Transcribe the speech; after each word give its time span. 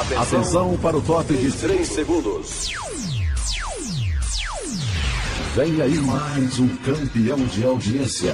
Atenção 0.00 0.78
para 0.78 0.96
o 0.96 1.02
top 1.02 1.36
de 1.36 1.52
3 1.52 1.86
segundos. 1.86 2.70
Vem 5.54 5.82
aí 5.82 5.98
mais 5.98 6.58
um 6.58 6.68
campeão 6.78 7.36
de 7.44 7.62
audiência. 7.64 8.32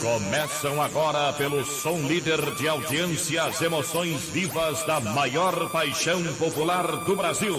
Começam 0.00 0.80
agora 0.80 1.34
pelo 1.34 1.62
som 1.62 1.98
líder 2.08 2.40
de 2.54 2.66
audiência 2.68 3.44
as 3.44 3.60
emoções 3.60 4.22
vivas 4.30 4.82
da 4.86 4.98
maior 4.98 5.70
paixão 5.70 6.22
popular 6.38 7.04
do 7.04 7.14
Brasil. 7.14 7.58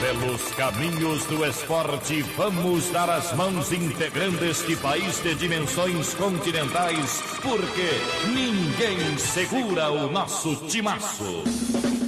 Pelos 0.00 0.42
caminhos 0.54 1.24
do 1.24 1.44
esporte, 1.44 2.22
vamos 2.36 2.88
dar 2.90 3.10
as 3.10 3.32
mãos 3.34 3.72
integrando 3.72 4.44
este 4.44 4.76
país 4.76 5.20
de 5.22 5.34
dimensões 5.34 6.14
continentais, 6.14 7.20
porque 7.42 7.90
ninguém 8.32 9.18
segura 9.18 9.90
o 9.90 10.10
nosso 10.10 10.54
timaço. 10.68 11.42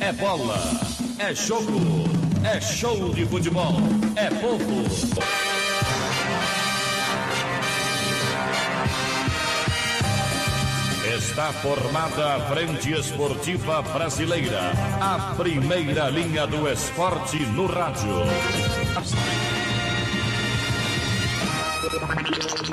É 0.00 0.12
bola, 0.12 0.58
é 1.18 1.34
jogo, 1.34 2.04
é 2.44 2.60
show 2.60 3.12
de 3.12 3.26
futebol, 3.26 3.74
é 4.14 4.30
povo. 4.30 5.49
Está 11.20 11.52
formada 11.52 12.36
a 12.36 12.40
Frente 12.48 12.92
Esportiva 12.94 13.82
Brasileira, 13.82 14.72
a 15.02 15.34
primeira 15.36 16.08
linha 16.08 16.46
do 16.46 16.66
esporte 16.66 17.38
no 17.40 17.66
rádio. 17.66 18.24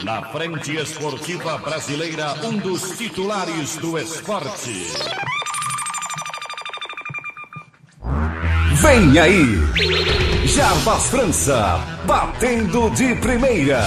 Na 0.06 0.22
Frente 0.32 0.78
Esportiva 0.78 1.58
Brasileira, 1.58 2.36
um 2.46 2.58
dos 2.58 2.98
titulares 2.98 3.76
do 3.76 3.98
esporte. 3.98 4.94
Vem 8.76 9.20
aí! 9.20 10.48
Jarbas 10.48 11.10
França, 11.10 11.82
batendo 12.06 12.90
de 12.92 13.14
primeira. 13.16 13.82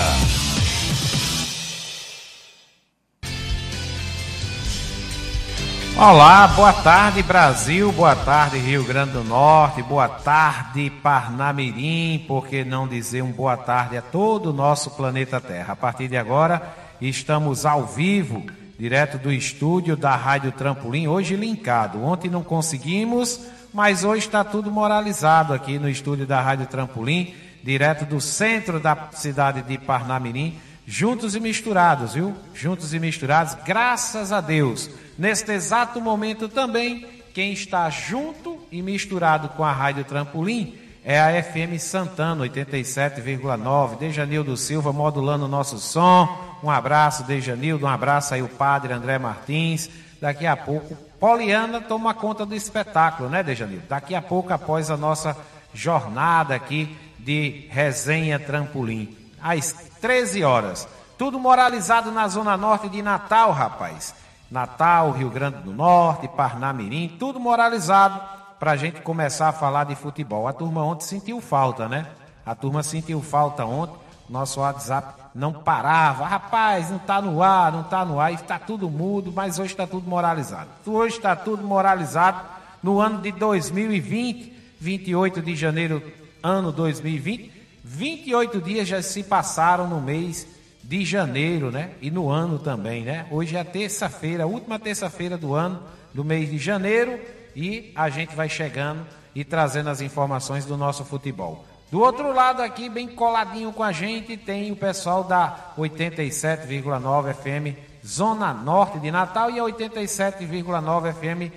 Olá, 6.03 6.48
boa 6.48 6.73
tarde 6.73 7.23
Brasil, 7.23 7.93
boa 7.93 8.17
tarde 8.17 8.56
Rio 8.56 8.83
Grande 8.83 9.12
do 9.12 9.23
Norte, 9.23 9.83
boa 9.83 10.09
tarde 10.09 10.89
Parnamirim, 10.89 12.25
por 12.27 12.47
que 12.47 12.65
não 12.65 12.89
dizer 12.89 13.20
um 13.20 13.31
boa 13.31 13.55
tarde 13.55 13.98
a 13.98 14.01
todo 14.01 14.48
o 14.48 14.53
nosso 14.55 14.92
planeta 14.92 15.39
Terra. 15.42 15.75
A 15.75 15.77
partir 15.77 16.09
de 16.09 16.17
agora, 16.17 16.75
estamos 17.03 17.67
ao 17.67 17.84
vivo, 17.84 18.42
direto 18.79 19.19
do 19.19 19.31
estúdio 19.31 19.95
da 19.95 20.17
Rádio 20.17 20.53
Trampolim, 20.53 21.07
hoje 21.07 21.37
linkado. 21.37 22.03
Ontem 22.03 22.31
não 22.31 22.42
conseguimos, 22.42 23.39
mas 23.70 24.03
hoje 24.03 24.25
está 24.25 24.42
tudo 24.42 24.70
moralizado 24.70 25.53
aqui 25.53 25.79
no 25.79 25.87
estúdio 25.87 26.27
da 26.27 26.41
Rádio 26.41 26.64
Trampolim, 26.64 27.35
direto 27.62 28.07
do 28.07 28.23
centro 28.23 28.81
da 28.81 29.11
cidade 29.12 29.61
de 29.61 29.77
Parnamirim, 29.77 30.59
juntos 30.91 31.36
e 31.36 31.41
misturados, 31.41 32.14
viu? 32.14 32.34
Juntos 32.52 32.92
e 32.92 32.98
misturados, 32.98 33.56
graças 33.64 34.33
a 34.33 34.41
Deus. 34.41 34.91
Neste 35.16 35.52
exato 35.52 36.00
momento 36.00 36.48
também, 36.48 37.06
quem 37.33 37.52
está 37.52 37.88
junto 37.88 38.58
e 38.72 38.83
misturado 38.83 39.50
com 39.50 39.64
a 39.64 39.72
Rádio 39.72 40.02
Trampolim 40.02 40.77
é 41.05 41.20
a 41.20 41.42
FM 41.44 41.78
Santana 41.78 42.44
87,9. 42.44 43.98
Dejanildo 43.98 44.56
Silva 44.56 44.92
modulando 44.92 45.44
o 45.44 45.48
nosso 45.48 45.78
som. 45.78 46.58
Um 46.61 46.68
abraço, 46.68 47.22
Dejanildo. 47.22 47.86
Um 47.86 47.88
abraço 47.88 48.34
aí 48.34 48.42
o 48.42 48.48
padre 48.48 48.92
André 48.92 49.16
Martins. 49.16 49.88
Daqui 50.20 50.44
a 50.44 50.56
pouco, 50.56 50.96
Poliana 51.20 51.80
toma 51.80 52.12
conta 52.12 52.44
do 52.44 52.55
espetáculo, 52.55 53.30
né, 53.30 53.44
Dejanildo? 53.44 53.86
Daqui 53.88 54.12
a 54.12 54.20
pouco, 54.20 54.52
após 54.52 54.91
a 54.91 54.96
nossa 54.96 55.36
jornada 55.72 56.52
aqui 56.52 56.96
de 57.16 57.68
resenha 57.70 58.40
Trampolim. 58.40 59.20
Às 59.42 59.73
13 60.01 60.45
horas. 60.45 60.89
Tudo 61.17 61.39
moralizado 61.39 62.11
na 62.11 62.27
Zona 62.28 62.56
Norte 62.56 62.89
de 62.89 63.02
Natal, 63.02 63.52
rapaz. 63.52 64.14
Natal, 64.51 65.12
Rio 65.12 65.30
Grande 65.30 65.58
do 65.58 65.73
Norte, 65.73 66.27
Parnamirim, 66.27 67.17
tudo 67.18 67.39
moralizado 67.39 68.20
para 68.58 68.73
a 68.73 68.77
gente 68.77 69.00
começar 69.00 69.48
a 69.48 69.52
falar 69.52 69.84
de 69.84 69.95
futebol. 69.95 70.48
A 70.48 70.52
turma 70.52 70.83
ontem 70.84 71.05
sentiu 71.05 71.40
falta, 71.40 71.89
né? 71.89 72.06
A 72.45 72.55
turma 72.55 72.83
sentiu 72.83 73.23
falta 73.23 73.64
ontem. 73.64 73.96
Nosso 74.29 74.61
WhatsApp 74.61 75.14
não 75.34 75.52
parava. 75.52 76.27
Rapaz, 76.27 76.90
não 76.90 76.96
está 76.96 77.20
no 77.23 77.42
ar, 77.42 77.73
não 77.73 77.83
está 77.83 78.05
no 78.05 78.20
ar. 78.20 78.33
Está 78.33 78.58
tudo 78.58 78.90
mudo, 78.90 79.33
mas 79.33 79.58
hoje 79.58 79.73
está 79.73 79.86
tudo 79.86 80.08
moralizado. 80.08 80.68
Hoje 80.86 81.17
está 81.17 81.34
tudo 81.36 81.62
moralizado 81.62 82.40
no 82.83 83.00
ano 83.00 83.20
de 83.20 83.33
2020, 83.33 84.52
28 84.80 85.42
de 85.42 85.56
janeiro, 85.56 86.02
ano 86.42 86.73
2020. 86.73 87.60
28 87.85 88.61
dias 88.61 88.89
já 88.89 89.02
se 89.02 89.23
passaram 89.23 89.89
no 89.89 90.01
mês 90.01 90.46
de 90.83 91.05
janeiro, 91.05 91.70
né? 91.70 91.91
E 92.01 92.11
no 92.11 92.29
ano 92.29 92.58
também, 92.58 93.02
né? 93.05 93.27
Hoje 93.30 93.57
é 93.57 93.61
a 93.61 93.64
terça-feira, 93.64 94.45
a 94.45 94.46
última 94.46 94.79
terça-feira 94.79 95.36
do 95.36 95.55
ano, 95.55 95.83
do 96.13 96.24
mês 96.24 96.51
de 96.51 96.58
janeiro, 96.58 97.18
e 97.55 97.92
a 97.95 98.08
gente 98.08 98.35
vai 98.35 98.48
chegando 98.48 99.07
e 99.35 99.45
trazendo 99.45 99.91
as 99.91 100.01
informações 100.01 100.64
do 100.64 100.77
nosso 100.77 101.05
futebol. 101.05 101.64
Do 101.91 102.01
outro 102.01 102.33
lado 102.33 102.63
aqui, 102.63 102.89
bem 102.89 103.08
coladinho 103.08 103.73
com 103.73 103.83
a 103.83 103.92
gente, 103.92 104.36
tem 104.36 104.70
o 104.70 104.77
pessoal 104.77 105.24
da 105.24 105.73
87,9 105.77 107.35
FM 107.35 107.77
Zona 108.07 108.55
Norte 108.55 108.98
de 108.98 109.11
Natal 109.11 109.51
e 109.51 109.58
a 109.58 109.64
87,9 109.64 111.12
FM 111.12 111.52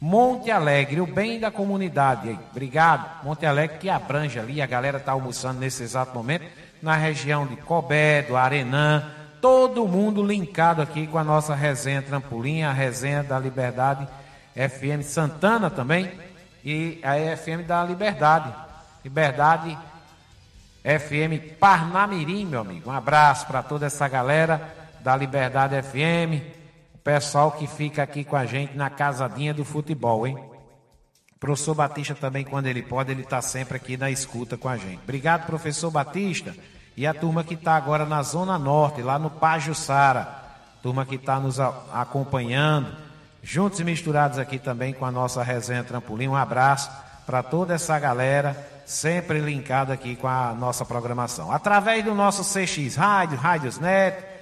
Monte 0.00 0.50
Alegre, 0.50 1.00
o 1.00 1.06
bem 1.06 1.40
da 1.40 1.50
comunidade. 1.50 2.38
Obrigado, 2.50 3.24
Monte 3.24 3.46
Alegre 3.46 3.78
que 3.78 3.88
abrange 3.88 4.38
ali, 4.38 4.60
a 4.60 4.66
galera 4.66 4.98
está 4.98 5.12
almoçando 5.12 5.60
nesse 5.60 5.82
exato 5.82 6.14
momento 6.14 6.44
na 6.82 6.96
região 6.96 7.46
de 7.46 7.56
Cobé, 7.56 8.22
do 8.22 8.36
Arenã, 8.36 9.10
todo 9.40 9.88
mundo 9.88 10.22
linkado 10.22 10.82
aqui 10.82 11.06
com 11.06 11.18
a 11.18 11.24
nossa 11.24 11.54
resenha 11.54 12.02
Trampolim, 12.02 12.62
a 12.62 12.72
resenha 12.72 13.22
da 13.22 13.38
Liberdade 13.38 14.06
FM 14.54 15.02
Santana 15.02 15.70
também 15.70 16.10
e 16.64 17.00
a 17.02 17.36
FM 17.36 17.66
da 17.66 17.84
Liberdade. 17.84 18.54
Liberdade 19.04 19.76
FM 20.82 21.58
Parnamirim, 21.58 22.46
meu 22.46 22.60
amigo. 22.60 22.90
Um 22.90 22.92
abraço 22.92 23.46
para 23.46 23.62
toda 23.62 23.86
essa 23.86 24.06
galera 24.08 24.60
da 25.00 25.16
Liberdade 25.16 25.74
FM, 25.82 26.40
pessoal 27.04 27.52
que 27.52 27.66
fica 27.66 28.02
aqui 28.02 28.24
com 28.24 28.34
a 28.34 28.46
gente 28.46 28.74
na 28.74 28.88
casadinha 28.88 29.52
do 29.52 29.64
futebol, 29.64 30.26
hein? 30.26 30.36
Professor 31.38 31.74
Batista 31.74 32.14
também, 32.14 32.42
quando 32.42 32.66
ele 32.66 32.82
pode, 32.82 33.12
ele 33.12 33.20
está 33.20 33.42
sempre 33.42 33.76
aqui 33.76 33.98
na 33.98 34.10
escuta 34.10 34.56
com 34.56 34.66
a 34.66 34.78
gente. 34.78 35.02
Obrigado, 35.02 35.44
professor 35.44 35.90
Batista. 35.90 36.56
E 36.96 37.06
a 37.06 37.12
turma 37.12 37.44
que 37.44 37.52
está 37.52 37.76
agora 37.76 38.06
na 38.06 38.22
Zona 38.22 38.58
Norte, 38.58 39.02
lá 39.02 39.18
no 39.18 39.28
Pajussara. 39.28 40.42
Turma 40.82 41.04
que 41.04 41.16
está 41.16 41.38
nos 41.38 41.60
acompanhando. 41.60 42.96
Juntos 43.42 43.78
e 43.78 43.84
misturados 43.84 44.38
aqui 44.38 44.58
também 44.58 44.94
com 44.94 45.04
a 45.04 45.10
nossa 45.10 45.42
resenha 45.42 45.84
Trampolim. 45.84 46.28
Um 46.28 46.36
abraço 46.36 46.90
para 47.26 47.42
toda 47.42 47.74
essa 47.74 47.98
galera, 47.98 48.56
sempre 48.86 49.38
linkada 49.40 49.92
aqui 49.92 50.16
com 50.16 50.28
a 50.28 50.54
nossa 50.54 50.84
programação. 50.86 51.52
Através 51.52 52.02
do 52.02 52.14
nosso 52.14 52.42
CX 52.42 52.96
Rádio, 52.96 53.36
Rádios 53.36 53.78
Net, 53.78 54.33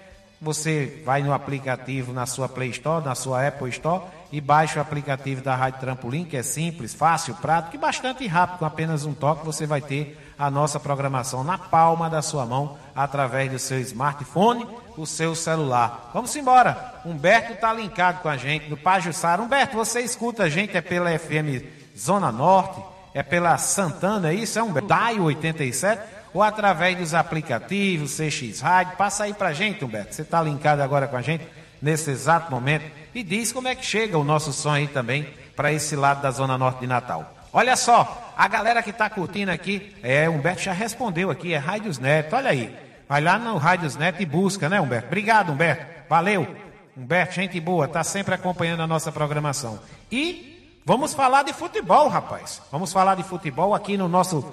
você 0.42 1.00
vai 1.04 1.22
no 1.22 1.32
aplicativo 1.32 2.12
na 2.12 2.26
sua 2.26 2.48
Play 2.48 2.70
Store, 2.70 3.04
na 3.04 3.14
sua 3.14 3.46
Apple 3.46 3.68
Store 3.70 4.02
e 4.32 4.40
baixe 4.40 4.76
o 4.76 4.82
aplicativo 4.82 5.40
da 5.40 5.54
Rádio 5.54 5.78
Trampolim, 5.78 6.24
que 6.24 6.36
é 6.36 6.42
simples, 6.42 6.92
fácil, 6.92 7.36
prático 7.36 7.76
e 7.76 7.78
bastante 7.78 8.26
rápido. 8.26 8.58
Com 8.58 8.64
apenas 8.64 9.04
um 9.04 9.14
toque 9.14 9.46
você 9.46 9.66
vai 9.66 9.80
ter 9.80 10.18
a 10.36 10.50
nossa 10.50 10.80
programação 10.80 11.44
na 11.44 11.56
palma 11.56 12.10
da 12.10 12.20
sua 12.20 12.44
mão, 12.44 12.76
através 12.92 13.52
do 13.52 13.58
seu 13.60 13.78
smartphone, 13.78 14.66
o 14.96 15.06
seu 15.06 15.36
celular. 15.36 16.10
Vamos 16.12 16.34
embora. 16.34 17.00
Humberto 17.06 17.52
está 17.52 17.72
linkado 17.72 18.20
com 18.20 18.28
a 18.28 18.36
gente 18.36 18.68
no 18.68 18.76
Pajussara. 18.76 19.40
Humberto, 19.40 19.76
você 19.76 20.00
escuta 20.00 20.42
a 20.44 20.48
gente, 20.48 20.76
é 20.76 20.80
pela 20.80 21.16
FM 21.16 21.64
Zona 21.96 22.32
Norte, 22.32 22.82
é 23.14 23.22
pela 23.22 23.56
Santana, 23.58 24.30
é 24.30 24.34
isso? 24.34 24.58
É 24.58 24.62
um 24.62 24.72
DAI 24.72 25.20
87? 25.20 26.02
Ou 26.34 26.42
através 26.42 26.96
dos 26.96 27.14
aplicativos, 27.14 28.16
CX 28.16 28.60
Rádio? 28.60 28.96
Passa 28.96 29.24
aí 29.24 29.34
pra 29.34 29.52
gente, 29.52 29.84
Humberto. 29.84 30.14
Você 30.14 30.22
está 30.22 30.42
linkado 30.42 30.82
agora 30.82 31.06
com 31.06 31.16
a 31.16 31.22
gente 31.22 31.46
nesse 31.80 32.10
exato 32.10 32.50
momento 32.50 32.84
e 33.14 33.22
diz 33.22 33.52
como 33.52 33.68
é 33.68 33.74
que 33.74 33.84
chega 33.84 34.16
o 34.16 34.24
nosso 34.24 34.52
som 34.52 34.70
aí 34.70 34.86
também 34.86 35.28
para 35.56 35.72
esse 35.72 35.96
lado 35.96 36.22
da 36.22 36.30
Zona 36.30 36.56
Norte 36.56 36.80
de 36.80 36.86
Natal. 36.86 37.34
Olha 37.52 37.76
só, 37.76 38.32
a 38.36 38.48
galera 38.48 38.82
que 38.82 38.90
está 38.90 39.10
curtindo 39.10 39.50
aqui, 39.50 39.94
é, 40.02 40.28
Humberto 40.28 40.62
já 40.62 40.72
respondeu 40.72 41.30
aqui, 41.30 41.52
é 41.52 41.58
Rádios 41.58 41.98
Neto, 41.98 42.34
olha 42.34 42.50
aí. 42.50 42.74
Vai 43.06 43.20
lá 43.20 43.38
no 43.38 43.58
Rádios 43.58 43.94
Neto 43.94 44.22
e 44.22 44.26
busca, 44.26 44.70
né, 44.70 44.80
Humberto? 44.80 45.08
Obrigado, 45.08 45.52
Humberto. 45.52 45.84
Valeu. 46.08 46.56
Humberto, 46.96 47.34
gente 47.34 47.60
boa, 47.60 47.86
tá 47.86 48.02
sempre 48.02 48.34
acompanhando 48.34 48.82
a 48.82 48.86
nossa 48.86 49.12
programação. 49.12 49.78
E 50.10 50.80
vamos 50.84 51.12
falar 51.12 51.42
de 51.42 51.52
futebol, 51.52 52.08
rapaz. 52.08 52.62
Vamos 52.70 52.90
falar 52.90 53.16
de 53.16 53.22
futebol 53.22 53.74
aqui 53.74 53.98
no 53.98 54.08
nosso 54.08 54.50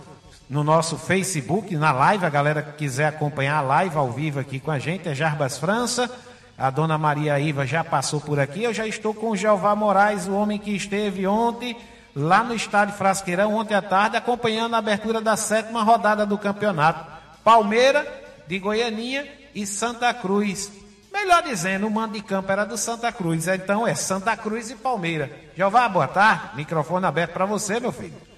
no 0.49 0.63
nosso 0.63 0.97
Facebook, 0.97 1.75
na 1.75 1.91
live, 1.91 2.25
a 2.25 2.29
galera 2.29 2.63
que 2.63 2.71
quiser 2.71 3.05
acompanhar 3.05 3.57
a 3.57 3.61
live 3.61 3.95
ao 3.95 4.11
vivo 4.11 4.39
aqui 4.39 4.59
com 4.59 4.71
a 4.71 4.79
gente, 4.79 5.07
é 5.07 5.13
Jarbas 5.13 5.59
França 5.59 6.09
A 6.57 6.71
dona 6.71 6.97
Maria 6.97 7.39
Iva 7.39 7.67
já 7.67 7.83
passou 7.83 8.19
por 8.19 8.39
aqui. 8.39 8.63
Eu 8.63 8.73
já 8.73 8.87
estou 8.87 9.13
com 9.13 9.29
o 9.29 9.37
Jeová 9.37 9.75
Moraes, 9.75 10.27
o 10.27 10.33
homem 10.33 10.57
que 10.57 10.75
esteve 10.75 11.27
ontem 11.27 11.77
lá 12.15 12.43
no 12.43 12.55
estádio 12.55 12.95
Frasqueirão, 12.95 13.53
ontem 13.53 13.75
à 13.75 13.81
tarde, 13.81 14.17
acompanhando 14.17 14.73
a 14.73 14.79
abertura 14.79 15.21
da 15.21 15.37
sétima 15.37 15.83
rodada 15.83 16.25
do 16.25 16.37
campeonato. 16.37 17.05
Palmeira, 17.43 18.05
de 18.47 18.57
Goianinha 18.57 19.27
e 19.53 19.67
Santa 19.67 20.11
Cruz. 20.13 20.71
Melhor 21.13 21.43
dizendo, 21.43 21.85
o 21.85 21.91
mando 21.91 22.13
de 22.13 22.23
campo 22.23 22.51
era 22.51 22.65
do 22.65 22.77
Santa 22.77 23.11
Cruz. 23.11 23.47
Então 23.47 23.87
é 23.87 23.93
Santa 23.93 24.35
Cruz 24.35 24.71
e 24.71 24.75
Palmeira. 24.75 25.31
Jeová, 25.55 25.87
boa 25.87 26.07
tarde. 26.07 26.55
Microfone 26.55 27.05
aberto 27.05 27.33
para 27.33 27.45
você, 27.45 27.79
meu 27.79 27.91
filho. 27.91 28.29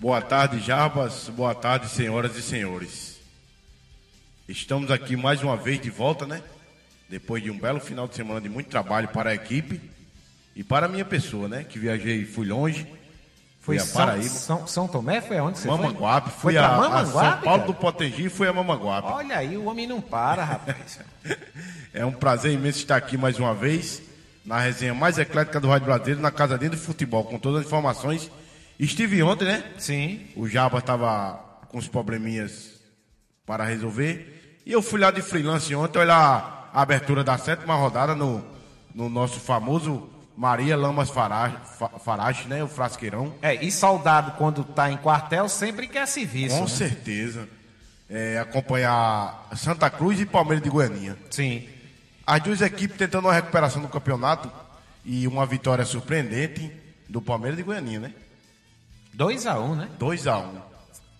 Boa 0.00 0.22
tarde, 0.22 0.58
Jarbas. 0.60 1.28
Boa 1.28 1.54
tarde, 1.54 1.86
senhoras 1.86 2.34
e 2.34 2.40
senhores. 2.40 3.20
Estamos 4.48 4.90
aqui 4.90 5.14
mais 5.14 5.42
uma 5.42 5.58
vez 5.58 5.78
de 5.78 5.90
volta, 5.90 6.26
né? 6.26 6.42
depois 7.06 7.42
de 7.42 7.50
um 7.50 7.58
belo 7.58 7.80
final 7.80 8.08
de 8.08 8.14
semana 8.14 8.40
de 8.40 8.48
muito 8.48 8.70
trabalho 8.70 9.08
para 9.08 9.28
a 9.28 9.34
equipe 9.34 9.78
e 10.56 10.64
para 10.64 10.86
a 10.86 10.88
minha 10.88 11.04
pessoa, 11.04 11.48
né? 11.48 11.64
Que 11.64 11.78
viajei, 11.78 12.24
fui 12.24 12.46
longe. 12.46 12.86
Fui 13.60 13.78
a 13.78 13.84
Paraíba. 13.84 14.28
São, 14.28 14.66
São 14.66 14.88
Tomé 14.88 15.20
foi 15.20 15.36
aonde 15.36 15.58
você 15.58 15.68
Mamanguape, 15.68 16.30
foi? 16.30 16.54
Fui 16.54 16.56
a, 16.56 16.76
a, 16.76 17.04
São 17.04 17.40
Paulo 17.42 17.66
do 17.66 17.74
Potengi 17.74 18.24
e 18.24 18.30
fui 18.30 18.48
a 18.48 18.54
Mamanguape. 18.54 19.06
Olha 19.06 19.36
aí, 19.36 19.54
o 19.54 19.66
homem 19.66 19.86
não 19.86 20.00
para, 20.00 20.42
rapaz. 20.42 21.00
é 21.92 22.06
um 22.06 22.12
prazer 22.12 22.52
imenso 22.52 22.78
estar 22.78 22.96
aqui 22.96 23.18
mais 23.18 23.38
uma 23.38 23.54
vez 23.54 24.00
na 24.46 24.58
resenha 24.58 24.94
mais 24.94 25.18
eclética 25.18 25.60
do 25.60 25.68
Rádio 25.68 25.84
Brasileiro, 25.84 26.22
na 26.22 26.30
Casa 26.30 26.56
Dentro 26.56 26.78
do 26.78 26.82
Futebol, 26.82 27.24
com 27.24 27.38
todas 27.38 27.60
as 27.60 27.66
informações. 27.66 28.30
Estive 28.80 29.22
ontem, 29.22 29.44
né? 29.44 29.62
Sim. 29.76 30.26
O 30.34 30.48
Jaba 30.48 30.78
estava 30.78 31.34
com 31.68 31.76
os 31.76 31.86
probleminhas 31.86 32.80
para 33.44 33.62
resolver. 33.62 34.58
E 34.64 34.72
eu 34.72 34.80
fui 34.80 34.98
lá 34.98 35.10
de 35.10 35.20
freelance 35.20 35.74
ontem 35.74 35.98
olhar 35.98 36.70
a 36.72 36.80
abertura 36.80 37.22
da 37.22 37.36
sétima 37.36 37.74
rodada 37.74 38.14
no, 38.14 38.42
no 38.94 39.10
nosso 39.10 39.38
famoso 39.38 40.08
Maria 40.34 40.78
Lamas 40.78 41.10
Farage, 41.10 42.48
né? 42.48 42.64
O 42.64 42.68
frasqueirão. 42.68 43.34
É, 43.42 43.54
e 43.62 43.70
soldado, 43.70 44.32
quando 44.38 44.64
tá 44.64 44.90
em 44.90 44.96
quartel, 44.96 45.46
sempre 45.50 45.86
quer 45.86 46.06
serviço. 46.06 46.56
Com 46.56 46.62
né? 46.62 46.68
certeza. 46.68 47.46
É, 48.08 48.38
acompanhar 48.38 49.46
Santa 49.56 49.90
Cruz 49.90 50.18
e 50.18 50.24
Palmeiras 50.24 50.64
de 50.64 50.70
Goiânia. 50.70 51.18
Sim. 51.30 51.68
As 52.26 52.42
duas 52.42 52.62
equipes 52.62 52.96
tentando 52.96 53.26
uma 53.26 53.34
recuperação 53.34 53.82
do 53.82 53.88
campeonato 53.88 54.50
e 55.04 55.28
uma 55.28 55.44
vitória 55.44 55.84
surpreendente 55.84 56.72
do 57.10 57.20
Palmeiras 57.20 57.58
de 57.58 57.62
Goiânia, 57.62 58.00
né? 58.00 58.14
2x1, 59.16 59.60
um, 59.60 59.74
né? 59.74 59.88
2x1. 59.98 60.44
Um. 60.44 60.60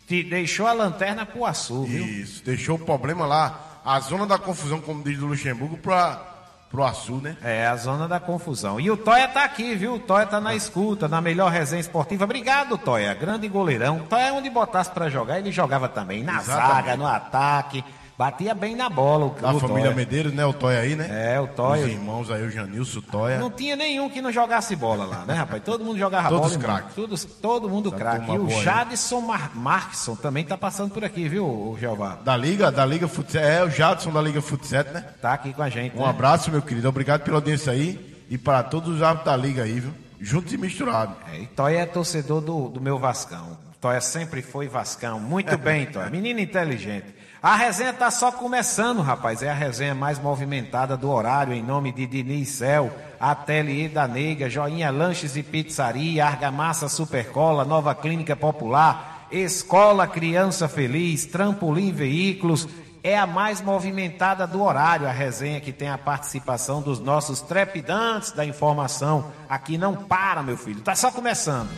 Te 0.06 0.22
deixou 0.24 0.66
a 0.66 0.72
lanterna 0.72 1.24
pro 1.24 1.44
Açu, 1.46 1.84
viu? 1.84 2.04
Isso, 2.04 2.44
deixou 2.44 2.76
o 2.76 2.78
problema 2.78 3.26
lá 3.26 3.80
a 3.84 3.98
zona 4.00 4.26
da 4.26 4.38
confusão, 4.38 4.80
como 4.80 5.02
diz 5.02 5.20
o 5.20 5.26
Luxemburgo, 5.26 5.76
para 5.78 6.30
pro 6.70 6.84
Açu, 6.84 7.14
né? 7.14 7.36
É, 7.42 7.66
a 7.66 7.74
zona 7.76 8.06
da 8.06 8.20
confusão. 8.20 8.78
E 8.78 8.90
o 8.90 8.96
Toia 8.96 9.26
tá 9.26 9.44
aqui, 9.44 9.74
viu? 9.74 9.94
O 9.94 9.98
Toia 9.98 10.24
tá 10.24 10.40
na 10.40 10.54
escuta, 10.54 11.08
na 11.08 11.20
melhor 11.20 11.50
resenha 11.50 11.80
esportiva. 11.80 12.24
Obrigado, 12.24 12.78
Toia. 12.78 13.12
Grande 13.12 13.48
goleirão. 13.48 14.00
Toia, 14.08 14.32
onde 14.32 14.48
botasse 14.48 14.90
para 14.90 15.08
jogar, 15.08 15.40
ele 15.40 15.50
jogava 15.50 15.88
também. 15.88 16.22
Na 16.22 16.38
Exatamente. 16.38 16.74
zaga, 16.74 16.96
no 16.96 17.06
ataque. 17.06 17.84
Batia 18.20 18.52
bem 18.52 18.76
na 18.76 18.90
bola 18.90 19.24
o 19.24 19.30
Da 19.30 19.50
o 19.50 19.58
família 19.58 19.84
Toia. 19.84 19.96
Medeiros, 19.96 20.34
né? 20.34 20.44
O 20.44 20.52
Toia 20.52 20.80
aí, 20.80 20.94
né? 20.94 21.08
É, 21.34 21.40
o 21.40 21.46
Toia. 21.46 21.86
Os 21.86 21.90
irmãos 21.90 22.30
aí, 22.30 22.46
o 22.46 22.50
Janilson, 22.50 22.98
o 22.98 23.02
Toia. 23.02 23.38
Não 23.38 23.50
tinha 23.50 23.74
nenhum 23.74 24.10
que 24.10 24.20
não 24.20 24.30
jogasse 24.30 24.76
bola 24.76 25.06
lá, 25.06 25.24
né, 25.24 25.32
rapaz? 25.32 25.62
Todo 25.62 25.82
mundo 25.82 25.98
jogava 25.98 26.28
Todos 26.28 26.54
bola. 26.54 26.84
Todos 26.94 27.24
Todo 27.24 27.70
mundo 27.70 27.90
craque. 27.90 28.30
E 28.30 28.38
o 28.38 28.50
Jadson 28.50 29.22
Mar 29.22 29.52
Markson 29.54 30.14
também 30.16 30.44
tá 30.44 30.58
passando 30.58 30.92
por 30.92 31.02
aqui, 31.02 31.30
viu, 31.30 31.46
o 31.46 31.78
Jeová? 31.80 32.18
Da 32.22 32.36
Liga, 32.36 32.70
da 32.70 32.84
Liga 32.84 33.08
Futsal. 33.08 33.42
É, 33.42 33.64
o 33.64 33.70
Jadson 33.70 34.12
da 34.12 34.20
Liga 34.20 34.42
Futsal, 34.42 34.84
né? 34.92 35.02
Tá 35.22 35.32
aqui 35.32 35.54
com 35.54 35.62
a 35.62 35.70
gente. 35.70 35.96
Um 35.96 36.02
né? 36.02 36.10
abraço, 36.10 36.50
meu 36.50 36.60
querido. 36.60 36.90
Obrigado 36.90 37.22
pela 37.22 37.38
audiência 37.38 37.72
aí. 37.72 38.22
E 38.28 38.36
para 38.36 38.62
todos 38.62 38.96
os 38.96 39.02
árbitros 39.02 39.34
da 39.34 39.36
Liga 39.42 39.62
aí, 39.62 39.80
viu? 39.80 39.94
Juntos 40.20 40.52
e 40.52 40.58
misturados. 40.58 41.16
É, 41.32 41.38
e 41.38 41.46
Toia 41.46 41.78
é 41.78 41.86
torcedor 41.86 42.42
do, 42.42 42.68
do 42.68 42.82
meu 42.82 42.98
Vascão. 42.98 43.56
Toia 43.80 44.02
sempre 44.02 44.42
foi 44.42 44.68
Vascão. 44.68 45.18
Muito 45.18 45.56
bem, 45.58 45.86
Toia. 45.86 46.10
Menino 46.10 46.38
inteligente. 46.38 47.18
A 47.42 47.56
resenha 47.56 47.88
está 47.88 48.10
só 48.10 48.30
começando, 48.30 49.00
rapaz. 49.00 49.42
É 49.42 49.48
a 49.48 49.54
resenha 49.54 49.94
mais 49.94 50.18
movimentada 50.18 50.94
do 50.94 51.10
horário, 51.10 51.54
em 51.54 51.62
nome 51.62 51.90
de 51.90 52.06
Diniz 52.06 52.50
Cel, 52.50 52.92
Ateliê 53.18 53.88
da 53.88 54.06
Nega, 54.06 54.50
Joinha 54.50 54.90
Lanches 54.90 55.36
e 55.36 55.42
Pizzaria, 55.42 56.26
Argamassa 56.26 56.86
Supercola, 56.86 57.64
Nova 57.64 57.94
Clínica 57.94 58.36
Popular, 58.36 59.26
Escola 59.32 60.06
Criança 60.06 60.68
Feliz, 60.68 61.24
Trampolim 61.24 61.92
Veículos. 61.92 62.68
É 63.02 63.18
a 63.18 63.26
mais 63.26 63.62
movimentada 63.62 64.46
do 64.46 64.62
horário, 64.62 65.08
a 65.08 65.12
resenha 65.12 65.62
que 65.62 65.72
tem 65.72 65.88
a 65.88 65.96
participação 65.96 66.82
dos 66.82 67.00
nossos 67.00 67.40
trepidantes 67.40 68.32
da 68.32 68.44
informação. 68.44 69.32
Aqui 69.48 69.78
não 69.78 69.96
para, 69.96 70.42
meu 70.42 70.58
filho. 70.58 70.82
Tá 70.82 70.94
só 70.94 71.10
começando. 71.10 71.70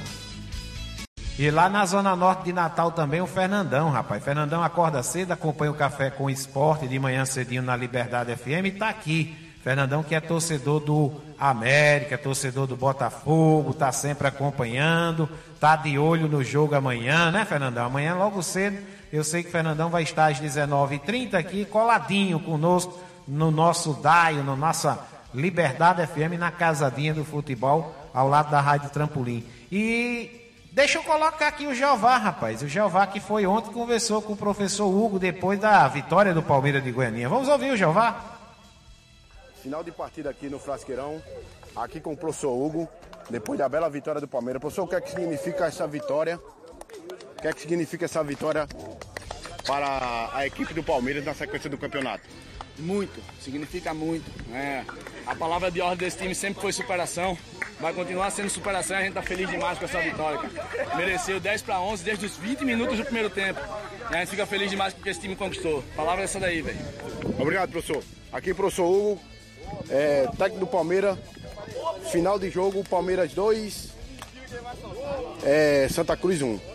E 1.38 1.50
lá 1.50 1.69
na 1.69 1.87
Zona 1.87 2.14
Norte 2.14 2.44
de 2.44 2.52
Natal 2.52 2.93
também 2.93 3.23
o 3.23 3.26
Fernandão, 3.26 3.88
rapaz. 3.88 4.23
Fernandão 4.23 4.62
acorda 4.62 5.02
cedo, 5.02 5.32
acompanha 5.32 5.70
o 5.70 5.75
café 5.75 6.11
com 6.11 6.25
o 6.25 6.31
esporte 6.31 6.87
de 6.87 6.99
manhã 6.99 7.25
cedinho 7.25 7.62
na 7.62 7.75
Liberdade 7.75 8.37
FM 8.37 8.67
e 8.67 8.70
tá 8.73 8.90
aqui. 8.90 9.34
Fernandão 9.62 10.02
que 10.02 10.14
é 10.14 10.20
torcedor 10.20 10.81
do 10.81 11.12
América, 11.38 12.19
torcedor 12.19 12.67
do 12.67 12.76
Botafogo, 12.76 13.73
tá 13.73 13.90
sempre 13.93 14.29
acompanhando, 14.29 15.29
tá 15.58 15.75
de 15.76 15.99
olho 15.99 16.29
no 16.29 16.44
jogo 16.44 16.75
amanhã, 16.75 17.31
né, 17.31 17.44
Fernandão? 17.44 17.87
Amanhã 17.87 18.14
logo 18.14 18.43
cedo, 18.43 18.79
eu 19.12 19.25
sei 19.25 19.43
que 19.43 19.50
Fernandão 19.50 19.88
vai 19.88 20.02
estar 20.02 20.26
às 20.32 20.40
19h30 20.40 21.34
aqui, 21.34 21.64
coladinho 21.64 22.40
conosco 22.40 23.00
no 23.26 23.50
nosso 23.50 23.94
DAIO, 23.94 24.43
no 24.43 24.56
nossa 24.56 24.99
Liberdade 25.32 26.06
FM, 26.06 26.38
na 26.38 26.50
casadinha 26.50 27.14
do 27.14 27.25
futebol, 27.25 27.94
ao 28.12 28.29
lado 28.29 28.50
da 28.50 28.61
Rádio 28.61 28.90
Trampolim. 28.90 29.46
E 29.70 30.41
Deixa 30.72 30.96
eu 30.96 31.02
colocar 31.02 31.48
aqui 31.48 31.66
o 31.66 31.74
Jeová, 31.74 32.16
rapaz. 32.16 32.62
O 32.62 32.66
Jeová 32.66 33.06
que 33.06 33.20
foi 33.20 33.44
ontem 33.44 33.70
conversou 33.70 34.22
com 34.22 34.32
o 34.32 34.36
professor 34.36 34.86
Hugo 34.86 35.19
depois 35.19 35.60
da 35.60 35.86
vitória 35.86 36.32
do 36.32 36.42
Palmeiras 36.42 36.82
de 36.82 36.90
Goiânia. 36.90 37.28
Vamos 37.28 37.46
ouvir 37.46 37.72
o 37.72 37.76
Jeová? 37.76 38.38
Final 39.62 39.84
de 39.84 39.92
partida 39.92 40.30
aqui 40.30 40.48
no 40.48 40.58
Frasqueirão, 40.58 41.22
aqui 41.76 42.00
com 42.00 42.14
o 42.14 42.16
professor 42.16 42.52
Hugo, 42.52 42.88
depois 43.28 43.58
da 43.58 43.69
bela 43.69 43.90
vitória 43.90 44.19
do 44.19 44.26
Palmeiras. 44.26 44.60
Professor, 44.60 44.84
o 44.84 44.88
que 44.88 44.94
é 44.94 45.00
que 45.02 45.10
significa 45.10 45.66
essa 45.66 45.86
vitória? 45.86 46.40
O 47.36 47.42
que 47.42 47.48
é 47.48 47.52
que 47.52 47.60
significa 47.60 48.06
essa 48.06 48.24
vitória 48.24 48.66
para 49.66 50.30
a 50.32 50.46
equipe 50.46 50.74
do 50.74 50.82
Palmeiras 50.82 51.24
na 51.24 51.34
sequência 51.34 51.68
do 51.70 51.78
campeonato? 51.78 52.28
Muito, 52.78 53.20
significa 53.40 53.92
muito. 53.92 54.24
É, 54.52 54.82
a 55.26 55.34
palavra 55.34 55.70
de 55.70 55.80
ordem 55.80 55.98
desse 55.98 56.18
time 56.18 56.34
sempre 56.34 56.60
foi 56.60 56.72
superação. 56.72 57.36
Vai 57.80 57.92
continuar 57.92 58.31
sendo 58.31 58.48
superação 58.48 58.96
e 58.96 59.00
a 59.00 59.02
gente 59.04 59.14
tá 59.14 59.22
feliz 59.22 59.48
demais 59.50 59.78
com 59.78 59.84
essa 59.84 60.00
vitória. 60.00 60.38
Cara. 60.38 60.96
Mereceu 60.96 61.38
10 61.38 61.62
para 61.62 61.81
11 61.81 62.02
desde 62.02 62.26
os 62.26 62.36
20 62.36 62.64
minutos 62.64 62.96
do 62.96 63.04
primeiro 63.04 63.28
tempo. 63.28 63.60
E 64.10 64.14
a 64.14 64.19
gente 64.20 64.31
fica 64.31 64.46
feliz 64.46 64.70
demais 64.70 64.94
com 64.94 65.00
o 65.00 65.02
que 65.02 65.10
esse 65.10 65.20
time 65.20 65.36
conquistou. 65.36 65.84
A 65.92 65.96
palavra 65.96 66.22
é 66.22 66.24
essa 66.24 66.40
daí, 66.40 66.62
velho. 66.62 66.78
Obrigado, 67.38 67.70
professor. 67.70 68.02
Aqui, 68.32 68.54
professor 68.54 68.86
Hugo, 68.86 69.20
é, 69.90 70.26
técnico 70.38 70.60
do 70.60 70.66
Palmeiras. 70.66 71.19
Final 72.10 72.38
de 72.38 72.50
jogo, 72.50 72.84
Palmeiras 72.84 73.32
2, 73.32 73.90
é, 75.44 75.88
Santa 75.90 76.16
Cruz 76.16 76.42
1. 76.42 76.71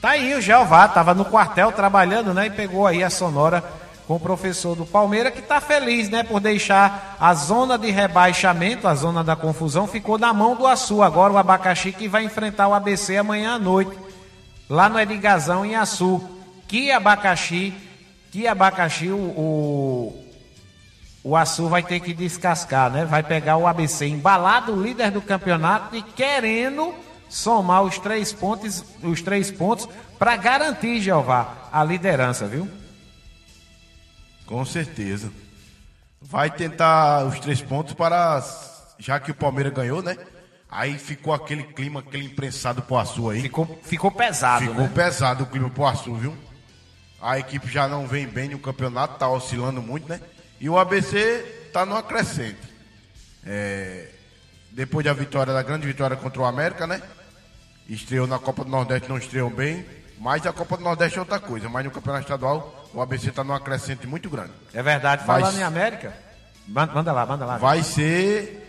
Tá 0.00 0.10
aí 0.10 0.32
o 0.34 0.40
Jeová, 0.40 0.86
tava 0.86 1.12
no 1.12 1.24
quartel 1.24 1.72
trabalhando, 1.72 2.32
né? 2.32 2.46
E 2.46 2.50
pegou 2.50 2.86
aí 2.86 3.02
a 3.02 3.10
sonora 3.10 3.64
com 4.06 4.14
o 4.14 4.20
professor 4.20 4.76
do 4.76 4.86
Palmeiras, 4.86 5.34
que 5.34 5.40
está 5.40 5.60
feliz, 5.60 6.08
né, 6.08 6.22
por 6.22 6.40
deixar 6.40 7.14
a 7.20 7.34
zona 7.34 7.76
de 7.76 7.90
rebaixamento, 7.90 8.88
a 8.88 8.94
zona 8.94 9.22
da 9.22 9.36
confusão, 9.36 9.86
ficou 9.86 10.16
na 10.18 10.32
mão 10.32 10.56
do 10.56 10.66
Açu. 10.66 11.02
Agora 11.02 11.34
o 11.34 11.36
Abacaxi 11.36 11.92
que 11.92 12.08
vai 12.08 12.24
enfrentar 12.24 12.68
o 12.68 12.74
ABC 12.74 13.18
amanhã 13.18 13.56
à 13.56 13.58
noite, 13.58 13.92
lá 14.66 14.88
no 14.88 14.98
Edigazão, 14.98 15.62
em 15.64 15.76
Açu. 15.76 16.22
Que 16.66 16.90
abacaxi, 16.90 17.74
que 18.30 18.46
abacaxi 18.46 19.08
o, 19.08 19.16
o, 19.16 20.24
o 21.24 21.36
Açu 21.36 21.68
vai 21.68 21.82
ter 21.82 22.00
que 22.00 22.14
descascar, 22.14 22.90
né? 22.90 23.04
Vai 23.04 23.22
pegar 23.22 23.56
o 23.56 23.66
ABC 23.66 24.06
embalado, 24.06 24.80
líder 24.80 25.10
do 25.10 25.20
campeonato 25.20 25.96
e 25.96 26.02
querendo 26.02 26.94
somar 27.28 27.82
os 27.82 27.98
três 27.98 28.32
pontos, 28.32 28.84
os 29.02 29.22
três 29.22 29.50
pontos 29.50 29.88
para 30.18 30.36
garantir, 30.36 31.00
Jeová, 31.00 31.68
a 31.72 31.84
liderança, 31.84 32.46
viu? 32.46 32.68
Com 34.46 34.64
certeza. 34.64 35.30
Vai 36.20 36.50
tentar 36.50 37.24
os 37.24 37.38
três 37.38 37.60
pontos 37.60 37.94
para. 37.94 38.42
Já 38.98 39.20
que 39.20 39.30
o 39.30 39.34
Palmeiras 39.34 39.72
ganhou, 39.72 40.02
né? 40.02 40.16
Aí 40.70 40.98
ficou 40.98 41.32
aquele 41.32 41.62
clima, 41.62 42.00
aquele 42.00 42.24
imprensado 42.24 42.82
pro 42.82 42.98
Açu 42.98 43.30
aí. 43.30 43.42
Ficou, 43.42 43.78
ficou 43.82 44.10
pesado, 44.10 44.66
Ficou 44.66 44.84
né? 44.84 44.92
pesado 44.94 45.44
o 45.44 45.46
clima 45.46 45.70
pro 45.70 45.86
Açu, 45.86 46.14
viu? 46.14 46.36
A 47.20 47.38
equipe 47.38 47.68
já 47.68 47.88
não 47.88 48.06
vem 48.06 48.26
bem 48.26 48.48
no 48.50 48.58
campeonato, 48.58 49.18
tá 49.18 49.28
oscilando 49.28 49.80
muito, 49.80 50.08
né? 50.08 50.20
E 50.60 50.68
o 50.68 50.78
ABC 50.78 51.70
tá 51.72 51.86
numa 51.86 52.02
crescente. 52.02 52.58
É... 53.46 54.08
Depois 54.70 55.04
da 55.04 55.12
vitória, 55.12 55.52
da 55.52 55.62
grande 55.62 55.86
vitória 55.86 56.16
contra 56.16 56.42
o 56.42 56.44
América, 56.44 56.86
né? 56.86 57.02
Estreou 57.88 58.26
na 58.26 58.38
Copa 58.38 58.64
do 58.64 58.70
Nordeste, 58.70 59.08
não 59.08 59.16
estreou 59.18 59.48
bem. 59.50 59.84
Mas 60.20 60.44
a 60.46 60.52
Copa 60.52 60.76
do 60.76 60.82
Nordeste 60.84 61.16
é 61.16 61.20
outra 61.20 61.38
coisa. 61.38 61.68
Mas 61.68 61.84
no 61.84 61.90
Campeonato 61.90 62.24
Estadual, 62.24 62.88
o 62.92 63.00
ABC 63.00 63.28
está 63.30 63.44
numa 63.44 63.60
crescente 63.60 64.06
muito 64.06 64.28
grande. 64.28 64.50
É 64.74 64.82
verdade. 64.82 65.24
Vai- 65.24 65.40
Falando 65.40 65.58
em 65.58 65.62
América, 65.62 66.12
manda, 66.66 67.12
lá, 67.12 67.24
manda 67.24 67.46
lá. 67.46 67.56
Vai 67.56 67.82
ser 67.82 68.64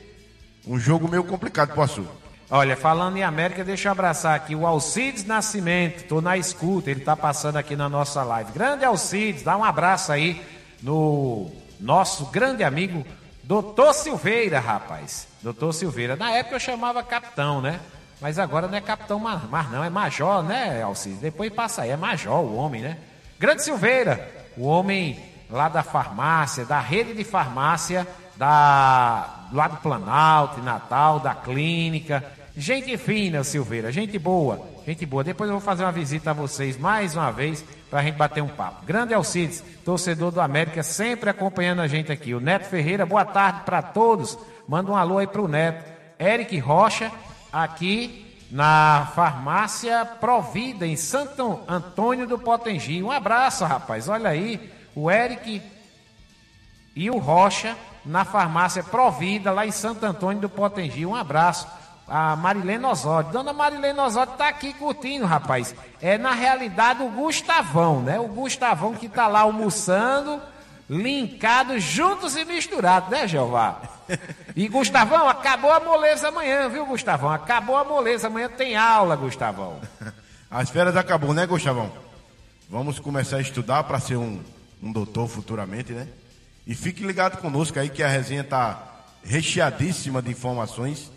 um 0.67 0.79
jogo 0.79 1.07
meio 1.07 1.23
complicado 1.23 1.73
pro 1.73 1.81
Açu. 1.81 2.05
Olha, 2.51 2.75
falando 2.77 3.17
em 3.17 3.23
América, 3.23 3.63
deixa 3.63 3.88
eu 3.89 3.91
abraçar 3.91 4.35
aqui 4.35 4.55
o 4.55 4.65
Alcides 4.65 5.23
Nascimento, 5.23 6.07
tô 6.07 6.19
na 6.19 6.35
escuta, 6.35 6.89
ele 6.89 7.01
tá 7.01 7.15
passando 7.15 7.57
aqui 7.57 7.75
na 7.75 7.88
nossa 7.88 8.23
live. 8.23 8.51
Grande 8.53 8.83
Alcides, 8.85 9.43
dá 9.43 9.55
um 9.55 9.63
abraço 9.63 10.11
aí 10.11 10.41
no 10.81 11.51
nosso 11.79 12.25
grande 12.27 12.63
amigo 12.63 13.05
Doutor 13.43 13.93
Silveira, 13.93 14.59
rapaz. 14.59 15.27
Doutor 15.41 15.73
Silveira. 15.73 16.15
Na 16.15 16.31
época 16.31 16.55
eu 16.55 16.59
chamava 16.59 17.01
capitão, 17.03 17.61
né? 17.61 17.79
Mas 18.21 18.38
agora 18.38 18.67
não 18.67 18.77
é 18.77 18.81
capitão 18.81 19.19
mais 19.19 19.41
não, 19.71 19.83
é 19.83 19.89
major, 19.89 20.43
né, 20.43 20.81
Alcides? 20.81 21.19
Depois 21.19 21.51
passa 21.53 21.83
aí, 21.83 21.89
é 21.89 21.97
major 21.97 22.43
o 22.43 22.55
homem, 22.55 22.81
né? 22.81 22.97
Grande 23.39 23.63
Silveira, 23.63 24.29
o 24.57 24.65
homem 24.65 25.17
lá 25.49 25.69
da 25.69 25.81
farmácia, 25.81 26.65
da 26.65 26.79
rede 26.79 27.13
de 27.13 27.23
farmácia, 27.23 28.05
da, 28.35 29.47
lá 29.51 29.67
do 29.67 29.77
Planalto, 29.77 30.61
Natal, 30.61 31.19
da 31.19 31.33
clínica. 31.33 32.23
Gente 32.55 32.97
fina, 32.97 33.43
Silveira, 33.43 33.91
gente 33.91 34.19
boa, 34.19 34.59
gente 34.85 35.05
boa. 35.05 35.23
Depois 35.23 35.49
eu 35.49 35.55
vou 35.55 35.65
fazer 35.65 35.83
uma 35.83 35.91
visita 35.91 36.31
a 36.31 36.33
vocês 36.33 36.77
mais 36.77 37.15
uma 37.15 37.31
vez 37.31 37.63
para 37.89 38.01
a 38.01 38.03
gente 38.03 38.15
bater 38.15 38.43
um 38.43 38.49
papo. 38.49 38.85
Grande 38.85 39.13
Alcides, 39.13 39.63
torcedor 39.85 40.31
do 40.31 40.41
América, 40.41 40.83
sempre 40.83 41.29
acompanhando 41.29 41.81
a 41.81 41.88
gente 41.88 42.11
aqui. 42.11 42.33
O 42.33 42.41
Neto 42.41 42.65
Ferreira, 42.65 43.05
boa 43.05 43.23
tarde 43.23 43.61
para 43.63 43.81
todos. 43.81 44.38
Manda 44.67 44.91
um 44.91 44.95
alô 44.95 45.19
aí 45.19 45.27
pro 45.27 45.47
Neto. 45.47 45.89
Eric 46.19 46.57
Rocha, 46.59 47.09
aqui 47.51 48.25
na 48.51 49.11
farmácia 49.15 50.05
Provida, 50.05 50.85
em 50.85 50.95
Santo 50.95 51.59
Antônio 51.67 52.27
do 52.27 52.37
Potengi. 52.37 53.03
Um 53.03 53.11
abraço, 53.11 53.63
rapaz. 53.65 54.07
Olha 54.07 54.29
aí, 54.29 54.71
o 54.95 55.09
Eric 55.09 55.61
e 56.95 57.09
o 57.09 57.17
Rocha 57.17 57.77
na 58.05 58.25
farmácia 58.25 58.83
Provida, 58.83 59.51
lá 59.51 59.65
em 59.65 59.71
Santo 59.71 60.05
Antônio 60.05 60.41
do 60.41 60.49
Potengi. 60.49 61.05
Um 61.05 61.15
abraço. 61.15 61.67
A 62.07 62.35
Marilene 62.35 62.83
Osório. 62.85 63.31
Dona 63.31 63.53
Marilene 63.53 63.99
Osório 63.99 64.33
tá 64.33 64.47
aqui 64.47 64.73
curtindo, 64.73 65.27
rapaz. 65.27 65.75
É, 66.01 66.17
na 66.17 66.31
realidade, 66.31 67.03
o 67.03 67.09
Gustavão, 67.09 68.01
né? 68.01 68.19
O 68.19 68.27
Gustavão 68.27 68.95
que 68.95 69.07
tá 69.07 69.27
lá 69.27 69.41
almoçando, 69.41 70.41
linkado, 70.89 71.79
juntos 71.79 72.36
e 72.36 72.43
misturados, 72.43 73.10
né, 73.10 73.27
Jeová? 73.27 73.81
E 74.55 74.67
Gustavão, 74.67 75.29
acabou 75.29 75.72
a 75.72 75.79
moleza 75.79 76.29
amanhã, 76.29 76.67
viu, 76.67 76.86
Gustavão? 76.86 77.31
Acabou 77.31 77.77
a 77.77 77.84
moleza. 77.84 78.27
Amanhã 78.27 78.50
tem 78.50 78.75
aula, 78.75 79.15
Gustavão. 79.15 79.79
As 80.50 80.69
férias 80.69 80.98
acabou, 80.98 81.34
né, 81.34 81.46
Gustavão? 81.46 81.91
Vamos 82.67 82.98
começar 82.98 83.38
a 83.38 83.41
estudar 83.41 83.84
para 83.84 84.00
ser 84.00 84.17
um, 84.17 84.41
um 84.81 84.91
doutor 84.91 85.27
futuramente, 85.27 85.93
né? 85.93 86.08
E 86.65 86.74
fique 86.74 87.03
ligado 87.03 87.38
conosco 87.38 87.79
aí 87.79 87.89
que 87.89 88.01
a 88.01 88.08
resenha 88.08 88.43
tá 88.43 89.05
recheadíssima 89.24 90.22
de 90.22 90.31
informações 90.31 91.12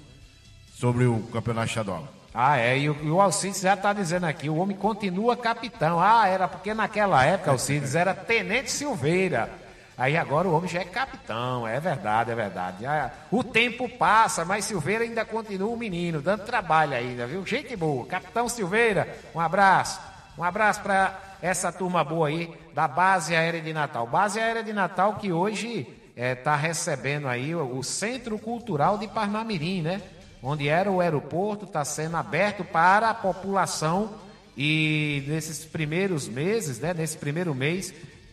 sobre 0.75 1.05
o 1.05 1.21
campeonato 1.33 1.69
estadual. 1.69 2.09
Ah, 2.35 2.59
é, 2.59 2.79
e 2.79 2.88
o, 2.88 3.14
o 3.14 3.21
Alcides 3.21 3.61
já 3.61 3.75
está 3.75 3.93
dizendo 3.93 4.25
aqui, 4.25 4.49
o 4.49 4.57
homem 4.57 4.76
continua 4.76 5.37
capitão. 5.37 6.00
Ah, 6.00 6.26
era 6.26 6.49
porque 6.49 6.73
naquela 6.73 7.25
época, 7.25 7.50
Alcides, 7.50 7.95
era 7.95 8.14
Tenente 8.14 8.71
Silveira. 8.71 9.62
Aí 9.96 10.16
agora 10.16 10.49
o 10.49 10.54
homem 10.54 10.70
já 10.70 10.80
é 10.80 10.84
capitão, 10.84 11.68
é 11.68 11.78
verdade, 11.78 12.30
é 12.30 12.34
verdade. 12.34 12.87
Ah, 12.87 13.11
o 13.30 13.44
tempo 13.44 13.88
passa, 13.88 14.44
mas 14.44 14.64
Silveira 14.64 15.04
ainda 15.04 15.25
continua 15.25 15.70
um 15.70 15.76
menino, 15.76 16.22
dando 16.22 16.44
trabalho 16.44 16.94
ainda, 16.94 17.26
viu? 17.26 17.44
Gente 17.46 17.76
boa. 17.76 18.06
Capitão 18.06 18.49
Silveira, 18.49 19.16
um 19.34 19.40
abraço. 19.40 20.00
Um 20.37 20.42
abraço 20.42 20.80
para 20.80 21.20
essa 21.42 21.70
turma 21.70 22.02
boa 22.02 22.28
aí 22.28 22.50
da 22.75 22.88
Base 22.88 23.37
Aérea 23.37 23.61
de 23.61 23.72
Natal. 23.72 24.06
Base 24.06 24.40
Aérea 24.40 24.62
de 24.62 24.72
Natal 24.72 25.16
que 25.16 25.30
hoje 25.30 25.87
está 26.16 26.56
recebendo 26.56 27.28
aí 27.28 27.54
o 27.54 27.82
Centro 27.82 28.38
Cultural 28.38 28.96
de 28.96 29.06
Parnamirim, 29.08 29.82
né? 29.82 30.00
Onde 30.42 30.68
era 30.68 30.90
o 30.90 31.00
aeroporto, 31.00 31.66
está 31.66 31.84
sendo 31.84 32.16
aberto 32.16 32.64
para 32.64 33.11
a 33.11 33.14
população 33.14 34.14
e 34.56 35.25
nesses 35.26 35.64
primeiros 35.64 36.28
meses, 36.28 36.78
né? 36.78 36.94
Nesse 36.94 37.16
primeiro 37.16 37.54
mês, 37.54 37.92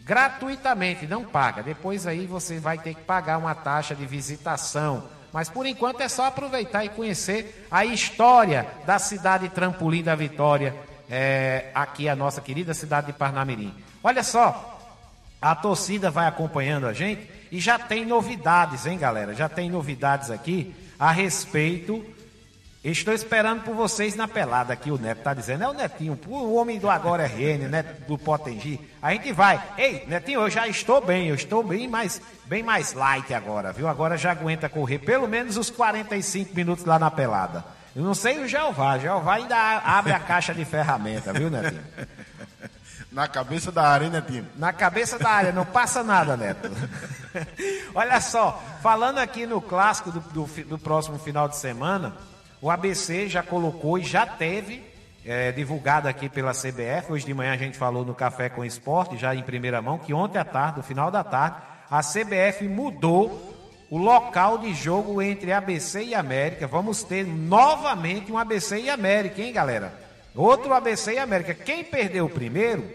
gratuitamente, 0.09 1.05
não 1.05 1.23
paga. 1.23 1.61
Depois 1.61 2.07
aí 2.07 2.25
você 2.25 2.59
vai 2.59 2.79
ter 2.79 2.95
que 2.95 3.01
pagar 3.01 3.37
uma 3.37 3.53
taxa 3.53 3.93
de 3.93 4.07
visitação. 4.07 5.03
Mas 5.31 5.49
por 5.49 5.67
enquanto 5.67 6.01
é 6.01 6.09
só 6.09 6.25
aproveitar 6.25 6.83
e 6.83 6.89
conhecer 6.89 7.67
a 7.69 7.85
história 7.85 8.65
da 8.87 8.97
cidade 8.97 9.49
Trampolim 9.49 10.01
da 10.01 10.15
Vitória, 10.15 10.75
é, 11.07 11.69
aqui 11.75 12.09
a 12.09 12.15
nossa 12.15 12.41
querida 12.41 12.73
cidade 12.73 13.05
de 13.05 13.13
Parnamirim. 13.13 13.71
Olha 14.03 14.23
só, 14.23 14.79
a 15.39 15.53
torcida 15.53 16.09
vai 16.09 16.25
acompanhando 16.25 16.87
a 16.87 16.93
gente 16.93 17.29
e 17.51 17.59
já 17.59 17.77
tem 17.77 18.03
novidades, 18.03 18.87
hein, 18.87 18.97
galera? 18.97 19.35
Já 19.35 19.47
tem 19.47 19.69
novidades 19.69 20.31
aqui 20.31 20.73
a 20.97 21.11
respeito. 21.11 22.03
Estou 22.81 23.13
esperando 23.13 23.63
por 23.63 23.75
vocês 23.75 24.15
na 24.15 24.25
pelada 24.25 24.71
aqui, 24.71 24.89
o 24.89 24.98
Neto 24.98 25.21
tá 25.21 25.33
dizendo. 25.33 25.65
É 25.65 25.67
o 25.67 25.74
Netinho, 25.74 26.17
o 26.27 26.55
homem 26.55 26.79
do 26.79 26.89
Agora 26.89 27.25
RN, 27.25 27.67
Neto 27.67 28.07
do 28.07 28.17
Potengi. 28.17 28.79
A 29.01 29.12
gente 29.12 29.33
vai. 29.33 29.62
Ei, 29.77 30.05
Netinho, 30.07 30.41
eu 30.41 30.50
já 30.50 30.65
estou 30.65 31.01
bem, 31.01 31.27
eu 31.27 31.36
estou 31.36 31.62
bem 31.62 31.89
mais, 31.89 32.21
bem 32.45 32.63
mais 32.63 32.93
light 32.93 33.33
agora, 33.33 33.74
viu? 33.74 33.88
Agora 33.88 34.17
já 34.17 34.31
aguenta 34.31 34.69
correr 34.69 35.00
pelo 35.00 35.27
menos 35.27 35.57
os 35.57 35.69
45 35.69 36.55
minutos 36.55 36.86
lá 36.86 36.98
na 36.98 37.12
pelada. 37.12 37.65
Eu 37.93 38.03
não 38.03 38.13
sei 38.13 38.39
o 38.39 38.48
Jeová, 38.48 38.98
Jeová 38.98 39.36
ainda 39.36 39.57
abre 39.79 40.13
a 40.13 40.19
caixa 40.19 40.53
de 40.53 40.63
ferramenta, 40.63 41.33
viu, 41.33 41.50
Netinho? 41.50 41.83
Na 43.12 43.27
cabeça 43.27 43.71
da 43.71 43.88
área, 43.88 44.05
hein, 44.05 44.12
Netinho? 44.12 44.48
Na 44.55 44.71
cabeça 44.71 45.17
da 45.17 45.29
área, 45.31 45.51
não 45.51 45.65
passa 45.65 46.03
nada, 46.03 46.38
Neto. 46.38 46.69
Olha 47.95 48.21
só, 48.21 48.62
falando 48.83 49.17
aqui 49.17 49.48
no 49.48 49.59
clássico 49.59 50.12
do, 50.12 50.19
do, 50.19 50.45
do, 50.65 50.77
próximo 50.77 51.17
final 51.17 51.50
de 51.50 51.57
semana, 51.57 52.15
o 52.61 52.69
ABC 52.69 53.29
já 53.29 53.41
colocou 53.41 53.97
e 53.97 54.03
já 54.03 54.25
teve 54.25 54.83
é, 55.25 55.51
divulgado 55.51 56.07
aqui 56.07 56.27
pela 56.27 56.51
CBF. 56.51 57.11
Hoje 57.11 57.25
de 57.25 57.33
manhã 57.33 57.53
a 57.53 57.57
gente 57.57 57.77
falou 57.77 58.03
no 58.03 58.13
Café 58.13 58.49
com 58.49 58.65
Esporte, 58.65 59.17
já 59.17 59.33
em 59.33 59.43
primeira 59.43 59.81
mão, 59.81 59.97
que 59.97 60.13
ontem 60.13 60.37
à 60.37 60.43
tarde, 60.43 60.77
no 60.77 60.83
final 60.83 61.09
da 61.09 61.23
tarde, 61.23 61.57
a 61.89 62.01
CBF 62.01 62.67
mudou 62.67 63.55
o 63.89 63.97
local 63.97 64.57
de 64.57 64.73
jogo 64.73 65.21
entre 65.21 65.51
ABC 65.51 66.03
e 66.03 66.15
América. 66.15 66.67
Vamos 66.67 67.01
ter 67.01 67.25
novamente 67.25 68.31
um 68.31 68.37
ABC 68.37 68.77
e 68.79 68.89
América, 68.89 69.41
hein, 69.41 69.53
galera? 69.53 69.93
Outro 70.35 70.73
ABC 70.73 71.13
e 71.13 71.17
América. 71.17 71.53
Quem 71.53 71.83
perdeu 71.83 72.25
o 72.25 72.29
primeiro 72.29 72.87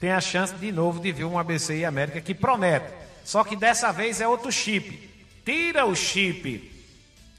tem 0.00 0.12
a 0.12 0.20
chance 0.20 0.54
de 0.54 0.70
novo 0.70 1.00
de 1.00 1.12
ver 1.12 1.24
um 1.24 1.38
ABC 1.38 1.78
e 1.78 1.84
América 1.84 2.20
que 2.20 2.34
promete. 2.34 2.86
Só 3.24 3.42
que 3.42 3.56
dessa 3.56 3.92
vez 3.92 4.20
é 4.20 4.28
outro 4.28 4.52
chip. 4.52 5.10
Tira 5.44 5.86
o 5.86 5.94
chip 5.94 6.75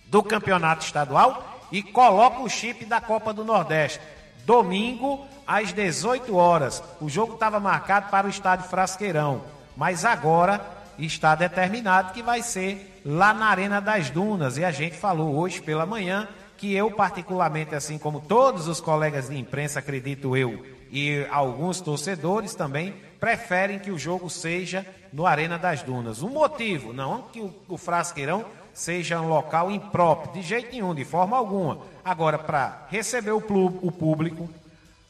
do 0.08 0.24
campeonato 0.24 0.86
estadual 0.86 1.68
e 1.72 1.84
coloca 1.84 2.42
o 2.42 2.50
chip 2.50 2.86
da 2.86 3.02
Copa 3.02 3.34
do 3.34 3.44
Nordeste. 3.44 4.00
Domingo, 4.46 5.26
às 5.46 5.74
18 5.74 6.36
horas. 6.36 6.84
O 7.02 7.10
jogo 7.10 7.34
estava 7.34 7.60
marcado 7.60 8.10
para 8.10 8.28
o 8.28 8.30
estádio 8.30 8.70
Frasqueirão. 8.70 9.42
Mas 9.76 10.06
agora 10.06 10.62
está 10.98 11.36
determinado 11.36 12.14
que 12.14 12.24
vai 12.24 12.42
ser 12.42 13.02
lá 13.06 13.34
na 13.34 13.48
Arena 13.48 13.80
das 13.80 14.10
Dunas. 14.10 14.58
E 14.58 14.66
a 14.66 14.72
gente 14.72 14.98
falou 14.98 15.36
hoje 15.36 15.62
pela 15.62 15.86
manhã 15.86 16.28
que 16.58 16.74
eu, 16.74 16.90
particularmente, 16.90 17.76
assim 17.76 17.98
como 17.98 18.20
todos 18.20 18.68
os 18.68 18.82
colegas 18.82 19.30
de 19.30 19.38
imprensa, 19.38 19.80
acredito 19.80 20.36
eu, 20.36 20.66
e 20.92 21.28
alguns 21.30 21.80
torcedores 21.80 22.56
também, 22.56 22.96
preferem 23.20 23.78
que 23.78 23.92
o 23.92 24.00
jogo 24.00 24.30
seja 24.30 24.86
no 25.14 25.28
Arena 25.28 25.58
das 25.58 25.84
Dunas. 25.84 26.24
O 26.24 26.30
motivo, 26.30 26.94
não 26.94 27.22
que 27.22 27.40
o, 27.40 27.54
o 27.68 27.78
Frasqueirão 27.78 28.44
seja 28.78 29.20
um 29.20 29.28
local 29.28 29.72
impróprio, 29.72 30.34
de 30.34 30.48
jeito 30.48 30.72
nenhum, 30.72 30.94
de 30.94 31.04
forma 31.04 31.36
alguma. 31.36 31.80
Agora, 32.06 32.38
para 32.38 32.86
receber 32.92 33.32
o, 33.32 33.38
o 33.40 33.92
público, 33.92 34.48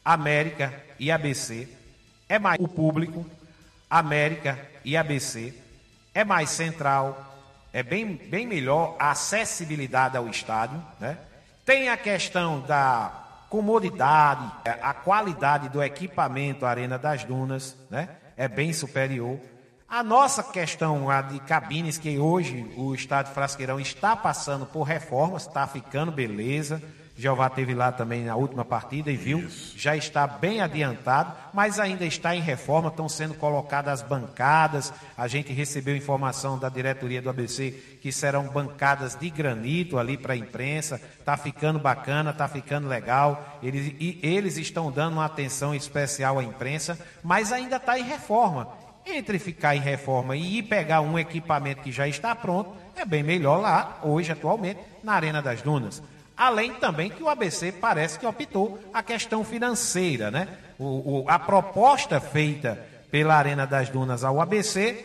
América 0.02 0.72
e 0.98 1.10
ABC, 1.10 1.68
é 2.26 2.38
mais 2.38 2.58
o 2.58 2.66
público, 2.66 3.26
América 3.90 4.58
e 4.82 4.96
ABC, 4.96 5.52
é 6.14 6.24
mais 6.24 6.48
central, 6.48 7.36
é 7.70 7.82
bem, 7.82 8.06
bem 8.06 8.46
melhor 8.46 8.96
a 8.98 9.10
acessibilidade 9.10 10.16
ao 10.16 10.28
estádio, 10.28 10.82
né? 10.98 11.18
Tem 11.66 11.90
a 11.90 11.96
questão 11.98 12.60
da 12.60 13.12
comodidade, 13.50 14.50
a 14.80 14.94
qualidade 14.94 15.68
do 15.68 15.82
equipamento 15.82 16.64
Arena 16.64 16.96
das 16.96 17.22
Dunas, 17.22 17.76
né? 17.90 18.08
É 18.34 18.48
bem 18.48 18.72
superior. 18.72 19.38
A 19.88 20.02
nossa 20.02 20.42
questão 20.42 21.08
a 21.08 21.22
de 21.22 21.40
cabines, 21.40 21.96
que 21.96 22.18
hoje 22.18 22.70
o 22.76 22.94
Estádio 22.94 23.32
Frasqueirão 23.32 23.80
está 23.80 24.14
passando 24.14 24.66
por 24.66 24.82
reformas, 24.82 25.46
está 25.46 25.66
ficando 25.66 26.12
beleza, 26.12 26.82
Jeová 27.18 27.50
teve 27.50 27.74
lá 27.74 27.90
também 27.90 28.22
na 28.22 28.36
última 28.36 28.64
partida 28.64 29.10
e 29.10 29.16
viu, 29.16 29.40
Isso. 29.40 29.76
já 29.76 29.96
está 29.96 30.24
bem 30.24 30.60
adiantado, 30.60 31.34
mas 31.52 31.80
ainda 31.80 32.04
está 32.04 32.36
em 32.36 32.40
reforma, 32.40 32.90
estão 32.90 33.08
sendo 33.08 33.34
colocadas 33.34 34.02
as 34.02 34.08
bancadas. 34.08 34.92
A 35.16 35.26
gente 35.26 35.52
recebeu 35.52 35.96
informação 35.96 36.56
da 36.56 36.68
diretoria 36.68 37.20
do 37.20 37.28
ABC 37.28 37.72
que 38.00 38.12
serão 38.12 38.44
bancadas 38.44 39.16
de 39.16 39.30
granito 39.30 39.98
ali 39.98 40.16
para 40.16 40.34
a 40.34 40.36
imprensa. 40.36 41.00
Está 41.18 41.36
ficando 41.36 41.80
bacana, 41.80 42.30
está 42.30 42.46
ficando 42.46 42.86
legal. 42.86 43.58
Eles, 43.60 43.94
e 43.98 44.20
eles 44.22 44.56
estão 44.56 44.92
dando 44.92 45.14
uma 45.14 45.24
atenção 45.24 45.74
especial 45.74 46.38
à 46.38 46.44
imprensa, 46.44 46.96
mas 47.24 47.50
ainda 47.50 47.78
está 47.78 47.98
em 47.98 48.04
reforma. 48.04 48.68
Entre 49.10 49.38
ficar 49.38 49.74
em 49.74 49.80
reforma 49.80 50.36
e 50.36 50.58
ir 50.58 50.64
pegar 50.64 51.00
um 51.00 51.18
equipamento 51.18 51.82
que 51.82 51.90
já 51.90 52.06
está 52.06 52.34
pronto, 52.34 52.76
é 52.94 53.06
bem 53.06 53.22
melhor 53.22 53.58
lá, 53.58 53.98
hoje, 54.02 54.30
atualmente, 54.30 54.80
na 55.02 55.14
Arena 55.14 55.40
das 55.40 55.62
Dunas. 55.62 56.02
Além 56.36 56.74
também 56.74 57.08
que 57.08 57.22
o 57.22 57.28
ABC 57.28 57.72
parece 57.72 58.18
que 58.18 58.26
optou 58.26 58.78
a 58.92 59.02
questão 59.02 59.42
financeira, 59.42 60.30
né? 60.30 60.46
O, 60.78 61.22
o, 61.22 61.24
a 61.26 61.38
proposta 61.38 62.20
feita 62.20 62.78
pela 63.10 63.34
Arena 63.34 63.66
das 63.66 63.88
Dunas 63.88 64.22
ao 64.22 64.40
ABC 64.40 65.04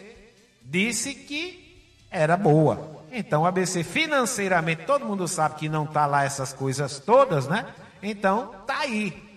disse 0.62 1.16
que 1.16 1.82
era 2.12 2.36
boa. 2.36 3.02
Então 3.12 3.44
o 3.44 3.46
ABC 3.46 3.84
financeiramente, 3.84 4.84
todo 4.86 5.06
mundo 5.06 5.28
sabe 5.28 5.56
que 5.56 5.70
não 5.70 5.86
está 5.86 6.06
lá 6.06 6.24
essas 6.24 6.52
coisas 6.52 7.00
todas, 7.00 7.48
né? 7.48 7.66
Então 8.02 8.54
tá 8.68 8.80
aí. 8.80 9.32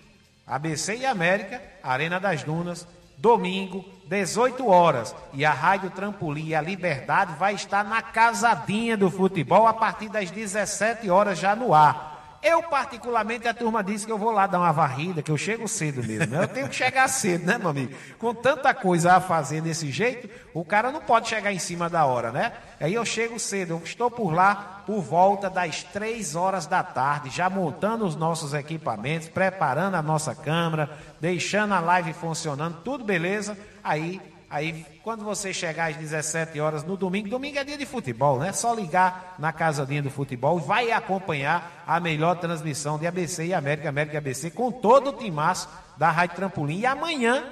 ABC 0.45 0.97
e 0.97 1.05
América, 1.05 1.61
Arena 1.81 2.19
das 2.19 2.43
Dunas, 2.43 2.87
domingo, 3.17 3.83
18 4.05 4.67
horas. 4.67 5.15
E 5.33 5.43
a 5.43 5.51
Rádio 5.51 5.89
Trampolim 5.89 6.47
e 6.47 6.55
a 6.55 6.61
Liberdade 6.61 7.33
vai 7.37 7.55
estar 7.55 7.83
na 7.83 8.01
casadinha 8.01 8.95
do 8.95 9.09
futebol 9.09 9.67
a 9.67 9.73
partir 9.73 10.09
das 10.09 10.31
17 10.31 11.09
horas 11.09 11.39
já 11.39 11.55
no 11.55 11.73
ar. 11.73 12.16
Eu, 12.41 12.63
particularmente, 12.63 13.47
a 13.47 13.53
turma 13.53 13.83
disse 13.83 14.05
que 14.05 14.11
eu 14.11 14.17
vou 14.17 14.31
lá 14.31 14.45
dar 14.47 14.59
uma 14.59 14.71
varrida, 14.71 15.21
que 15.21 15.31
eu 15.31 15.37
chego 15.37 15.67
cedo 15.67 16.03
mesmo. 16.03 16.35
Eu 16.35 16.47
tenho 16.47 16.69
que 16.69 16.75
chegar 16.75 17.07
cedo, 17.07 17.45
né, 17.45 17.57
meu 17.57 17.69
amigo? 17.69 17.95
Com 18.19 18.33
tanta 18.33 18.73
coisa 18.73 19.15
a 19.15 19.21
fazer 19.21 19.61
desse 19.61 19.91
jeito, 19.91 20.29
o 20.53 20.63
cara 20.63 20.91
não 20.91 21.01
pode 21.01 21.27
chegar 21.27 21.51
em 21.51 21.59
cima 21.59 21.89
da 21.89 22.05
hora, 22.05 22.31
né? 22.31 22.53
Aí 22.79 22.93
eu 22.93 23.03
chego 23.03 23.39
cedo, 23.39 23.71
eu 23.71 23.81
estou 23.83 24.11
por 24.11 24.31
lá 24.31 24.83
por 24.85 25.01
volta 25.01 25.49
das 25.49 25.83
três 25.83 26.35
horas 26.35 26.67
da 26.67 26.83
tarde, 26.83 27.29
já 27.29 27.49
montando 27.49 28.05
os 28.05 28.15
nossos 28.15 28.53
equipamentos, 28.53 29.27
preparando 29.27 29.95
a 29.95 30.01
nossa 30.01 30.35
câmera, 30.35 30.89
deixando 31.19 31.73
a 31.73 31.79
live 31.79 32.13
funcionando, 32.13 32.81
tudo 32.83 33.03
beleza. 33.03 33.57
Aí 33.83 34.21
Aí, 34.49 34.85
quando 35.03 35.25
você 35.25 35.53
chegar 35.53 35.91
às 35.91 35.97
17 35.97 36.57
horas 36.61 36.83
no 36.83 36.95
domingo, 36.95 37.27
domingo 37.27 37.59
é 37.59 37.65
dia 37.65 37.77
de 37.77 37.85
futebol, 37.85 38.39
né? 38.39 38.53
Só 38.53 38.73
ligar 38.73 39.35
na 39.37 39.51
casadinha 39.51 40.01
do 40.01 40.09
futebol, 40.09 40.57
vai 40.57 40.89
acompanhar 40.91 41.83
a 41.85 41.99
melhor 41.99 42.35
transmissão 42.35 42.97
de 42.97 43.05
ABC 43.05 43.47
e 43.47 43.53
América, 43.53 43.89
América 43.89 44.15
e 44.15 44.17
ABC, 44.17 44.49
com 44.51 44.71
todo 44.71 45.09
o 45.09 45.13
timaço 45.13 45.67
da 45.97 46.09
Rádio 46.09 46.37
Trampolim. 46.37 46.79
E 46.79 46.85
amanhã, 46.85 47.43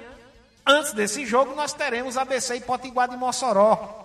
antes 0.66 0.94
desse 0.94 1.26
jogo, 1.26 1.54
nós 1.54 1.74
teremos 1.74 2.16
ABC 2.16 2.56
e 2.56 2.60
Potiguar 2.62 3.10
de 3.10 3.16
Mossoró. 3.16 4.04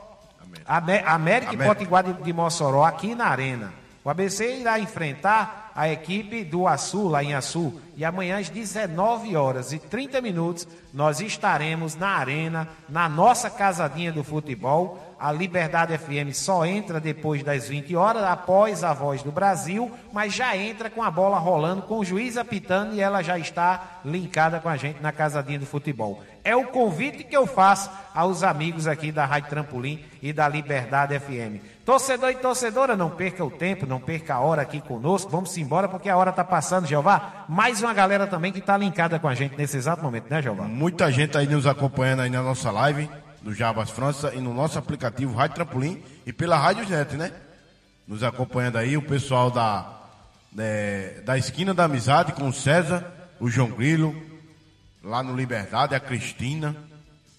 América, 0.66 1.12
América 1.12 1.54
e 1.54 1.58
Potiguar 1.58 2.04
de, 2.04 2.14
de 2.22 2.34
Mossoró 2.34 2.84
aqui 2.84 3.16
na 3.16 3.28
Arena. 3.28 3.74
O 4.04 4.10
ABC 4.10 4.58
irá 4.58 4.80
enfrentar 4.80 5.61
a 5.76 5.90
equipe 5.90 6.44
do 6.44 6.68
Açu, 6.68 7.08
lá 7.08 7.24
em 7.24 7.34
Açu. 7.34 7.80
E 7.96 8.06
amanhã, 8.06 8.40
às 8.40 8.50
19 8.50 9.36
horas 9.36 9.74
e 9.74 9.80
30 9.80 10.22
minutos, 10.22 10.68
nós 10.94 11.20
estaremos 11.20 11.96
na 11.96 12.10
arena, 12.10 12.68
na 12.90 13.08
nossa 13.08 13.50
casadinha 13.50 14.12
do 14.12 14.24
futebol. 14.24 15.00
A 15.20 15.32
Liberdade 15.32 15.98
FM 15.98 16.34
só 16.34 16.66
entra 16.66 17.00
depois 17.00 17.44
das 17.44 17.68
20 17.68 17.96
horas, 17.96 18.24
após 18.24 18.84
a 18.84 18.92
voz 18.92 19.22
do 19.22 19.32
Brasil, 19.32 19.92
mas 20.12 20.34
já 20.34 20.58
entra 20.58 20.90
com 20.90 21.04
a 21.04 21.12
bola 21.12 21.38
rolando, 21.38 21.84
com 21.84 22.00
o 22.00 22.06
juiz 22.06 22.38
apitando 22.38 22.96
e 22.96 23.02
ela 23.02 23.22
já 23.22 23.38
está 23.38 24.00
linkada 24.04 24.60
com 24.60 24.68
a 24.70 24.78
gente 24.78 25.02
na 25.02 25.12
casadinha 25.12 25.60
do 25.60 25.66
futebol. 25.66 26.24
É 26.44 26.56
o 26.56 26.66
convite 26.66 27.24
que 27.24 27.38
eu 27.38 27.46
faço 27.46 27.90
aos 28.14 28.42
amigos 28.42 28.88
aqui 28.88 29.12
da 29.12 29.26
Rádio 29.26 29.50
Trampolim 29.50 30.04
e 30.22 30.34
da 30.34 30.48
Liberdade 30.48 31.18
FM. 31.20 31.64
Torcedor 31.86 32.32
e 32.32 32.36
torcedora, 32.36 32.96
não 32.96 33.10
perca 33.10 33.44
o 33.46 33.52
tempo, 33.52 33.86
não 33.86 34.00
perca 34.00 34.36
a 34.36 34.40
hora 34.40 34.62
aqui 34.64 34.82
conosco. 34.82 35.30
Vamos 35.30 35.56
embora 35.58 35.88
porque 35.88 36.10
a 36.10 36.18
hora 36.18 36.32
está 36.32 36.44
passando, 36.44 36.88
Jeová. 36.88 37.46
Mais 37.48 37.82
uma 37.82 37.94
galera 37.94 38.26
também 38.26 38.52
que 38.52 38.60
está 38.60 38.76
linkada 38.76 39.20
com 39.20 39.28
a 39.28 39.36
gente 39.36 39.56
nesse 39.56 39.78
exato 39.78 40.04
momento, 40.04 40.30
né, 40.30 40.42
Jeová? 40.42 40.64
Muita 40.64 41.12
gente 41.12 41.38
aí 41.38 41.48
nos 41.48 41.68
acompanhando 41.68 42.22
aí 42.22 42.30
na 42.30 42.42
nossa 42.42 42.72
live 42.72 43.10
do 43.42 43.54
Jabas 43.54 43.90
França 43.90 44.34
e 44.34 44.40
no 44.40 44.54
nosso 44.54 44.80
aplicativo 44.80 45.36
Rádio 45.36 45.56
Trampolim 45.56 46.02
e 46.26 46.34
pela 46.34 46.58
Rádio 46.58 46.86
Jet, 46.86 47.16
né? 47.16 47.32
Nos 48.08 48.24
acompanhando 48.24 48.78
aí 48.78 48.98
o 48.98 49.02
pessoal 49.02 49.52
da, 49.52 49.86
é, 50.58 51.22
da 51.24 51.38
esquina 51.38 51.74
da 51.74 51.86
amizade 51.86 52.34
com 52.34 52.48
o 52.48 52.54
César, 52.54 53.06
o 53.40 53.50
João 53.50 53.70
Grilo, 53.70 54.31
lá 55.04 55.24
no 55.24 55.36
Liberdade, 55.36 55.96
a 55.96 56.00
Cristina, 56.00 56.76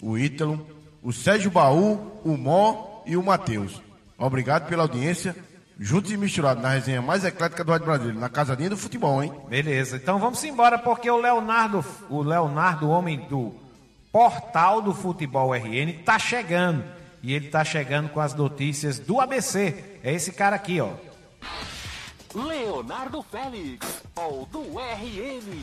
o 0.01 0.17
Ítalo, 0.17 0.65
o 1.01 1.11
Sérgio 1.11 1.51
Baú, 1.51 2.21
o 2.23 2.37
Mó 2.37 3.03
e 3.05 3.15
o 3.15 3.23
Matheus. 3.23 3.81
Obrigado 4.17 4.67
pela 4.67 4.83
audiência. 4.83 5.35
Juntos 5.79 6.11
e 6.11 6.17
misturados 6.17 6.61
na 6.61 6.69
resenha 6.69 7.01
mais 7.01 7.25
eclética 7.25 7.63
do 7.63 7.71
Rádio 7.71 7.87
Brasil, 7.87 8.13
na 8.13 8.29
casadinha 8.29 8.69
do 8.69 8.77
futebol, 8.77 9.23
hein? 9.23 9.33
Beleza, 9.49 9.97
então 9.97 10.19
vamos 10.19 10.43
embora, 10.43 10.77
porque 10.77 11.09
o 11.09 11.17
Leonardo, 11.17 11.83
o 12.09 12.21
Leonardo, 12.21 12.89
homem 12.89 13.19
do 13.27 13.55
portal 14.11 14.81
do 14.81 14.93
futebol 14.93 15.53
RN, 15.53 15.89
está 15.89 16.19
chegando. 16.19 16.83
E 17.23 17.33
ele 17.33 17.47
está 17.47 17.65
chegando 17.65 18.09
com 18.09 18.19
as 18.19 18.35
notícias 18.35 18.99
do 18.99 19.19
ABC. 19.19 19.97
É 20.03 20.13
esse 20.13 20.31
cara 20.31 20.55
aqui, 20.55 20.79
ó. 20.79 20.91
Leonardo 22.35 23.23
Félix, 23.23 24.03
ou 24.15 24.45
do 24.45 24.77
RN. 24.77 25.59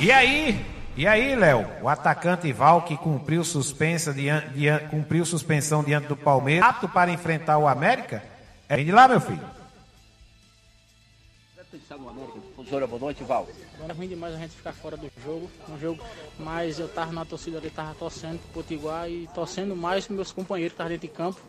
E 0.00 0.12
aí, 0.12 0.66
e 1.00 1.06
aí, 1.06 1.34
Léo, 1.34 1.66
o 1.80 1.88
atacante 1.88 2.52
Val 2.52 2.82
que 2.82 2.94
cumpriu, 2.94 3.42
suspensa 3.42 4.12
diante, 4.12 4.50
diante, 4.50 4.88
cumpriu 4.88 5.24
suspensão 5.24 5.82
diante 5.82 6.08
do 6.08 6.14
Palmeiras, 6.14 6.68
apto 6.68 6.86
para 6.86 7.10
enfrentar 7.10 7.56
o 7.56 7.66
América? 7.66 8.22
É 8.68 8.76
de 8.76 8.92
lá, 8.92 9.08
meu 9.08 9.18
filho. 9.18 9.40
Professora, 12.54 12.86
boa 12.86 13.00
noite, 13.00 13.24
Val. 13.24 13.48
É 13.88 13.92
ruim 13.94 14.08
demais 14.08 14.34
a 14.34 14.36
gente 14.36 14.54
ficar 14.54 14.74
fora 14.74 14.94
do 14.98 15.10
jogo, 15.24 15.50
um 15.70 15.78
jogo, 15.78 16.04
mas 16.38 16.78
eu 16.78 16.86
tava 16.86 17.12
na 17.12 17.24
torcida 17.24 17.56
ali, 17.56 17.70
tava 17.70 17.94
torcendo 17.94 18.38
pro 18.38 18.62
Potiguar 18.62 19.08
e 19.08 19.26
torcendo 19.34 19.74
mais 19.74 20.06
com 20.06 20.12
meus 20.12 20.32
companheiros 20.32 20.72
que 20.72 20.82
estavam 20.82 20.90
dentro 20.92 21.08
de 21.08 21.14
campo, 21.14 21.40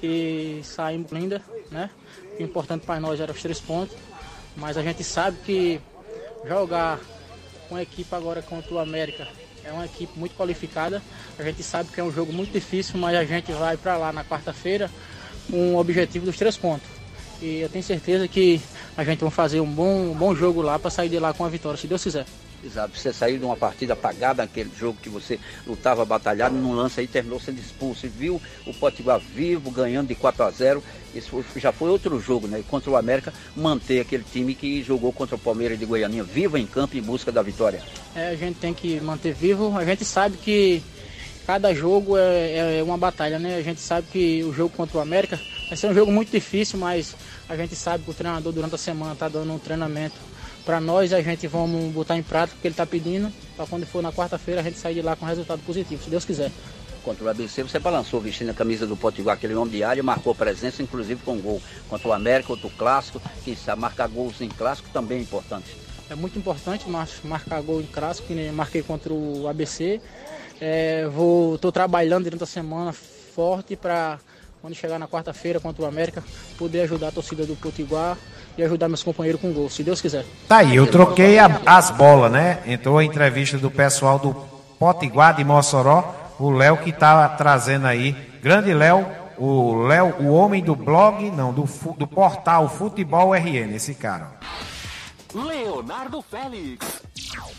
que 0.00 0.60
saímos 0.64 1.10
linda, 1.10 1.40
né? 1.70 1.88
O 2.38 2.42
importante 2.42 2.84
para 2.84 3.00
nós 3.00 3.20
era 3.20 3.32
os 3.32 3.40
três 3.40 3.58
pontos, 3.58 3.96
mas 4.54 4.76
a 4.76 4.82
gente 4.82 5.02
sabe 5.02 5.38
que 5.38 5.80
jogar 6.46 7.00
com 7.72 7.76
a 7.76 7.82
equipe 7.82 8.14
agora 8.14 8.42
contra 8.42 8.74
o 8.74 8.78
América. 8.78 9.26
É 9.64 9.72
uma 9.72 9.86
equipe 9.86 10.18
muito 10.18 10.36
qualificada. 10.36 11.02
A 11.38 11.42
gente 11.42 11.62
sabe 11.62 11.90
que 11.90 11.98
é 11.98 12.04
um 12.04 12.12
jogo 12.12 12.30
muito 12.30 12.52
difícil, 12.52 12.98
mas 12.98 13.16
a 13.16 13.24
gente 13.24 13.50
vai 13.52 13.78
para 13.78 13.96
lá 13.96 14.12
na 14.12 14.22
quarta-feira 14.22 14.90
com 15.50 15.74
o 15.74 15.78
objetivo 15.78 16.26
dos 16.26 16.36
três 16.36 16.54
pontos. 16.58 16.86
E 17.40 17.60
eu 17.60 17.70
tenho 17.70 17.82
certeza 17.82 18.28
que 18.28 18.60
a 18.94 19.02
gente 19.02 19.20
vai 19.20 19.30
fazer 19.30 19.60
um 19.60 19.72
bom, 19.72 20.10
um 20.10 20.14
bom 20.14 20.34
jogo 20.34 20.60
lá 20.60 20.78
para 20.78 20.90
sair 20.90 21.08
de 21.08 21.18
lá 21.18 21.32
com 21.32 21.46
a 21.46 21.48
vitória, 21.48 21.78
se 21.78 21.86
Deus 21.86 22.02
quiser. 22.02 22.26
Você 22.62 23.12
saiu 23.12 23.38
de 23.38 23.44
uma 23.44 23.56
partida 23.56 23.94
apagada, 23.94 24.42
aquele 24.42 24.70
jogo 24.78 24.98
que 25.02 25.08
você 25.08 25.38
lutava 25.66 26.04
batalhado, 26.04 26.54
num 26.54 26.74
lance 26.74 27.00
aí 27.00 27.08
terminou 27.08 27.40
sendo 27.40 27.58
expulso. 27.58 28.06
E 28.06 28.08
viu 28.08 28.40
o 28.66 28.72
Potiguar 28.72 29.18
vivo, 29.18 29.70
ganhando 29.70 30.08
de 30.08 30.14
4 30.14 30.44
a 30.44 30.50
0 30.50 30.82
Isso 31.14 31.44
já 31.56 31.72
foi 31.72 31.90
outro 31.90 32.20
jogo, 32.20 32.46
né? 32.46 32.62
Contra 32.68 32.90
o 32.90 32.96
América, 32.96 33.32
manter 33.56 34.00
aquele 34.00 34.24
time 34.24 34.54
que 34.54 34.82
jogou 34.82 35.12
contra 35.12 35.34
o 35.34 35.38
Palmeiras 35.38 35.78
de 35.78 35.84
Goianinha, 35.84 36.22
vivo 36.22 36.56
em 36.56 36.66
campo 36.66 36.96
em 36.96 37.02
busca 37.02 37.32
da 37.32 37.42
vitória. 37.42 37.82
É, 38.14 38.28
a 38.28 38.36
gente 38.36 38.58
tem 38.58 38.72
que 38.72 39.00
manter 39.00 39.34
vivo. 39.34 39.76
A 39.76 39.84
gente 39.84 40.04
sabe 40.04 40.36
que 40.36 40.82
cada 41.46 41.74
jogo 41.74 42.16
é, 42.16 42.78
é 42.78 42.82
uma 42.82 42.96
batalha, 42.96 43.38
né? 43.38 43.56
A 43.56 43.62
gente 43.62 43.80
sabe 43.80 44.06
que 44.12 44.44
o 44.44 44.52
jogo 44.52 44.74
contra 44.76 44.98
o 44.98 45.00
América 45.00 45.40
vai 45.68 45.76
ser 45.76 45.88
um 45.88 45.94
jogo 45.94 46.12
muito 46.12 46.30
difícil, 46.30 46.78
mas 46.78 47.16
a 47.48 47.56
gente 47.56 47.74
sabe 47.74 48.04
que 48.04 48.10
o 48.10 48.14
treinador 48.14 48.52
durante 48.52 48.74
a 48.74 48.78
semana 48.78 49.14
está 49.14 49.28
dando 49.28 49.52
um 49.52 49.58
treinamento 49.58 50.14
para 50.64 50.80
nós, 50.80 51.12
a 51.12 51.20
gente 51.20 51.46
vamos 51.46 51.92
botar 51.92 52.16
em 52.16 52.22
prática 52.22 52.56
o 52.56 52.60
que 52.60 52.68
ele 52.68 52.72
está 52.72 52.86
pedindo, 52.86 53.32
para 53.56 53.66
quando 53.66 53.86
for 53.86 54.02
na 54.02 54.12
quarta-feira 54.12 54.60
a 54.60 54.64
gente 54.64 54.78
sair 54.78 54.94
de 54.94 55.02
lá 55.02 55.16
com 55.16 55.26
resultado 55.26 55.60
positivo, 55.62 56.02
se 56.02 56.10
Deus 56.10 56.24
quiser. 56.24 56.50
Contra 57.04 57.24
o 57.24 57.28
ABC, 57.28 57.64
você 57.64 57.80
balançou 57.80 58.20
vestindo 58.20 58.50
a 58.50 58.54
camisa 58.54 58.86
do 58.86 58.96
Potiguar, 58.96 59.34
aquele 59.34 59.54
homem 59.54 59.74
de 59.74 59.82
área, 59.82 60.02
marcou 60.04 60.34
presença, 60.34 60.82
inclusive 60.82 61.20
com 61.24 61.36
gol. 61.40 61.60
Contra 61.88 62.08
o 62.08 62.12
América, 62.12 62.52
outro 62.52 62.70
clássico, 62.70 63.20
que 63.44 63.56
sabe 63.56 63.80
marcar 63.80 64.06
gols 64.06 64.40
em 64.40 64.48
clássico 64.48 64.88
também 64.90 65.18
é 65.18 65.22
importante. 65.22 65.76
É 66.08 66.14
muito 66.14 66.38
importante 66.38 66.88
marcar 67.24 67.60
gol 67.62 67.80
em 67.80 67.86
clássico, 67.86 68.28
que 68.28 68.50
marquei 68.52 68.82
contra 68.82 69.12
o 69.12 69.48
ABC. 69.48 70.00
É, 70.60 71.08
vou, 71.08 71.56
estou 71.56 71.72
trabalhando 71.72 72.24
durante 72.24 72.44
a 72.44 72.46
semana 72.46 72.92
forte 72.92 73.74
para 73.74 74.20
quando 74.62 74.76
chegar 74.76 74.96
na 74.96 75.08
quarta-feira 75.08 75.58
contra 75.58 75.82
o 75.82 75.86
América, 75.86 76.22
poder 76.56 76.82
ajudar 76.82 77.08
a 77.08 77.10
torcida 77.10 77.44
do 77.44 77.56
Potiguar 77.56 78.16
e 78.56 78.62
ajudar 78.62 78.86
meus 78.86 79.02
companheiros 79.02 79.40
com 79.40 79.52
gol, 79.52 79.68
se 79.68 79.82
Deus 79.82 80.00
quiser. 80.00 80.24
Tá 80.46 80.58
aí, 80.58 80.76
eu 80.76 80.86
troquei 80.86 81.36
a, 81.40 81.60
as 81.66 81.90
bolas, 81.90 82.30
né? 82.30 82.60
Entrou 82.64 82.98
a 82.98 83.04
entrevista 83.04 83.58
do 83.58 83.72
pessoal 83.72 84.20
do 84.20 84.32
Potiguar 84.78 85.34
de 85.34 85.42
Mossoró, 85.42 86.14
o 86.38 86.48
Léo 86.48 86.76
que 86.76 86.92
tá 86.92 87.28
trazendo 87.30 87.88
aí. 87.88 88.12
Grande 88.40 88.72
Léo, 88.72 89.04
o 89.36 89.82
Léo, 89.82 90.14
o 90.20 90.32
homem 90.32 90.62
do 90.62 90.76
blog, 90.76 91.28
não, 91.32 91.52
do, 91.52 91.68
do 91.96 92.06
portal 92.06 92.68
Futebol 92.68 93.34
RN, 93.34 93.74
esse 93.74 93.94
cara. 93.94 94.28
Leonardo 95.34 96.22
Félix. 96.22 97.02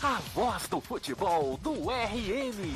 A 0.02 0.18
voz 0.34 0.66
do 0.68 0.80
futebol 0.80 1.58
do 1.62 1.90
RN. 1.90 2.72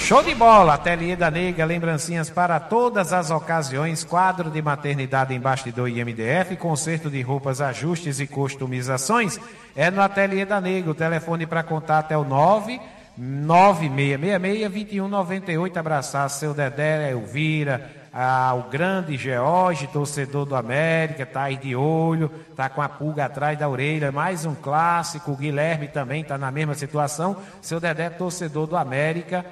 Show 0.00 0.22
de 0.22 0.34
bola, 0.34 0.74
Ateliê 0.74 1.14
da 1.14 1.30
Nega, 1.30 1.64
lembrancinhas 1.64 2.30
para 2.30 2.58
todas 2.58 3.12
as 3.12 3.30
ocasiões, 3.30 4.02
quadro 4.02 4.50
de 4.50 4.60
maternidade 4.60 5.32
em 5.32 5.40
bastidor 5.40 5.88
e 5.88 6.04
MDF, 6.04 6.56
conserto 6.56 7.08
de 7.08 7.22
roupas, 7.22 7.60
ajustes 7.60 8.18
e 8.18 8.26
customizações. 8.26 9.38
É 9.76 9.90
no 9.90 10.02
Ateliê 10.02 10.44
da 10.44 10.60
Nega, 10.60 10.90
o 10.90 10.94
telefone 10.94 11.46
para 11.46 11.62
contato 11.62 12.12
é 12.12 12.18
o 12.18 12.24
9 12.24 12.80
9666-2198. 13.20 15.76
Abraçar 15.76 16.28
seu 16.28 16.52
Dedé, 16.52 17.12
Elvira, 17.12 17.88
ah, 18.16 18.54
o 18.54 18.70
grande 18.70 19.16
George, 19.16 19.88
torcedor 19.88 20.46
do 20.46 20.54
América, 20.54 21.26
tá 21.26 21.42
aí 21.42 21.56
de 21.56 21.74
olho, 21.74 22.28
tá 22.54 22.68
com 22.68 22.80
a 22.80 22.88
pulga 22.88 23.24
atrás 23.24 23.58
da 23.58 23.68
orelha. 23.68 24.12
Mais 24.12 24.44
um 24.44 24.54
clássico. 24.54 25.32
O 25.32 25.36
Guilherme 25.36 25.88
também 25.88 26.22
está 26.22 26.38
na 26.38 26.48
mesma 26.48 26.74
situação. 26.74 27.36
Seu 27.60 27.80
Dedé, 27.80 28.08
torcedor 28.10 28.68
do 28.68 28.76
América, 28.76 29.44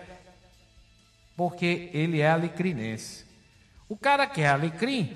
porque 1.37 1.91
ele 1.93 2.21
é 2.21 2.31
alecrinense. 2.31 3.27
O 3.89 3.97
cara 3.97 4.29
que 4.29 4.43
é 4.43 4.49
alecrim 4.49 5.13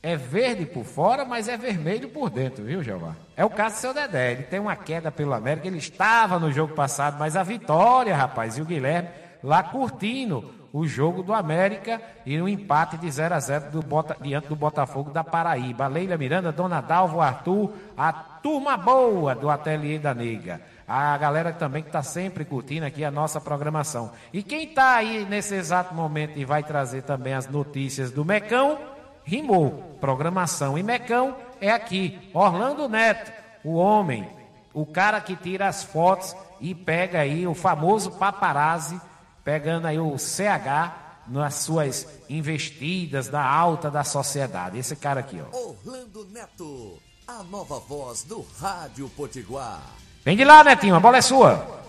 é 0.00 0.14
verde 0.14 0.64
por 0.64 0.84
fora, 0.84 1.24
mas 1.24 1.48
é 1.48 1.56
vermelho 1.56 2.08
por 2.08 2.30
dentro, 2.30 2.62
viu, 2.62 2.84
Jeová? 2.84 3.16
É 3.36 3.44
o 3.44 3.50
caso 3.50 3.74
do 3.74 3.80
seu 3.80 3.94
Dedé. 3.94 4.30
Ele 4.30 4.42
tem 4.44 4.60
uma 4.60 4.76
queda 4.76 5.10
pelo 5.10 5.34
América. 5.34 5.66
Ele 5.66 5.78
estava 5.78 6.38
no 6.38 6.52
jogo 6.52 6.72
passado, 6.72 7.18
mas 7.18 7.34
a 7.34 7.42
vitória, 7.42 8.14
rapaz, 8.14 8.56
e 8.56 8.62
o 8.62 8.64
Guilherme 8.64 9.08
lá 9.42 9.64
curtindo 9.64 10.54
o 10.76 10.86
jogo 10.86 11.22
do 11.22 11.32
América 11.32 12.02
e 12.26 12.38
um 12.38 12.46
empate 12.46 12.98
de 12.98 13.10
0 13.10 13.34
a 13.34 13.40
0 13.40 13.70
do 13.70 13.80
Bota, 13.80 14.14
diante 14.20 14.48
do 14.48 14.54
Botafogo 14.54 15.10
da 15.10 15.24
Paraíba. 15.24 15.86
Leila 15.86 16.18
Miranda, 16.18 16.52
Dona 16.52 16.82
Dalvo, 16.82 17.22
Arthur, 17.22 17.72
a 17.96 18.12
turma 18.12 18.76
boa 18.76 19.34
do 19.34 19.48
Ateliê 19.48 19.98
da 19.98 20.12
Nega. 20.12 20.60
A 20.86 21.16
galera 21.16 21.50
também 21.50 21.82
que 21.82 21.88
está 21.88 22.02
sempre 22.02 22.44
curtindo 22.44 22.84
aqui 22.84 23.06
a 23.06 23.10
nossa 23.10 23.40
programação. 23.40 24.12
E 24.34 24.42
quem 24.42 24.64
está 24.64 24.96
aí 24.96 25.24
nesse 25.24 25.54
exato 25.54 25.94
momento 25.94 26.38
e 26.38 26.44
vai 26.44 26.62
trazer 26.62 27.04
também 27.04 27.32
as 27.32 27.48
notícias 27.48 28.10
do 28.10 28.22
Mecão, 28.22 28.78
rimou. 29.24 29.96
Programação 29.98 30.76
e 30.76 30.82
Mecão 30.82 31.38
é 31.58 31.70
aqui. 31.70 32.30
Orlando 32.34 32.86
Neto, 32.86 33.32
o 33.64 33.76
homem, 33.76 34.28
o 34.74 34.84
cara 34.84 35.22
que 35.22 35.36
tira 35.36 35.68
as 35.68 35.82
fotos 35.82 36.36
e 36.60 36.74
pega 36.74 37.20
aí 37.20 37.46
o 37.46 37.54
famoso 37.54 38.10
paparazzi, 38.18 39.00
pegando 39.46 39.86
aí 39.86 39.96
o 39.96 40.18
CH 40.18 41.28
nas 41.28 41.54
suas 41.54 42.08
investidas 42.28 43.28
da 43.28 43.48
alta 43.48 43.88
da 43.88 44.02
sociedade. 44.02 44.76
Esse 44.76 44.96
cara 44.96 45.20
aqui, 45.20 45.40
ó. 45.40 45.56
Orlando 45.56 46.26
Neto, 46.32 47.00
a 47.28 47.44
nova 47.44 47.78
voz 47.78 48.24
do 48.24 48.44
Rádio 48.58 49.08
Potiguar. 49.10 49.84
Vem 50.24 50.36
de 50.36 50.44
lá, 50.44 50.64
Netinho, 50.64 50.96
a 50.96 51.00
bola 51.00 51.18
é 51.18 51.22
sua. 51.22 51.80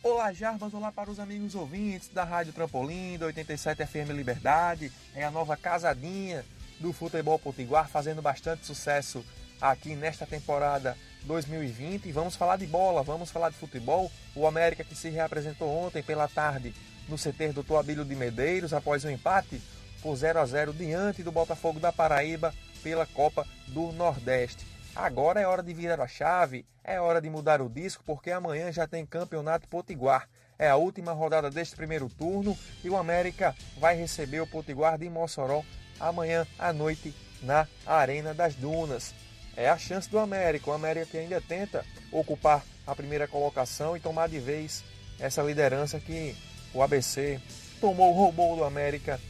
Olá, 0.00 0.32
Jarbas, 0.32 0.72
olá 0.72 0.92
para 0.92 1.10
os 1.10 1.18
amigos 1.18 1.56
ouvintes 1.56 2.08
da 2.08 2.22
Rádio 2.22 2.52
Trampolim, 2.52 3.18
da 3.18 3.26
87 3.26 3.84
FM 3.84 4.10
Liberdade. 4.10 4.92
É 5.16 5.24
a 5.24 5.32
nova 5.32 5.56
casadinha 5.56 6.46
do 6.78 6.92
futebol 6.92 7.36
potiguar, 7.40 7.88
fazendo 7.88 8.22
bastante 8.22 8.64
sucesso 8.64 9.24
aqui 9.60 9.94
nesta 9.94 10.26
temporada 10.26 10.96
2020. 11.24 12.06
E 12.06 12.12
vamos 12.12 12.36
falar 12.36 12.56
de 12.56 12.66
bola, 12.66 13.02
vamos 13.02 13.30
falar 13.30 13.50
de 13.50 13.56
futebol. 13.56 14.10
O 14.34 14.46
América 14.46 14.84
que 14.84 14.94
se 14.94 15.08
reapresentou 15.08 15.68
ontem 15.68 16.02
pela 16.02 16.28
tarde 16.28 16.74
no 17.08 17.16
CT 17.16 17.52
do 17.52 17.64
Toabílio 17.64 18.04
de 18.04 18.14
Medeiros 18.14 18.72
após 18.72 19.04
um 19.04 19.10
empate 19.10 19.60
por 20.02 20.14
0 20.14 20.38
a 20.38 20.46
0 20.46 20.72
diante 20.72 21.22
do 21.22 21.32
Botafogo 21.32 21.80
da 21.80 21.92
Paraíba 21.92 22.54
pela 22.82 23.06
Copa 23.06 23.46
do 23.68 23.92
Nordeste. 23.92 24.66
Agora 24.94 25.40
é 25.40 25.46
hora 25.46 25.62
de 25.62 25.72
virar 25.72 26.00
a 26.00 26.08
chave, 26.08 26.66
é 26.82 27.00
hora 27.00 27.20
de 27.20 27.30
mudar 27.30 27.60
o 27.60 27.68
disco, 27.68 28.02
porque 28.04 28.30
amanhã 28.30 28.72
já 28.72 28.86
tem 28.86 29.06
Campeonato 29.06 29.68
Potiguar. 29.68 30.28
É 30.58 30.68
a 30.68 30.76
última 30.76 31.12
rodada 31.12 31.50
deste 31.50 31.76
primeiro 31.76 32.08
turno 32.08 32.56
e 32.82 32.90
o 32.90 32.96
América 32.96 33.54
vai 33.78 33.96
receber 33.96 34.40
o 34.40 34.46
Potiguar 34.46 34.98
de 34.98 35.08
Mossoró 35.08 35.64
amanhã 36.00 36.46
à 36.58 36.72
noite 36.72 37.14
na 37.42 37.68
Arena 37.86 38.34
das 38.34 38.54
Dunas. 38.54 39.14
É 39.58 39.68
a 39.68 39.76
chance 39.76 40.08
do 40.08 40.20
América, 40.20 40.70
o 40.70 40.72
América 40.72 41.06
que 41.06 41.18
ainda 41.18 41.40
tenta 41.40 41.84
ocupar 42.12 42.64
a 42.86 42.94
primeira 42.94 43.26
colocação 43.26 43.96
e 43.96 44.00
tomar 44.00 44.28
de 44.28 44.38
vez 44.38 44.84
essa 45.18 45.42
liderança 45.42 45.98
que 45.98 46.36
o 46.72 46.80
ABC 46.80 47.40
tomou, 47.80 48.12
roubou 48.12 48.54
do 48.54 48.62
América 48.62 49.20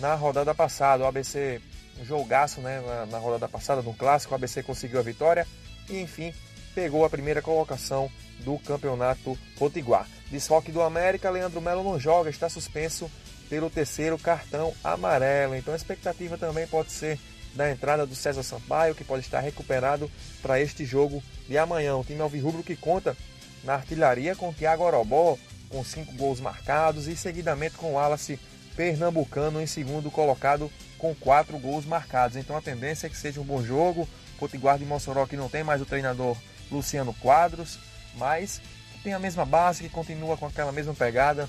na 0.00 0.14
rodada 0.16 0.54
passada. 0.54 1.02
O 1.02 1.06
ABC, 1.06 1.62
jogaço 2.02 2.60
né, 2.60 2.78
na, 2.86 3.06
na 3.06 3.18
rodada 3.18 3.48
passada, 3.48 3.80
no 3.80 3.94
clássico, 3.94 4.34
o 4.34 4.36
ABC 4.36 4.62
conseguiu 4.62 4.98
a 4.98 5.02
vitória 5.02 5.46
e, 5.88 5.98
enfim, 5.98 6.34
pegou 6.74 7.02
a 7.02 7.08
primeira 7.08 7.40
colocação 7.40 8.10
do 8.40 8.58
campeonato 8.58 9.34
potiguar. 9.58 10.06
Desfoque 10.30 10.70
do 10.70 10.82
América, 10.82 11.30
Leandro 11.30 11.62
Melo 11.62 11.82
não 11.82 11.98
joga, 11.98 12.28
está 12.28 12.50
suspenso 12.50 13.10
pelo 13.48 13.70
terceiro 13.70 14.18
cartão 14.18 14.74
amarelo. 14.84 15.56
Então 15.56 15.72
a 15.72 15.76
expectativa 15.76 16.36
também 16.36 16.66
pode 16.66 16.92
ser 16.92 17.18
da 17.54 17.70
entrada 17.70 18.06
do 18.06 18.14
César 18.14 18.42
Sampaio, 18.42 18.94
que 18.94 19.04
pode 19.04 19.22
estar 19.22 19.40
recuperado 19.40 20.10
para 20.42 20.60
este 20.60 20.84
jogo 20.84 21.22
de 21.48 21.56
amanhã. 21.56 21.96
O 21.96 22.04
time 22.04 22.20
Alvirrubro 22.20 22.62
que 22.62 22.76
conta 22.76 23.16
na 23.62 23.74
artilharia 23.74 24.34
com 24.34 24.52
Thiago 24.52 24.84
Orobó, 24.84 25.38
com 25.68 25.84
cinco 25.84 26.12
gols 26.14 26.40
marcados, 26.40 27.06
e 27.06 27.16
seguidamente 27.16 27.76
com 27.76 27.92
o 27.92 27.94
Wallace 27.94 28.38
Pernambucano 28.76 29.60
em 29.60 29.66
segundo 29.66 30.10
colocado 30.10 30.70
com 30.98 31.14
quatro 31.14 31.58
gols 31.58 31.84
marcados. 31.84 32.36
Então 32.36 32.56
a 32.56 32.62
tendência 32.62 33.06
é 33.06 33.10
que 33.10 33.16
seja 33.16 33.40
um 33.40 33.44
bom 33.44 33.62
jogo. 33.62 34.08
Potiguar 34.38 34.78
de 34.78 34.84
Mossoró 34.84 35.26
que 35.26 35.36
não 35.36 35.48
tem 35.48 35.62
mais 35.62 35.80
o 35.80 35.86
treinador 35.86 36.36
Luciano 36.70 37.14
Quadros, 37.14 37.78
mas 38.16 38.60
tem 39.04 39.12
a 39.12 39.18
mesma 39.18 39.44
base, 39.44 39.84
que 39.84 39.88
continua 39.90 40.36
com 40.36 40.46
aquela 40.46 40.72
mesma 40.72 40.94
pegada, 40.94 41.48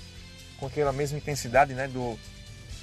com 0.57 0.67
aquela 0.67 0.91
mesma 0.91 1.17
intensidade 1.17 1.73
né, 1.73 1.87
do 1.87 2.19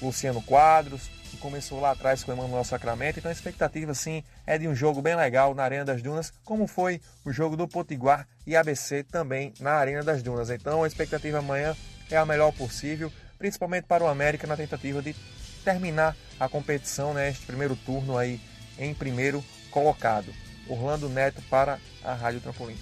Luciano 0.01 0.43
Quadros, 0.43 1.11
que 1.33 1.39
começou 1.39 1.81
lá 1.81 1.93
atrás 1.93 2.23
com 2.23 2.31
o 2.31 2.35
Emanuel 2.35 2.63
Sacramento. 2.63 3.19
Então 3.19 3.31
a 3.31 3.33
expectativa 3.33 3.95
sim 3.95 4.23
é 4.47 4.59
de 4.59 4.69
um 4.69 4.75
jogo 4.75 5.01
bem 5.01 5.17
legal 5.17 5.55
na 5.55 5.65
Arena 5.65 5.85
das 5.85 6.03
Dunas, 6.03 6.33
como 6.45 6.67
foi 6.67 7.01
o 7.25 7.33
jogo 7.33 7.57
do 7.57 7.67
Potiguar 7.67 8.29
e 8.47 8.55
ABC 8.55 9.03
também 9.03 9.55
na 9.59 9.73
Arena 9.73 10.03
das 10.03 10.23
Dunas. 10.23 10.51
Então 10.51 10.85
a 10.85 10.87
expectativa 10.87 11.39
amanhã 11.39 11.75
é 12.11 12.17
a 12.19 12.27
melhor 12.27 12.53
possível, 12.53 13.11
principalmente 13.39 13.85
para 13.85 14.05
o 14.05 14.09
América 14.09 14.47
na 14.47 14.57
tentativa 14.57 15.01
de 15.01 15.17
terminar 15.65 16.15
a 16.39 16.49
competição 16.49 17.15
neste 17.15 17.41
né, 17.41 17.47
primeiro 17.47 17.77
turno 17.77 18.19
aí 18.19 18.39
em 18.79 18.93
primeiro 18.93 19.43
colocado. 19.71 20.33
Orlando 20.69 21.09
Neto 21.09 21.41
para 21.49 21.79
a 22.05 22.13
Rádio 22.13 22.41
Trampolim. 22.41 22.77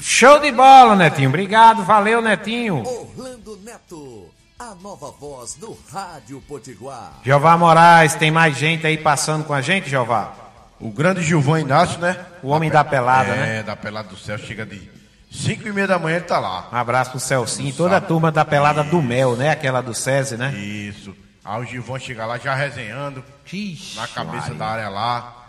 Show 0.00 0.40
de 0.40 0.50
bola, 0.50 0.96
Netinho. 0.96 1.28
Obrigado, 1.28 1.84
valeu, 1.84 2.20
Netinho. 2.20 2.82
Orlando 2.84 3.56
Neto, 3.58 4.30
a 4.62 4.76
nova 4.76 5.10
voz 5.10 5.54
do 5.54 5.76
Rádio 5.92 6.40
Potiguar. 6.46 7.14
Jeová 7.24 7.56
Moraes, 7.56 8.14
tem 8.14 8.30
mais 8.30 8.56
gente 8.56 8.86
aí 8.86 8.96
passando 8.96 9.44
com 9.44 9.52
a 9.52 9.60
gente, 9.60 9.90
Jeová? 9.90 10.32
O 10.78 10.88
grande 10.88 11.20
Gilvão 11.20 11.58
Inácio, 11.58 11.98
né? 11.98 12.24
O 12.44 12.48
homem 12.48 12.70
da, 12.70 12.84
pelada, 12.84 13.30
é, 13.30 13.36
né? 13.36 13.58
É, 13.58 13.62
da 13.64 13.74
pelada 13.74 14.08
do 14.08 14.16
céu, 14.16 14.38
chega 14.38 14.64
de 14.64 14.88
5 15.32 15.66
e 15.66 15.72
meia 15.72 15.88
da 15.88 15.98
manhã 15.98 16.16
ele 16.16 16.26
tá 16.26 16.38
lá. 16.38 16.68
Um 16.72 16.76
abraço 16.76 17.10
pro 17.10 17.18
Celcinho 17.18 17.70
e 17.70 17.72
toda 17.72 17.96
a 17.96 18.00
turma 18.00 18.30
da 18.30 18.44
pelada 18.44 18.84
do 18.84 19.02
Mel, 19.02 19.34
né? 19.34 19.50
Aquela 19.50 19.80
do 19.80 19.94
SESI, 19.94 20.36
né? 20.36 20.52
Isso. 20.54 21.12
Aí 21.44 21.60
o 21.60 21.66
Gilvão 21.66 21.98
chega 21.98 22.24
lá 22.24 22.38
já 22.38 22.54
resenhando, 22.54 23.24
Ixi, 23.52 23.96
na 23.96 24.06
cabeça 24.06 24.42
Maria. 24.42 24.54
da 24.54 24.66
área 24.66 24.88
lá, 24.88 25.41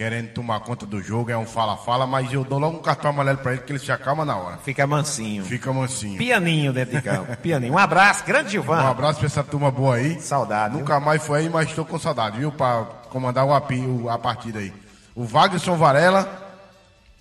querendo 0.00 0.28
tomar 0.32 0.60
conta 0.60 0.86
do 0.86 1.02
jogo, 1.02 1.30
é 1.30 1.36
um 1.36 1.44
fala-fala, 1.44 2.06
mas 2.06 2.32
eu 2.32 2.42
dou 2.42 2.58
logo 2.58 2.78
um 2.78 2.80
cartão 2.80 3.10
amarelo 3.10 3.36
pra 3.36 3.52
ele 3.52 3.60
que 3.60 3.70
ele 3.70 3.78
se 3.78 3.92
acalma 3.92 4.24
na 4.24 4.34
hora. 4.34 4.56
Fica 4.64 4.86
mansinho. 4.86 5.44
Fica 5.44 5.70
mansinho. 5.74 6.16
Pianinho 6.16 6.72
dentro 6.72 6.96
de 6.96 7.02
campo. 7.02 7.36
Pianinho. 7.36 7.74
Um 7.74 7.76
abraço, 7.76 8.24
grande 8.24 8.52
Gilvan. 8.52 8.82
Um 8.82 8.86
abraço 8.88 9.18
pra 9.18 9.26
essa 9.26 9.44
turma 9.44 9.70
boa 9.70 9.96
aí. 9.96 10.18
Saudade. 10.18 10.70
viu? 10.70 10.80
Nunca 10.80 10.98
mais 11.00 11.22
foi 11.22 11.40
aí, 11.40 11.50
mas 11.50 11.68
estou 11.68 11.84
com 11.84 11.98
saudade, 11.98 12.38
viu? 12.38 12.50
Pra 12.50 12.82
comandar 13.10 13.44
o 13.44 13.52
api, 13.52 13.78
o- 13.80 14.08
a 14.08 14.18
partida 14.18 14.60
aí. 14.60 14.72
O 15.14 15.24
Wagnerson 15.26 15.76
Varela, 15.76 16.48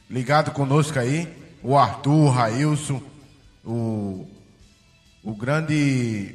ligado 0.10 0.52
conosco 0.52 0.98
aí. 0.98 1.28
O 1.62 1.78
Arthur, 1.78 2.14
o 2.14 2.30
Railson, 2.30 3.02
o, 3.66 4.26
o 5.22 5.36
grande 5.36 6.34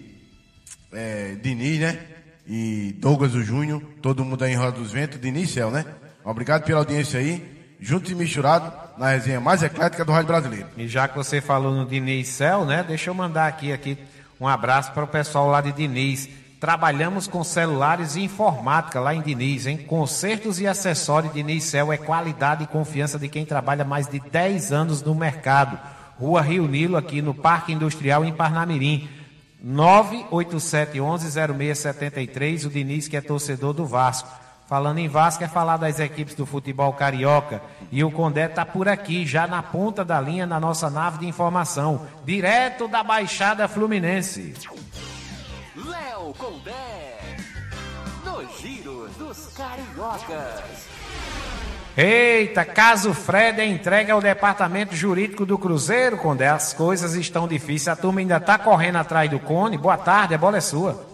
é, 0.92 1.36
Diniz, 1.42 1.80
né? 1.80 1.98
E 2.46 2.94
Douglas 2.98 3.32
o 3.34 3.42
Júnior, 3.42 3.80
todo 4.02 4.22
mundo 4.26 4.44
aí 4.44 4.52
em 4.52 4.56
Roda 4.56 4.72
dos 4.78 4.92
Ventos, 4.92 5.18
Diniz 5.18 5.50
Céu, 5.50 5.70
né? 5.70 5.86
Obrigado 6.24 6.64
pela 6.64 6.78
audiência 6.78 7.20
aí. 7.20 7.52
Junto 7.78 8.10
e 8.10 8.14
misturado 8.14 8.72
na 8.96 9.10
resenha 9.10 9.40
mais 9.40 9.62
eclética 9.62 10.04
do 10.04 10.12
Rádio 10.12 10.28
Brasileiro. 10.28 10.68
E 10.76 10.88
já 10.88 11.06
que 11.06 11.16
você 11.16 11.40
falou 11.40 11.74
no 11.74 11.84
Diniz 11.84 12.28
Cel, 12.28 12.64
né? 12.64 12.84
Deixa 12.86 13.10
eu 13.10 13.14
mandar 13.14 13.46
aqui, 13.46 13.72
aqui 13.72 13.98
um 14.40 14.48
abraço 14.48 14.92
para 14.92 15.04
o 15.04 15.08
pessoal 15.08 15.48
lá 15.48 15.60
de 15.60 15.72
Diniz. 15.72 16.28
Trabalhamos 16.58 17.26
com 17.26 17.44
celulares 17.44 18.16
e 18.16 18.22
informática 18.22 18.98
lá 19.00 19.14
em 19.14 19.20
Diniz, 19.20 19.66
hein? 19.66 19.76
Concertos 19.76 20.58
e 20.60 20.66
acessórios 20.66 21.34
Diniz 21.34 21.64
Cel 21.64 21.92
é 21.92 21.98
qualidade 21.98 22.64
e 22.64 22.66
confiança 22.66 23.18
de 23.18 23.28
quem 23.28 23.44
trabalha 23.44 23.84
mais 23.84 24.08
de 24.08 24.18
10 24.18 24.72
anos 24.72 25.02
no 25.02 25.14
mercado. 25.14 25.78
Rua 26.18 26.40
Rio 26.40 26.66
Nilo, 26.66 26.96
aqui 26.96 27.20
no 27.20 27.34
Parque 27.34 27.70
Industrial 27.72 28.24
em 28.24 28.32
Parnamirim. 28.32 29.10
987110673, 29.66 32.66
o 32.66 32.70
Diniz 32.70 33.08
que 33.08 33.16
é 33.16 33.20
torcedor 33.20 33.74
do 33.74 33.84
Vasco. 33.84 34.43
Falando 34.74 34.98
em 34.98 35.06
Vasco, 35.06 35.44
é 35.44 35.46
falar 35.46 35.76
das 35.76 36.00
equipes 36.00 36.34
do 36.34 36.44
futebol 36.44 36.92
carioca. 36.94 37.62
E 37.92 38.02
o 38.02 38.10
Condé 38.10 38.46
está 38.46 38.66
por 38.66 38.88
aqui, 38.88 39.24
já 39.24 39.46
na 39.46 39.62
ponta 39.62 40.04
da 40.04 40.20
linha, 40.20 40.46
na 40.46 40.58
nossa 40.58 40.90
nave 40.90 41.18
de 41.18 41.28
informação, 41.28 42.08
direto 42.24 42.88
da 42.88 43.00
Baixada 43.00 43.68
Fluminense. 43.68 44.52
Léo 45.76 46.34
Condé, 46.36 47.20
no 48.24 48.44
Giro 48.58 49.08
dos 49.16 49.46
Cariocas. 49.56 50.88
Eita, 51.96 52.64
caso 52.64 53.14
Fred 53.14 53.60
é 53.60 53.66
entregue 53.66 54.10
ao 54.10 54.20
departamento 54.20 54.96
jurídico 54.96 55.46
do 55.46 55.56
Cruzeiro, 55.56 56.18
Condé. 56.18 56.48
As 56.48 56.72
coisas 56.72 57.14
estão 57.14 57.46
difíceis, 57.46 57.86
a 57.86 57.94
turma 57.94 58.18
ainda 58.18 58.38
está 58.38 58.58
correndo 58.58 58.96
atrás 58.96 59.30
do 59.30 59.38
Cone. 59.38 59.78
Boa 59.78 59.96
tarde, 59.96 60.34
a 60.34 60.38
bola 60.38 60.56
é 60.56 60.60
sua. 60.60 61.13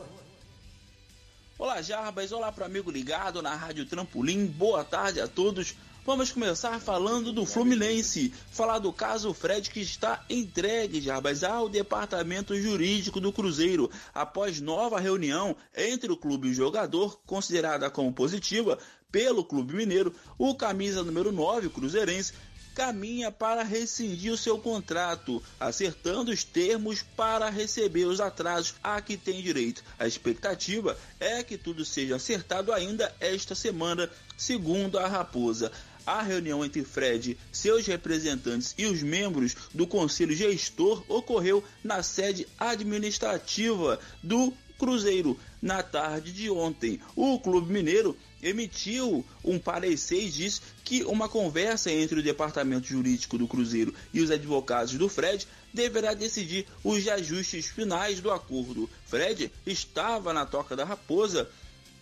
Olá, 1.61 1.83
Jarbas. 1.83 2.33
Olá 2.33 2.51
para 2.51 2.65
amigo 2.65 2.91
ligado 2.91 3.43
na 3.43 3.55
Rádio 3.55 3.85
Trampolim. 3.85 4.47
Boa 4.47 4.83
tarde 4.83 5.21
a 5.21 5.29
todos. 5.29 5.75
Vamos 6.07 6.33
começar 6.33 6.81
falando 6.81 7.35
do 7.35 7.45
Fluminense. 7.45 8.33
Falar 8.51 8.79
do 8.79 8.91
caso 8.91 9.35
Fred 9.35 9.69
que 9.69 9.81
está 9.81 10.25
entregue, 10.31 11.03
Jarbas, 11.03 11.45
ao 11.45 11.69
departamento 11.69 12.59
jurídico 12.59 13.21
do 13.21 13.31
Cruzeiro. 13.31 13.91
Após 14.15 14.59
nova 14.59 14.99
reunião 14.99 15.55
entre 15.77 16.11
o 16.11 16.17
clube 16.17 16.49
e 16.49 16.53
o 16.53 16.55
jogador, 16.55 17.21
considerada 17.27 17.91
como 17.91 18.11
positiva 18.11 18.79
pelo 19.13 19.45
Clube 19.45 19.75
Mineiro, 19.75 20.15
o 20.39 20.55
camisa 20.55 21.03
número 21.03 21.31
9, 21.31 21.67
o 21.67 21.71
Cruzeirense, 21.71 22.33
caminha 22.75 23.31
para 23.31 23.63
rescindir 23.63 24.33
o 24.33 24.37
seu 24.37 24.59
contrato, 24.59 25.43
acertando 25.59 26.31
os 26.31 26.45
termos 26.45 27.03
para 27.03 27.51
receber 27.51 28.05
os 28.05 28.21
atrasos 28.21 28.75
a 28.83 29.01
que 29.01 29.17
tem 29.17 29.43
direito. 29.43 29.83
A 29.99 30.07
expectativa 30.07 30.97
é 31.19 31.43
que 31.43 31.59
tudo 31.59 31.85
seja 31.85 32.17
acertado 32.17 32.73
ainda 32.73 33.15
esta 33.21 33.55
semana, 33.55 34.11
segundo 34.37 34.99
a 34.99 35.07
Raposa. 35.07 35.71
A 36.07 36.23
reunião 36.23 36.65
entre 36.65 36.83
Fred, 36.83 37.37
seus 37.53 37.87
representantes 37.87 38.75
e 38.79 38.87
os 38.87 39.03
membros 39.03 39.55
do 39.73 39.87
conselho 39.87 40.35
gestor 40.35 41.05
ocorreu 41.09 41.63
na 41.85 42.03
sede 42.03 42.49
administrativa 42.59 44.01
do 44.23 44.53
Cruzeiro 44.79 45.39
na 45.61 45.83
tarde 45.83 46.33
de 46.33 46.51
ontem. 46.51 46.99
O 47.15 47.39
Clube 47.39 47.71
Mineiro 47.71 48.17
emitiu 48.43 49.25
um 49.45 49.59
parecer 49.59 50.25
e 50.25 50.31
disse 50.31 50.61
que 50.85 51.05
uma 51.05 51.29
conversa 51.29 51.91
entre 51.91 52.21
o 52.21 52.23
departamento 52.23 52.87
jurídico 52.87 53.39
do 53.39 53.49
Cruzeiro 53.49 53.95
e 54.13 54.21
os 54.21 54.31
advogados 54.31 54.95
do 54.95 55.09
Fred 55.09 55.47
deverá 55.73 56.15
decidir 56.15 56.67
os 56.83 57.07
ajustes 57.07 57.67
finais 57.67 58.21
do 58.21 58.31
acordo. 58.31 58.89
Fred 59.07 59.53
estava 59.67 60.33
na 60.33 60.47
toca 60.47 60.75
da 60.75 60.85
raposa 60.85 61.49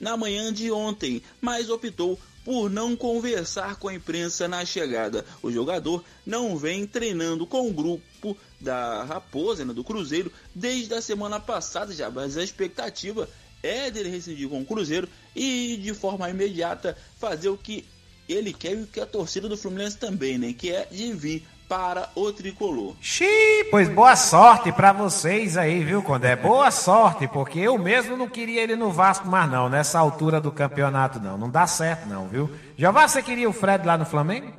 na 0.01 0.17
manhã 0.17 0.53
de 0.53 0.71
ontem, 0.71 1.23
mas 1.41 1.69
optou 1.69 2.19
por 2.45 2.71
não 2.71 2.97
conversar 2.97 3.77
com 3.77 3.89
a 3.89 3.95
imprensa 3.95 4.49
na 4.49 4.65
chegada. 4.65 5.25
O 5.43 5.51
jogador 5.51 6.03
não 6.25 6.57
vem 6.57 6.87
treinando 6.87 7.47
com 7.47 7.69
o 7.69 7.73
grupo 7.73 8.37
da 8.59 9.05
Raposa, 9.05 9.65
né, 9.65 9.75
do 9.75 9.85
Cruzeiro, 9.85 10.33
desde 10.55 10.95
a 10.95 11.03
semana 11.03 11.39
passada 11.39 11.93
já, 11.93 12.11
mas 12.11 12.37
a 12.37 12.43
expectativa 12.43 13.29
é 13.63 13.91
dele 13.91 14.11
rescindir 14.11 14.49
com 14.49 14.61
o 14.61 14.65
Cruzeiro 14.65 15.09
e 15.35 15.79
de 15.83 15.95
forma 15.95 16.29
imediata 16.31 16.97
fazer 17.19 17.49
o 17.49 17.57
que 17.57 17.85
ele 18.29 18.53
quer 18.53 18.73
e 18.73 18.83
o 18.83 18.87
que 18.87 19.01
a 19.01 19.07
torcida 19.07 19.49
do 19.49 19.57
Fluminense 19.57 19.97
também, 19.97 20.39
né? 20.39 20.53
Que 20.53 20.71
é 20.71 20.87
de 20.91 21.13
vir 21.13 21.47
para 21.69 22.09
o 22.15 22.33
tricolor. 22.33 22.95
Xiii, 23.01 23.65
pois 23.71 23.89
boa 23.89 24.17
sorte 24.17 24.73
para 24.73 24.93
vocês 24.93 25.57
aí, 25.57 25.85
viu, 25.85 26.03
Condé? 26.03 26.35
Boa 26.35 26.71
sorte, 26.71 27.29
porque 27.29 27.59
eu 27.59 27.77
mesmo 27.77 28.17
não 28.17 28.29
queria 28.29 28.63
ele 28.63 28.75
no 28.75 28.91
Vasco 28.91 29.29
mais 29.29 29.51
não, 29.51 29.69
nessa 29.69 29.99
altura 29.99 30.41
do 30.41 30.51
campeonato 30.51 31.21
não. 31.21 31.37
Não 31.37 31.51
dá 31.51 31.67
certo 31.67 32.09
não, 32.09 32.27
viu? 32.27 32.51
Jeová, 32.77 33.07
você 33.07 33.23
queria 33.23 33.49
o 33.49 33.53
Fred 33.53 33.87
lá 33.87 33.99
no 33.99 34.07
Flamengo? 34.07 34.53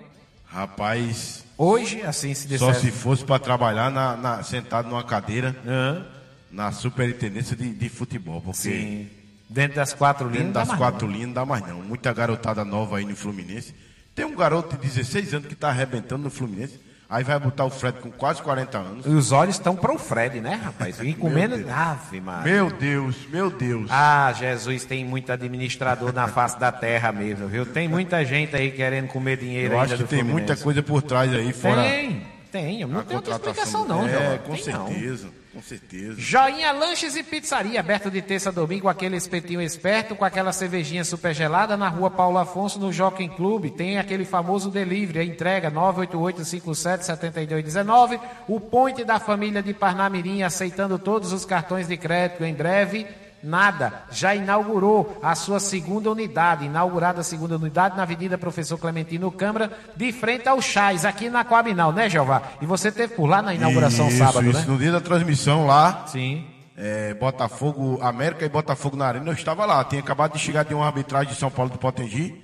Rapaz... 0.46 1.48
Hoje, 1.58 2.02
assim 2.04 2.34
se 2.34 2.48
disser... 2.48 2.74
Só 2.74 2.80
se 2.80 2.90
fosse 2.90 3.26
para 3.26 3.38
trabalhar 3.38 3.92
na, 3.92 4.16
na, 4.16 4.44
sentado 4.44 4.88
numa 4.88 5.04
cadeira... 5.04 5.56
Uhum 5.66 6.19
na 6.52 6.72
superintendência 6.72 7.56
de, 7.56 7.70
de 7.74 7.90
futebol. 7.90 8.42
Porque 8.42 8.58
Sim. 8.58 9.10
Dentro 9.50 9.78
das 9.78 9.94
quatro 9.94 10.28
linhas. 10.28 10.44
Dentro 10.46 10.54
das 10.54 10.78
quatro 10.78 11.08
linhas 11.08 11.28
não 11.28 11.34
dá 11.34 11.46
mais 11.46 11.66
não. 11.68 11.82
Muita 11.82 12.14
garotada 12.14 12.64
nova 12.64 12.98
aí 12.98 13.06
no 13.06 13.16
Fluminense. 13.16 13.74
Tem 14.14 14.26
um 14.26 14.36
garoto 14.36 14.76
de 14.78 14.88
16 14.88 15.34
anos 15.34 15.48
que 15.48 15.54
está 15.54 15.70
arrebentando 15.70 16.24
no 16.24 16.30
Fluminense. 16.30 16.80
Aí 17.10 17.24
vai 17.24 17.40
botar 17.40 17.66
o 17.66 17.72
Fred 17.72 17.98
com 18.00 18.12
quase 18.12 18.40
40 18.44 18.78
anos. 18.78 19.06
E 19.08 19.10
os 19.10 19.32
olhos 19.32 19.56
estão 19.56 19.76
para 19.76 19.92
o 19.92 19.98
Fred, 19.98 20.40
né, 20.40 20.54
rapaz? 20.64 21.00
E 21.02 21.16
com 21.16 21.28
menos. 21.28 21.68
Ave, 21.68 22.22
Meu 22.44 22.70
Deus, 22.70 23.16
meu 23.32 23.50
Deus. 23.50 23.88
Ah, 23.90 24.32
Jesus, 24.38 24.86
tem 24.86 25.04
muito 25.04 25.32
administrador 25.32 26.14
na 26.14 26.28
face 26.28 26.60
da 26.60 26.72
terra 26.72 27.12
mesmo, 27.12 27.48
viu? 27.48 27.66
Tem 27.66 27.88
muita 27.88 28.24
gente 28.24 28.56
aí 28.56 28.70
querendo 28.70 29.08
comer 29.08 29.38
dinheiro 29.38 29.74
Eu 29.74 29.80
ainda 29.80 29.96
acho 29.96 30.04
que 30.04 30.10
tem 30.10 30.20
Fluminense. 30.20 30.48
muita 30.50 30.64
coisa 30.64 30.84
por 30.84 31.02
trás 31.02 31.34
aí, 31.34 31.52
fora. 31.52 31.82
Tem, 31.82 32.22
tem. 32.52 32.86
Não 32.86 33.04
tem 33.04 33.16
outra 33.16 33.34
explicação, 33.34 33.88
não, 33.88 34.08
É, 34.08 34.14
João. 34.14 34.38
com 34.40 34.54
Tem, 34.54 34.64
certeza. 34.64 35.26
Não. 35.26 35.39
Com 35.52 35.64
certeza. 35.64 36.14
Joinha 36.20 36.72
Lanches 36.72 37.16
e 37.16 37.24
Pizzaria, 37.24 37.80
aberto 37.80 38.12
de 38.12 38.22
terça 38.22 38.50
a 38.50 38.52
domingo, 38.52 38.88
aquele 38.88 39.18
espetinho 39.18 39.60
esperto, 39.62 40.16
com 40.16 40.24
aquela 40.24 40.54
cervejinha 40.54 41.04
super 41.04 41.34
gelada, 41.34 41.76
na 41.76 41.90
rua 41.90 42.12
Paulo 42.12 42.38
Afonso, 42.38 42.80
no 42.80 42.94
Jockey 42.94 43.28
Club. 43.30 43.72
Tem 43.72 43.98
aquele 43.98 44.26
famoso 44.26 44.70
delivery, 44.70 45.18
a 45.20 45.24
entrega 45.24 45.72
988-57-7219. 45.72 48.20
O 48.48 48.60
Ponte 48.60 49.04
da 49.04 49.20
família 49.20 49.64
de 49.64 49.74
Parnamirim, 49.74 50.44
aceitando 50.44 51.00
todos 51.00 51.34
os 51.34 51.46
cartões 51.46 51.88
de 51.88 51.98
crédito 51.98 52.44
em 52.44 52.54
breve. 52.54 53.08
Nada, 53.44 54.04
já 54.12 54.36
inaugurou 54.36 55.20
a 55.24 55.34
sua 55.36 55.60
segunda 55.60 56.12
unidade, 56.12 56.66
inaugurada 56.66 57.22
a 57.22 57.24
segunda 57.24 57.56
unidade 57.56 57.96
na 57.96 58.04
Avenida 58.04 58.38
Professor 58.38 58.78
Clementino 58.78 59.32
Câmara, 59.32 59.72
de 59.96 60.12
frente 60.12 60.48
ao 60.48 60.62
Chás, 60.62 61.06
aqui 61.06 61.30
na 61.30 61.44
Coabinal, 61.44 61.92
né, 61.92 62.10
Jeová? 62.10 62.42
E 62.62 62.66
você 62.66 62.92
teve 62.92 63.16
por 63.16 63.28
lá 63.28 63.42
na 63.42 63.54
inauguração 63.54 64.08
isso, 64.08 64.18
sábado, 64.18 64.50
isso, 64.50 64.60
né? 64.60 64.66
No 64.68 64.78
dia 64.78 64.92
da 64.92 65.02
transmissão 65.02 65.66
lá. 65.66 66.06
Sim. 66.08 66.46
É, 66.78 67.14
Botafogo, 67.14 68.00
América 68.02 68.46
e 68.46 68.50
Botafogo 68.50 68.96
na 68.96 69.06
Arena, 69.06 69.28
eu 69.28 69.34
estava 69.34 69.66
lá. 69.66 69.84
Tinha 69.84 70.02
acabado 70.02 70.34
de 70.34 70.40
chegar 70.40 70.64
de 70.64 70.74
uma 70.74 70.86
arbitragem 70.86 71.34
de 71.34 71.40
São 71.40 71.52
Paulo 71.52 71.72
do 71.72 71.78
Potengi. 71.78 72.42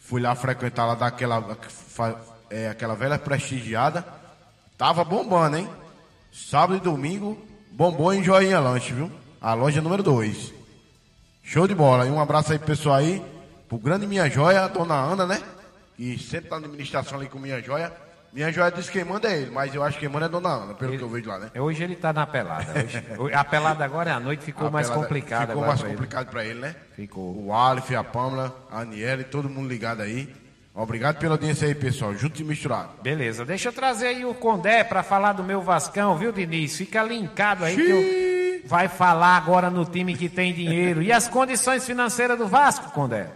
Fui 0.00 0.20
lá 0.20 0.34
frequentar 0.34 0.86
lá 0.86 0.94
daquela 0.94 1.56
é, 2.48 2.68
aquela 2.68 2.94
velha 2.94 3.18
prestigiada. 3.18 4.04
Tava 4.78 5.04
bombando, 5.04 5.58
hein? 5.58 5.68
Sábado 6.32 6.76
e 6.76 6.80
domingo, 6.80 7.38
bombou 7.72 8.12
em 8.12 8.22
Joinha 8.22 8.60
Lanche, 8.60 8.92
viu? 8.92 9.10
A 9.46 9.54
loja 9.54 9.80
número 9.80 10.02
2. 10.02 10.52
Show 11.44 11.68
de 11.68 11.74
bola. 11.76 12.04
E 12.04 12.10
um 12.10 12.20
abraço 12.20 12.50
aí 12.50 12.58
pro 12.58 12.66
pessoal 12.66 12.96
aí. 12.96 13.22
Pro 13.68 13.78
grande 13.78 14.04
Minha 14.04 14.28
Joia, 14.28 14.62
a 14.62 14.66
dona 14.66 14.94
Ana, 14.94 15.24
né? 15.24 15.40
Que 15.96 16.18
sempre 16.18 16.50
tá 16.50 16.58
na 16.58 16.66
administração 16.66 17.16
ali 17.16 17.28
com 17.28 17.38
Minha 17.38 17.62
Joia. 17.62 17.92
Minha 18.32 18.50
Joia 18.50 18.72
disse 18.72 18.90
que 18.90 18.98
quem 18.98 19.08
manda 19.08 19.30
é 19.30 19.42
ele, 19.42 19.52
mas 19.52 19.72
eu 19.72 19.84
acho 19.84 19.98
que 19.98 20.00
quem 20.00 20.08
manda 20.08 20.24
é 20.24 20.28
a 20.28 20.32
dona 20.32 20.48
Ana, 20.48 20.74
pelo 20.74 20.90
ele, 20.90 20.98
que 20.98 21.04
eu 21.04 21.08
vejo 21.08 21.28
lá, 21.28 21.38
né? 21.38 21.50
Hoje 21.60 21.84
ele 21.84 21.94
tá 21.94 22.12
na 22.12 22.26
pelada. 22.26 22.66
Hoje, 23.20 23.34
a 23.34 23.44
pelada 23.44 23.84
agora 23.84 24.10
é 24.10 24.14
à 24.14 24.18
noite, 24.18 24.42
ficou 24.42 24.66
A 24.66 24.70
mais 24.72 24.90
complicada. 24.90 25.52
Ficou 25.52 25.64
mais 25.64 25.80
complicado 25.80 26.28
para 26.28 26.44
ele, 26.44 26.58
né? 26.58 26.74
Ficou. 26.96 27.46
O 27.46 27.52
Aleph, 27.52 27.92
a 27.92 28.02
Pamela, 28.02 28.52
a 28.68 28.80
Aniele, 28.80 29.22
todo 29.22 29.48
mundo 29.48 29.68
ligado 29.68 30.02
aí. 30.02 30.28
Obrigado 30.74 31.20
pela 31.20 31.34
audiência 31.34 31.68
aí, 31.68 31.74
pessoal. 31.76 32.12
Junto 32.16 32.42
e 32.42 32.44
misturado. 32.44 33.00
Beleza, 33.00 33.44
deixa 33.44 33.68
eu 33.68 33.72
trazer 33.72 34.08
aí 34.08 34.24
o 34.24 34.34
Condé 34.34 34.82
para 34.82 35.04
falar 35.04 35.34
do 35.34 35.44
meu 35.44 35.62
Vascão, 35.62 36.18
viu, 36.18 36.32
Diniz? 36.32 36.76
Fica 36.76 37.04
linkado 37.04 37.64
aí 37.64 37.76
que 37.76 37.88
eu 37.88 38.25
vai 38.66 38.88
falar 38.88 39.36
agora 39.36 39.70
no 39.70 39.84
time 39.84 40.16
que 40.16 40.28
tem 40.28 40.52
dinheiro. 40.52 41.02
E 41.02 41.12
as 41.12 41.28
condições 41.28 41.84
financeiras 41.84 42.36
do 42.38 42.46
Vasco, 42.46 42.90
Condé? 42.90 43.30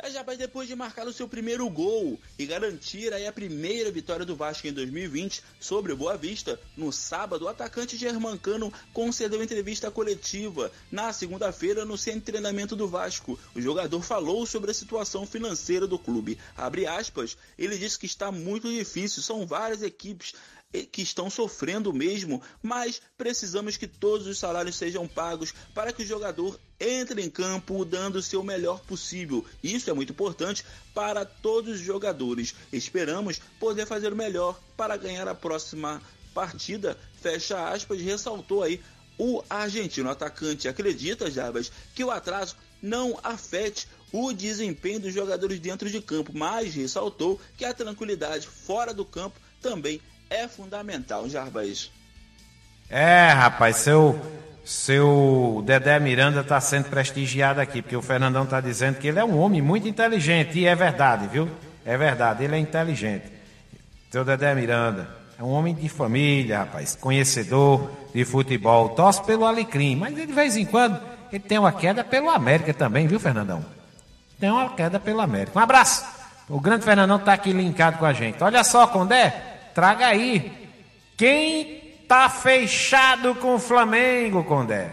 É, 0.00 0.08
já 0.12 0.22
depois 0.22 0.68
de 0.68 0.76
marcar 0.76 1.08
o 1.08 1.12
seu 1.12 1.26
primeiro 1.26 1.68
gol 1.68 2.20
e 2.38 2.46
garantir 2.46 3.12
aí 3.12 3.26
a 3.26 3.32
primeira 3.32 3.90
vitória 3.90 4.24
do 4.24 4.36
Vasco 4.36 4.68
em 4.68 4.72
2020 4.72 5.42
sobre 5.58 5.92
o 5.92 5.96
Boa 5.96 6.16
Vista, 6.16 6.60
no 6.76 6.92
sábado 6.92 7.44
o 7.44 7.48
atacante 7.48 7.96
Germancano 7.96 8.72
concedeu 8.92 9.42
entrevista 9.42 9.90
coletiva. 9.90 10.70
Na 10.92 11.12
segunda-feira, 11.12 11.84
no 11.84 11.98
centro 11.98 12.20
de 12.20 12.26
treinamento 12.26 12.76
do 12.76 12.86
Vasco, 12.86 13.36
o 13.56 13.60
jogador 13.60 14.00
falou 14.02 14.46
sobre 14.46 14.70
a 14.70 14.74
situação 14.74 15.26
financeira 15.26 15.84
do 15.84 15.98
clube. 15.98 16.38
Abre 16.56 16.86
aspas, 16.86 17.36
ele 17.58 17.76
disse 17.76 17.98
que 17.98 18.06
está 18.06 18.30
muito 18.30 18.70
difícil, 18.70 19.20
são 19.20 19.44
várias 19.44 19.82
equipes 19.82 20.32
que 20.92 21.00
estão 21.00 21.30
sofrendo 21.30 21.92
mesmo, 21.92 22.42
mas 22.62 23.00
precisamos 23.16 23.76
que 23.76 23.86
todos 23.86 24.26
os 24.26 24.38
salários 24.38 24.76
sejam 24.76 25.08
pagos 25.08 25.54
para 25.74 25.92
que 25.92 26.02
o 26.02 26.06
jogador 26.06 26.60
entre 26.78 27.22
em 27.22 27.30
campo 27.30 27.84
dando 27.84 28.16
o 28.16 28.22
seu 28.22 28.42
melhor 28.42 28.80
possível. 28.80 29.44
Isso 29.62 29.88
é 29.88 29.94
muito 29.94 30.12
importante 30.12 30.64
para 30.94 31.24
todos 31.24 31.76
os 31.76 31.80
jogadores. 31.80 32.54
Esperamos 32.70 33.40
poder 33.58 33.86
fazer 33.86 34.12
o 34.12 34.16
melhor 34.16 34.60
para 34.76 34.96
ganhar 34.96 35.26
a 35.26 35.34
próxima 35.34 36.02
partida. 36.34 36.98
Fecha 37.20 37.70
aspas, 37.70 38.00
ressaltou 38.00 38.62
aí 38.62 38.80
o 39.16 39.42
argentino 39.48 40.10
atacante. 40.10 40.68
Acredita, 40.68 41.30
Jarbas, 41.30 41.72
que 41.94 42.04
o 42.04 42.10
atraso 42.10 42.56
não 42.82 43.18
afete 43.22 43.88
o 44.12 44.32
desempenho 44.32 45.00
dos 45.00 45.14
jogadores 45.14 45.58
dentro 45.58 45.90
de 45.90 46.00
campo, 46.00 46.32
mas 46.34 46.74
ressaltou 46.74 47.40
que 47.56 47.64
a 47.64 47.74
tranquilidade 47.74 48.46
fora 48.46 48.92
do 48.92 49.04
campo 49.04 49.40
também 49.60 50.00
é 50.30 50.46
fundamental, 50.48 51.28
Jarbas. 51.28 51.90
É, 52.90 53.28
rapaz, 53.28 53.76
seu, 53.76 54.18
seu 54.64 55.62
Dedé 55.66 55.98
Miranda 55.98 56.40
está 56.40 56.60
sendo 56.60 56.88
prestigiado 56.88 57.60
aqui, 57.60 57.82
porque 57.82 57.96
o 57.96 58.02
Fernandão 58.02 58.44
está 58.44 58.60
dizendo 58.60 58.96
que 58.96 59.08
ele 59.08 59.18
é 59.18 59.24
um 59.24 59.38
homem 59.38 59.60
muito 59.60 59.86
inteligente, 59.88 60.58
e 60.58 60.66
é 60.66 60.74
verdade, 60.74 61.26
viu? 61.26 61.48
É 61.84 61.96
verdade, 61.96 62.44
ele 62.44 62.56
é 62.56 62.58
inteligente. 62.58 63.24
Seu 64.10 64.24
Dedé 64.24 64.54
Miranda 64.54 65.08
é 65.38 65.42
um 65.42 65.50
homem 65.50 65.74
de 65.74 65.88
família, 65.88 66.60
rapaz, 66.60 66.96
conhecedor 66.96 67.90
de 68.14 68.24
futebol, 68.24 68.90
torce 68.90 69.22
pelo 69.24 69.44
Alecrim, 69.44 69.96
mas 69.96 70.14
de 70.14 70.26
vez 70.26 70.56
em 70.56 70.64
quando 70.64 71.00
ele 71.30 71.42
tem 71.42 71.58
uma 71.58 71.72
queda 71.72 72.02
pelo 72.02 72.30
América 72.30 72.72
também, 72.72 73.06
viu, 73.06 73.20
Fernandão? 73.20 73.64
Tem 74.40 74.50
uma 74.50 74.70
queda 74.70 74.98
pelo 74.98 75.20
América. 75.20 75.58
Um 75.58 75.62
abraço. 75.62 76.04
O 76.48 76.60
grande 76.60 76.84
Fernandão 76.84 77.16
está 77.16 77.34
aqui 77.34 77.52
linkado 77.52 77.98
com 77.98 78.06
a 78.06 78.12
gente. 78.12 78.42
Olha 78.42 78.64
só, 78.64 78.86
Condé, 78.86 79.47
traga 79.78 80.08
aí. 80.08 80.68
Quem 81.16 82.02
tá 82.08 82.28
fechado 82.28 83.32
com 83.36 83.54
o 83.54 83.60
Flamengo, 83.60 84.42
Condé. 84.42 84.92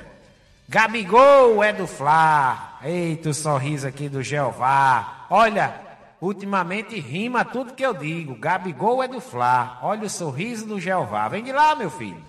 Gabigol 0.70 1.64
é 1.64 1.74
do 1.74 1.88
Fla. 1.88 2.78
Eita, 2.84 3.30
o 3.30 3.34
sorriso 3.34 3.88
aqui 3.88 4.08
do 4.08 4.22
Jeová. 4.22 5.26
Olha, 5.28 5.74
ultimamente 6.22 7.00
rima 7.00 7.44
tudo 7.44 7.74
que 7.74 7.84
eu 7.84 7.96
digo. 7.96 8.36
Gabigol 8.36 9.02
é 9.02 9.08
do 9.08 9.20
Fla. 9.20 9.80
Olha 9.82 10.04
o 10.04 10.10
sorriso 10.10 10.68
do 10.68 10.80
Jeová. 10.80 11.28
Vem 11.30 11.44
de 11.44 11.52
lá, 11.52 11.76
meu 11.76 11.90
filho. 11.90 12.22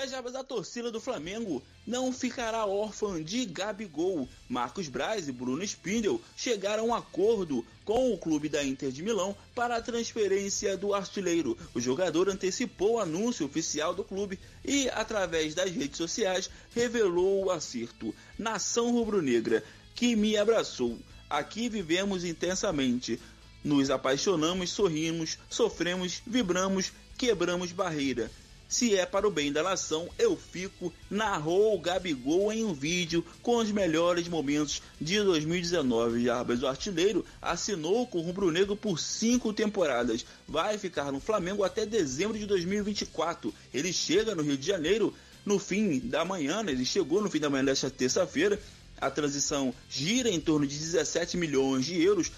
É 0.00 0.06
Jabas, 0.06 0.36
a 0.36 0.44
torcida 0.44 0.92
do 0.92 1.00
Flamengo 1.00 1.60
não 1.84 2.12
ficará 2.12 2.64
órfã 2.64 3.20
de 3.20 3.44
Gabigol. 3.44 4.28
Marcos 4.48 4.86
Braz 4.86 5.26
e 5.26 5.32
Bruno 5.32 5.60
Spindel 5.64 6.20
chegaram 6.36 6.84
a 6.84 6.86
um 6.86 6.94
acordo 6.94 7.66
com 7.84 8.14
o 8.14 8.16
clube 8.16 8.48
da 8.48 8.62
Inter 8.62 8.92
de 8.92 9.02
Milão 9.02 9.36
para 9.56 9.74
a 9.74 9.82
transferência 9.82 10.76
do 10.76 10.94
artilheiro. 10.94 11.58
O 11.74 11.80
jogador 11.80 12.28
antecipou 12.28 12.92
o 12.92 12.98
anúncio 13.00 13.44
oficial 13.44 13.92
do 13.92 14.04
clube 14.04 14.38
e, 14.64 14.88
através 14.90 15.52
das 15.52 15.72
redes 15.72 15.96
sociais, 15.96 16.48
revelou 16.72 17.46
o 17.46 17.50
acerto. 17.50 18.14
Nação 18.38 18.92
rubro-negra, 18.92 19.64
que 19.96 20.14
me 20.14 20.36
abraçou. 20.36 20.96
Aqui 21.28 21.68
vivemos 21.68 22.24
intensamente. 22.24 23.18
Nos 23.64 23.90
apaixonamos, 23.90 24.70
sorrimos, 24.70 25.38
sofremos, 25.50 26.22
vibramos, 26.24 26.92
quebramos 27.16 27.72
barreira. 27.72 28.30
Se 28.68 28.94
é 28.94 29.06
para 29.06 29.26
o 29.26 29.30
bem 29.30 29.50
da 29.50 29.62
nação, 29.62 30.10
eu 30.18 30.36
fico, 30.36 30.92
narrou 31.10 31.74
o 31.74 31.80
Gabigol 31.80 32.52
em 32.52 32.62
um 32.62 32.74
vídeo 32.74 33.24
com 33.42 33.56
os 33.56 33.72
melhores 33.72 34.28
momentos 34.28 34.82
de 35.00 35.18
2019. 35.22 36.24
Jarbas, 36.24 36.62
o 36.62 36.66
artilheiro, 36.66 37.24
assinou 37.40 38.06
com 38.06 38.18
o 38.18 38.20
Rubro 38.20 38.50
Negro 38.50 38.76
por 38.76 39.00
cinco 39.00 39.54
temporadas. 39.54 40.26
Vai 40.46 40.76
ficar 40.76 41.10
no 41.10 41.18
Flamengo 41.18 41.64
até 41.64 41.86
dezembro 41.86 42.38
de 42.38 42.44
2024. 42.44 43.54
Ele 43.72 43.90
chega 43.90 44.34
no 44.34 44.42
Rio 44.42 44.58
de 44.58 44.66
Janeiro 44.66 45.14
no 45.46 45.58
fim 45.58 45.98
da 46.00 46.22
manhã, 46.22 46.62
né? 46.62 46.72
ele 46.72 46.84
chegou 46.84 47.22
no 47.22 47.30
fim 47.30 47.40
da 47.40 47.48
manhã 47.48 47.64
desta 47.64 47.88
terça-feira. 47.88 48.60
A 49.00 49.10
transição 49.10 49.72
gira 49.88 50.28
em 50.28 50.40
torno 50.40 50.66
de 50.66 50.76
17 50.76 51.38
milhões 51.38 51.86
de 51.86 52.02
euros 52.02 52.30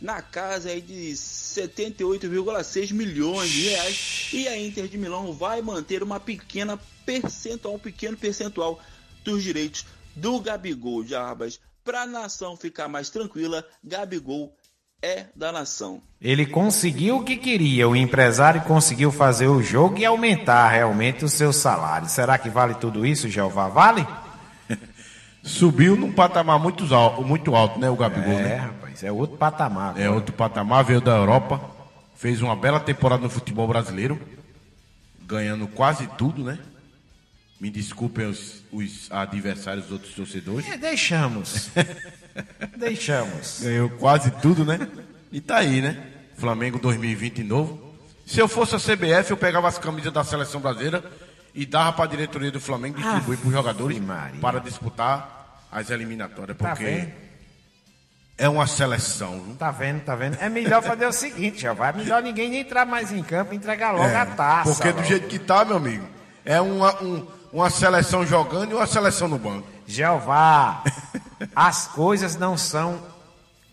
na 0.00 0.20
casa 0.20 0.70
aí 0.70 0.80
de 0.80 1.12
78,6 1.12 2.92
milhões 2.92 3.50
de 3.50 3.68
reais 3.68 4.28
e 4.32 4.48
a 4.48 4.58
Inter 4.58 4.88
de 4.88 4.98
Milão 4.98 5.32
vai 5.32 5.62
manter 5.62 6.02
uma 6.02 6.20
pequena 6.20 6.78
percentual, 7.06 7.74
um 7.74 7.78
pequeno 7.78 8.16
percentual 8.16 8.80
dos 9.24 9.42
direitos 9.42 9.86
do 10.14 10.40
Gabigol 10.40 11.02
de 11.04 11.14
Arbas. 11.14 11.60
Para 11.84 12.02
a 12.02 12.06
nação 12.06 12.56
ficar 12.56 12.88
mais 12.88 13.10
tranquila, 13.10 13.64
Gabigol 13.82 14.54
é 15.02 15.26
da 15.36 15.52
nação. 15.52 16.02
Ele 16.20 16.46
conseguiu 16.46 17.18
o 17.18 17.24
que 17.24 17.36
queria, 17.36 17.86
o 17.86 17.94
empresário 17.94 18.62
conseguiu 18.62 19.12
fazer 19.12 19.48
o 19.48 19.62
jogo 19.62 19.98
e 19.98 20.04
aumentar 20.04 20.68
realmente 20.70 21.24
o 21.24 21.28
seu 21.28 21.52
salário. 21.52 22.08
Será 22.08 22.38
que 22.38 22.48
vale 22.48 22.74
tudo 22.74 23.04
isso, 23.04 23.28
Jeová? 23.28 23.68
Vale? 23.68 24.06
Subiu 25.44 25.94
num 25.94 26.10
patamar 26.10 26.58
muito 26.58 26.92
alto, 26.94 27.22
muito 27.22 27.54
alto 27.54 27.78
né, 27.78 27.90
o 27.90 27.96
Gabigol, 27.96 28.32
é, 28.32 28.42
né? 28.42 28.74
Rapaz, 28.94 29.02
é 29.02 29.12
outro 29.12 29.36
patamar. 29.36 30.00
É 30.00 30.08
outro 30.08 30.34
patamar, 30.34 30.84
veio 30.84 31.00
da 31.00 31.16
Europa, 31.16 31.60
fez 32.16 32.40
uma 32.40 32.54
bela 32.54 32.78
temporada 32.78 33.22
no 33.22 33.30
futebol 33.30 33.66
brasileiro, 33.66 34.20
ganhando 35.22 35.66
quase 35.66 36.06
tudo, 36.18 36.44
né? 36.44 36.58
Me 37.60 37.70
desculpem 37.70 38.26
os, 38.26 38.62
os 38.70 39.10
adversários, 39.10 39.86
os 39.86 39.92
outros 39.92 40.14
torcedores. 40.14 40.68
É, 40.68 40.76
deixamos. 40.76 41.70
deixamos. 42.76 43.60
Ganhou 43.62 43.90
quase 43.90 44.30
tudo, 44.30 44.64
né? 44.64 44.88
E 45.32 45.40
tá 45.40 45.56
aí, 45.58 45.80
né? 45.80 46.10
Flamengo 46.36 46.78
2020 46.78 47.42
novo. 47.42 47.94
Se 48.26 48.40
eu 48.40 48.48
fosse 48.48 48.74
a 48.74 48.78
CBF, 48.78 49.30
eu 49.30 49.36
pegava 49.36 49.68
as 49.68 49.78
camisas 49.78 50.12
da 50.12 50.24
seleção 50.24 50.60
brasileira 50.60 51.04
e 51.54 51.64
dava 51.64 51.92
para 51.92 52.04
a 52.04 52.08
diretoria 52.08 52.50
do 52.50 52.60
Flamengo 52.60 52.98
distribuir 52.98 53.38
para 53.38 53.48
os 53.48 53.52
jogadores 53.52 53.98
para 54.40 54.58
disputar 54.58 55.62
as 55.70 55.90
eliminatórias. 55.90 56.56
Tá 56.56 56.70
Porque 56.70 56.84
vendo? 56.84 57.23
É 58.36 58.48
uma 58.48 58.66
seleção. 58.66 59.40
viu? 59.40 59.54
Tá 59.56 59.70
vendo, 59.70 60.02
tá 60.02 60.14
vendo? 60.14 60.36
É 60.40 60.48
melhor 60.48 60.82
fazer 60.82 61.06
o 61.06 61.12
seguinte, 61.12 61.60
Jeová. 61.62 61.88
É 61.88 61.92
melhor 61.92 62.22
ninguém 62.22 62.48
nem 62.50 62.60
entrar 62.60 62.84
mais 62.84 63.12
em 63.12 63.22
campo 63.22 63.52
e 63.52 63.56
entregar 63.56 63.92
logo 63.92 64.04
É, 64.04 64.16
a 64.16 64.26
taça. 64.26 64.70
Porque 64.72 64.90
do 64.90 64.96
logo. 64.96 65.08
jeito 65.08 65.28
que 65.28 65.38
tá, 65.38 65.64
meu 65.64 65.76
amigo, 65.76 66.06
é 66.44 66.60
uma, 66.60 66.94
um- 67.02 67.26
uma 67.52 67.70
seleção 67.70 68.26
jogando 68.26 68.72
e 68.72 68.74
uma 68.74 68.86
seleção 68.86 69.28
no 69.28 69.38
banco. 69.38 69.68
Jeová, 69.86 70.82
as 71.54 71.86
coisas 71.88 72.36
não 72.36 72.56
são 72.58 73.00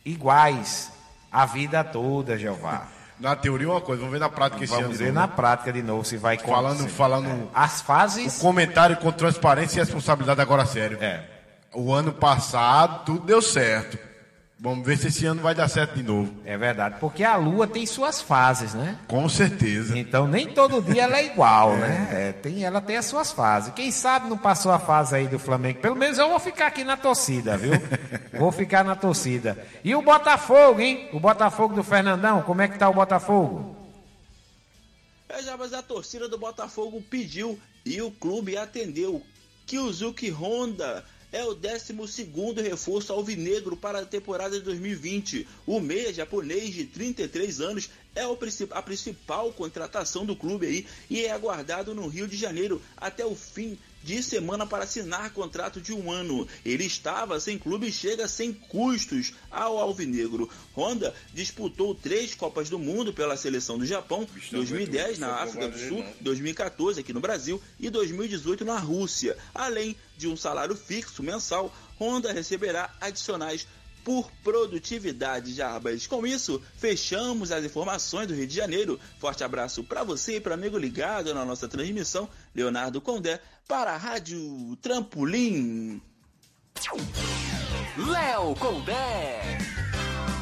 iguais 0.05 0.91
a 1.31 1.45
vida 1.45 1.83
toda, 1.83 2.37
Jeová. 2.37 2.87
Na 3.19 3.35
teoria 3.35 3.69
uma 3.69 3.79
coisa, 3.81 3.99
vamos 3.99 4.13
ver 4.13 4.19
na 4.19 4.29
prática 4.29 4.63
esse 4.63 4.73
ano. 4.73 4.83
Vamos 4.83 4.97
ver 4.97 5.05
novo, 5.05 5.15
na 5.19 5.27
né? 5.27 5.33
prática 5.35 5.71
de 5.71 5.83
novo 5.83 6.03
se 6.03 6.17
vai 6.17 6.37
Falando, 6.39 6.87
falando 6.89 7.49
As 7.53 7.79
fases. 7.81 8.37
o 8.37 8.41
comentário 8.41 8.97
com 8.97 9.11
transparência 9.11 9.77
e 9.79 9.83
responsabilidade 9.83 10.41
agora 10.41 10.65
sério. 10.65 10.97
É. 10.99 11.23
O 11.73 11.93
ano 11.93 12.11
passado 12.11 13.05
tudo 13.05 13.19
deu 13.25 13.39
certo. 13.41 13.97
Vamos 14.63 14.85
ver 14.85 14.95
se 14.95 15.07
esse 15.07 15.25
ano 15.25 15.41
vai 15.41 15.55
dar 15.55 15.67
certo 15.67 15.95
de 15.95 16.03
novo. 16.03 16.31
É 16.45 16.55
verdade, 16.55 16.97
porque 16.99 17.23
a 17.23 17.35
lua 17.35 17.65
tem 17.65 17.83
suas 17.87 18.21
fases, 18.21 18.75
né? 18.75 18.99
Com 19.07 19.27
certeza. 19.27 19.97
Então 19.97 20.27
nem 20.27 20.53
todo 20.53 20.83
dia 20.83 21.01
ela 21.01 21.17
é 21.17 21.25
igual, 21.25 21.75
né? 21.81 22.07
É, 22.11 22.31
tem, 22.31 22.63
ela 22.63 22.79
tem 22.79 22.95
as 22.95 23.07
suas 23.07 23.31
fases. 23.31 23.73
Quem 23.73 23.91
sabe 23.91 24.29
não 24.29 24.37
passou 24.37 24.71
a 24.71 24.77
fase 24.77 25.15
aí 25.15 25.27
do 25.27 25.39
Flamengo. 25.39 25.79
Pelo 25.79 25.95
menos 25.95 26.19
eu 26.19 26.29
vou 26.29 26.37
ficar 26.37 26.67
aqui 26.67 26.83
na 26.83 26.95
torcida, 26.95 27.57
viu? 27.57 27.71
vou 28.37 28.51
ficar 28.51 28.83
na 28.83 28.95
torcida. 28.95 29.57
E 29.83 29.95
o 29.95 30.01
Botafogo, 30.03 30.79
hein? 30.79 31.09
O 31.11 31.19
Botafogo 31.19 31.73
do 31.73 31.83
Fernandão, 31.83 32.43
como 32.43 32.61
é 32.61 32.67
que 32.67 32.77
tá 32.77 32.87
o 32.87 32.93
Botafogo? 32.93 33.75
É, 35.27 35.41
já, 35.41 35.57
mas 35.57 35.73
a 35.73 35.81
torcida 35.81 36.29
do 36.29 36.37
Botafogo 36.37 37.03
pediu 37.09 37.59
e 37.83 37.99
o 37.99 38.11
clube 38.11 38.55
atendeu. 38.55 39.23
Kyuzuki 39.65 40.29
Honda 40.29 41.03
é 41.31 41.43
o 41.45 41.53
12 41.53 41.93
reforço 42.61 43.13
alvinegro 43.13 43.77
para 43.77 43.99
a 43.99 44.05
temporada 44.05 44.57
de 44.57 44.65
2020. 44.65 45.47
O 45.65 45.79
meia 45.79 46.13
japonês 46.13 46.73
de 46.73 46.85
33 46.85 47.61
anos 47.61 47.89
é 48.15 48.23
a 48.71 48.81
principal 48.81 49.51
contratação 49.53 50.25
do 50.25 50.35
clube 50.35 50.65
aí 50.65 50.87
e 51.09 51.25
é 51.25 51.31
aguardado 51.31 51.95
no 51.95 52.07
Rio 52.07 52.27
de 52.27 52.35
Janeiro 52.35 52.81
até 52.97 53.25
o 53.25 53.35
fim 53.35 53.77
de 54.03 54.21
semana 54.23 54.65
para 54.65 54.83
assinar 54.83 55.31
contrato 55.31 55.79
de 55.79 55.93
um 55.93 56.11
ano. 56.11 56.47
Ele 56.65 56.83
estava 56.85 57.39
sem 57.39 57.57
clube 57.57 57.87
e 57.87 57.91
chega 57.91 58.27
sem 58.27 58.51
custos 58.51 59.33
ao 59.49 59.77
Alvinegro. 59.77 60.49
Honda 60.75 61.13
disputou 61.33 61.93
três 61.93 62.33
Copas 62.33 62.69
do 62.69 62.79
Mundo 62.79 63.13
pela 63.13 63.37
seleção 63.37 63.77
do 63.77 63.85
Japão, 63.85 64.27
2010 64.51 65.19
na 65.19 65.35
África 65.35 65.67
do 65.67 65.77
Sul, 65.77 66.03
2014 66.19 66.99
aqui 66.99 67.13
no 67.13 67.19
Brasil 67.19 67.61
e 67.79 67.89
2018 67.89 68.65
na 68.65 68.79
Rússia. 68.79 69.37
Além 69.53 69.95
de 70.17 70.27
um 70.27 70.35
salário 70.35 70.75
fixo 70.75 71.23
mensal, 71.23 71.73
Honda 71.99 72.33
receberá 72.33 72.93
adicionais 72.99 73.67
por 74.03 74.29
produtividade, 74.43 75.53
Jarbas. 75.53 76.07
Com 76.07 76.25
isso, 76.25 76.61
fechamos 76.77 77.51
as 77.51 77.63
informações 77.63 78.27
do 78.27 78.33
Rio 78.33 78.47
de 78.47 78.55
Janeiro. 78.55 78.99
Forte 79.19 79.43
abraço 79.43 79.83
para 79.83 80.03
você 80.03 80.37
e 80.37 80.41
para 80.41 80.55
amigo 80.55 80.77
ligado 80.77 81.33
na 81.33 81.45
nossa 81.45 81.67
transmissão, 81.67 82.29
Leonardo 82.53 83.01
Condé, 83.01 83.39
para 83.67 83.93
a 83.93 83.97
Rádio 83.97 84.77
Trampolim. 84.81 86.01
Léo 87.97 88.55
Condé. 88.55 89.57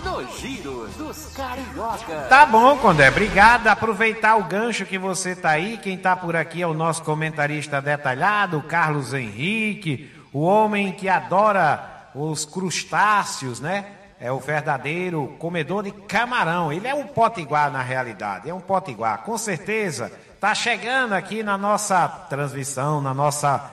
No 0.04 0.38
Giro 0.38 0.88
dos 0.98 1.26
Cariocas. 1.36 2.30
Tá 2.30 2.46
bom, 2.46 2.78
Condé. 2.78 3.10
Obrigado. 3.10 3.68
Aproveitar 3.68 4.38
o 4.38 4.46
gancho 4.46 4.86
que 4.86 4.98
você 4.98 5.36
tá 5.36 5.50
aí. 5.50 5.78
Quem 5.78 5.98
tá 5.98 6.16
por 6.16 6.36
aqui 6.36 6.62
é 6.62 6.68
o 6.68 6.74
nosso 6.74 7.04
comentarista 7.04 7.82
detalhado, 7.82 8.62
Carlos 8.64 9.14
Henrique, 9.14 10.10
o 10.32 10.40
homem 10.40 10.94
que 10.94 11.10
adora 11.10 11.99
os 12.14 12.46
crustáceos, 12.46 13.60
né? 13.60 13.86
É 14.20 14.32
o 14.32 14.40
verdadeiro 14.40 15.36
comedor 15.40 15.84
de 15.84 15.92
camarão. 15.92 16.74
Ele 16.74 16.88
é 16.88 16.94
um 16.94 17.08
potiguar 17.08 17.72
na 17.72 17.82
realidade, 17.82 18.50
é 18.50 18.54
um 18.54 18.60
potiguar. 18.60 19.20
Com 19.20 19.38
certeza, 19.38 20.12
tá 20.40 20.54
chegando 20.54 21.14
aqui 21.14 21.42
na 21.42 21.58
nossa 21.58 22.08
transmissão, 22.08 23.00
na 23.00 23.14
nossa 23.14 23.72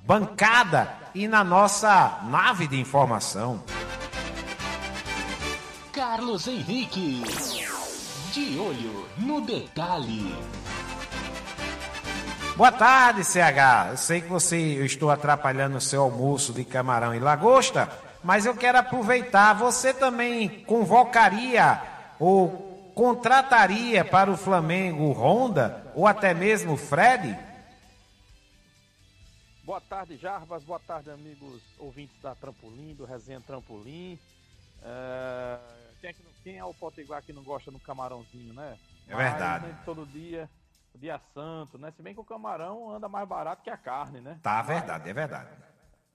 bancada 0.00 0.92
e 1.14 1.28
na 1.28 1.44
nossa 1.44 2.20
nave 2.24 2.66
de 2.66 2.80
informação. 2.80 3.62
Carlos 5.92 6.46
Henrique. 6.46 7.22
De 8.32 8.58
olho 8.58 9.08
no 9.16 9.40
detalhe. 9.40 10.36
Boa 12.56 12.72
tarde, 12.72 13.22
CH. 13.22 13.90
Eu 13.90 13.96
sei 13.96 14.20
que 14.22 14.28
você, 14.28 14.56
eu 14.56 14.84
estou 14.86 15.10
atrapalhando 15.10 15.76
o 15.76 15.80
seu 15.80 16.02
almoço 16.02 16.52
de 16.54 16.64
camarão 16.64 17.14
e 17.14 17.18
lagosta, 17.18 17.88
mas 18.24 18.46
eu 18.46 18.56
quero 18.56 18.78
aproveitar. 18.78 19.52
Você 19.54 19.92
também 19.92 20.64
convocaria 20.64 21.82
ou 22.18 22.92
contrataria 22.94 24.04
para 24.04 24.30
o 24.30 24.36
Flamengo 24.38 25.12
Honda 25.12 25.92
ou 25.94 26.06
até 26.06 26.32
mesmo 26.32 26.76
Fred? 26.78 27.38
Boa 29.62 29.80
tarde, 29.80 30.16
Jarbas. 30.16 30.62
Boa 30.64 30.80
tarde, 30.80 31.10
amigos 31.10 31.60
ouvintes 31.78 32.16
da 32.22 32.34
Trampolim, 32.34 32.94
do 32.94 33.04
Resenha 33.04 33.40
Trampolim. 33.40 34.18
É, 34.82 35.58
Quem, 36.00 36.10
é 36.10 36.12
que 36.12 36.22
não- 36.22 36.30
quem 36.44 36.56
é 36.58 36.64
o 36.64 36.72
Potiguar 36.72 37.22
que 37.22 37.32
não 37.32 37.42
gosta 37.42 37.70
do 37.70 37.78
camarãozinho, 37.80 38.54
né? 38.54 38.76
É 39.08 39.16
verdade. 39.16 39.64
Mas, 39.66 39.74
nem 39.74 39.84
todo 39.84 40.06
dia, 40.06 40.48
dia 40.96 41.18
santo, 41.34 41.78
né? 41.78 41.90
Se 41.96 42.02
bem 42.02 42.14
que 42.14 42.20
o 42.20 42.24
camarão 42.24 42.90
anda 42.90 43.08
mais 43.08 43.28
barato 43.28 43.62
que 43.62 43.70
a 43.70 43.76
carne, 43.76 44.20
né? 44.20 44.38
Tá, 44.42 44.60
verdade, 44.62 45.08
é 45.08 45.12
verdade. 45.12 45.50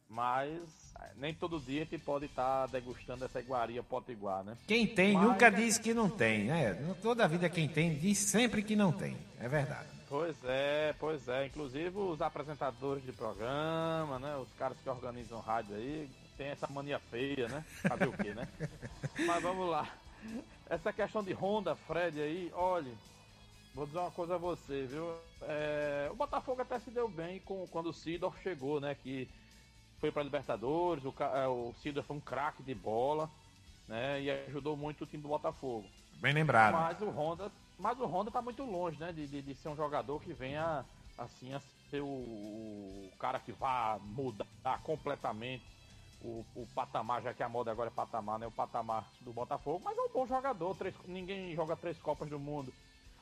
Mas 0.10 0.94
é, 1.00 1.12
nem 1.16 1.34
todo 1.34 1.60
dia 1.60 1.84
a 1.84 1.86
gente 1.86 1.98
pode 2.00 2.26
estar 2.26 2.68
degustando 2.68 3.24
essa 3.24 3.40
iguaria 3.40 3.82
potiguar, 3.82 4.44
né? 4.44 4.58
Quem 4.68 4.86
tem 4.86 5.14
Mas- 5.14 5.24
nunca 5.26 5.50
diz 5.50 5.78
que 5.78 5.94
não 5.94 6.10
tem, 6.10 6.46
né? 6.46 6.74
Toda 7.02 7.28
vida 7.28 7.50
quem 7.50 7.68
tem 7.70 7.96
diz 7.98 8.18
sempre 8.18 8.62
que 8.62 8.76
não 8.76 8.92
tem. 8.92 9.18
É 9.40 9.48
verdade. 9.48 9.88
Pois 10.10 10.36
é, 10.44 10.94
pois 11.00 11.26
é. 11.30 11.46
Inclusive 11.46 11.98
os 11.98 12.22
apresentadores 12.22 13.06
de 13.06 13.14
programa, 13.14 14.20
né? 14.20 14.36
Os 14.36 14.52
caras 14.60 14.78
que 14.84 14.90
organizam 14.90 15.40
rádio 15.40 15.76
aí, 15.76 16.10
tem 16.38 16.48
essa 16.48 16.68
mania 16.68 17.00
feia, 17.00 17.48
né? 17.48 17.64
Fazer 17.88 18.08
o 18.10 18.12
quê, 18.12 18.34
né? 18.34 18.46
Mas 19.26 19.42
vamos 19.42 19.70
lá. 19.70 19.88
Essa 20.70 20.92
questão 20.92 21.24
de 21.24 21.32
Honda, 21.34 21.74
Fred 21.76 22.22
aí, 22.22 22.52
olha, 22.54 22.92
vou 23.74 23.86
dizer 23.86 24.00
uma 24.00 24.12
coisa 24.12 24.36
a 24.36 24.38
você, 24.38 24.86
viu? 24.86 25.14
É, 25.42 26.10
o 26.12 26.16
Botafogo 26.16 26.62
até 26.62 26.80
se 26.80 26.92
deu 26.92 27.08
bem 27.08 27.40
com, 27.40 27.68
quando 27.68 27.88
o 27.88 27.94
Sidorf 27.94 28.42
chegou, 28.42 28.80
né? 28.80 28.96
Que 28.96 29.30
foi 30.00 30.12
para 30.12 30.24
Libertadores, 30.24 31.06
o, 31.06 31.14
é, 31.20 31.48
o 31.48 31.74
Sidorf 31.82 32.08
foi 32.08 32.18
um 32.18 32.22
craque 32.22 32.64
de 32.64 32.74
bola, 32.74 33.30
né? 33.88 34.22
E 34.22 34.32
ajudou 34.32 34.76
muito 34.76 35.04
o 35.04 35.08
time 35.08 35.24
do 35.24 35.30
Botafogo. 35.30 35.88
Bem 36.20 36.34
lembrado. 36.34 36.74
Mas 36.74 37.02
o 37.02 37.10
Honda, 37.10 37.52
mas 37.80 38.00
o 38.00 38.06
Honda 38.06 38.32
tá 38.32 38.42
muito 38.42 38.64
longe, 38.64 39.00
né? 39.00 39.12
De, 39.12 39.28
de, 39.28 39.42
de 39.42 39.56
ser 39.56 39.70
um 39.70 39.76
jogador 39.76 40.22
que 40.22 40.34
venha 40.34 40.86
assim 41.18 41.54
a 41.54 41.60
ser 41.90 42.02
o, 42.02 42.06
o 42.06 43.12
cara 43.20 43.40
que 43.40 43.52
vá 43.52 44.00
mudar 44.02 44.82
completamente 44.84 45.64
o, 46.22 46.46
o 46.56 46.68
patamar, 46.76 47.22
já 47.22 47.34
que 47.34 47.44
a 47.44 47.50
moda 47.50 47.72
agora 47.72 47.90
é 47.90 47.94
patamar, 47.94 48.38
né? 48.38 48.48
O 48.48 48.52
patamar 48.52 49.08
do 49.22 49.34
Botafogo, 49.34 49.82
mas 49.84 49.98
é 49.98 50.02
um 50.02 50.10
bom 50.10 50.28
jogador. 50.28 50.76
Três, 50.76 50.94
ninguém 51.06 51.56
joga 51.56 51.76
três 51.76 51.98
Copas 51.98 52.30
do 52.30 52.40
Mundo 52.40 52.72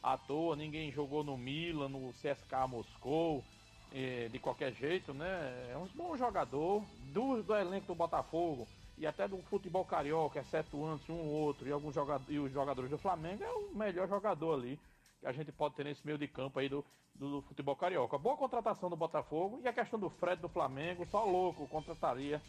à 0.01 0.17
toa, 0.17 0.55
ninguém 0.55 0.91
jogou 0.91 1.23
no 1.23 1.37
Milan, 1.37 1.89
no 1.89 2.11
CSK 2.13 2.67
Moscou, 2.67 3.43
eh, 3.91 4.29
de 4.31 4.39
qualquer 4.39 4.73
jeito, 4.73 5.13
né? 5.13 5.71
É 5.71 5.77
um 5.77 5.87
bom 5.95 6.15
jogador 6.17 6.83
do, 7.13 7.41
do 7.43 7.55
elenco 7.55 7.87
do 7.87 7.95
Botafogo 7.95 8.67
e 8.97 9.05
até 9.07 9.27
do 9.27 9.37
futebol 9.43 9.85
carioca, 9.85 10.39
exceto 10.39 10.83
antes 10.85 11.09
um 11.09 11.17
ou 11.17 11.27
outro, 11.27 11.67
e 11.67 11.71
alguns 11.71 11.95
jogadores, 11.95 12.33
e 12.33 12.39
os 12.39 12.51
jogadores 12.51 12.89
do 12.89 12.97
Flamengo, 12.97 13.43
é 13.43 13.51
o 13.51 13.75
melhor 13.75 14.07
jogador 14.07 14.53
ali 14.55 14.77
que 15.19 15.27
a 15.27 15.31
gente 15.31 15.51
pode 15.51 15.75
ter 15.75 15.83
nesse 15.83 16.05
meio 16.05 16.17
de 16.17 16.27
campo 16.27 16.59
aí 16.59 16.69
do, 16.69 16.83
do 17.15 17.41
futebol 17.41 17.75
carioca. 17.75 18.17
Boa 18.17 18.37
contratação 18.37 18.89
do 18.89 18.95
Botafogo 18.95 19.59
e 19.63 19.67
a 19.67 19.73
questão 19.73 19.99
do 19.99 20.09
Fred 20.09 20.41
do 20.41 20.47
Flamengo, 20.49 21.05
só 21.05 21.25
louco 21.25 21.67
contrataria 21.67 22.41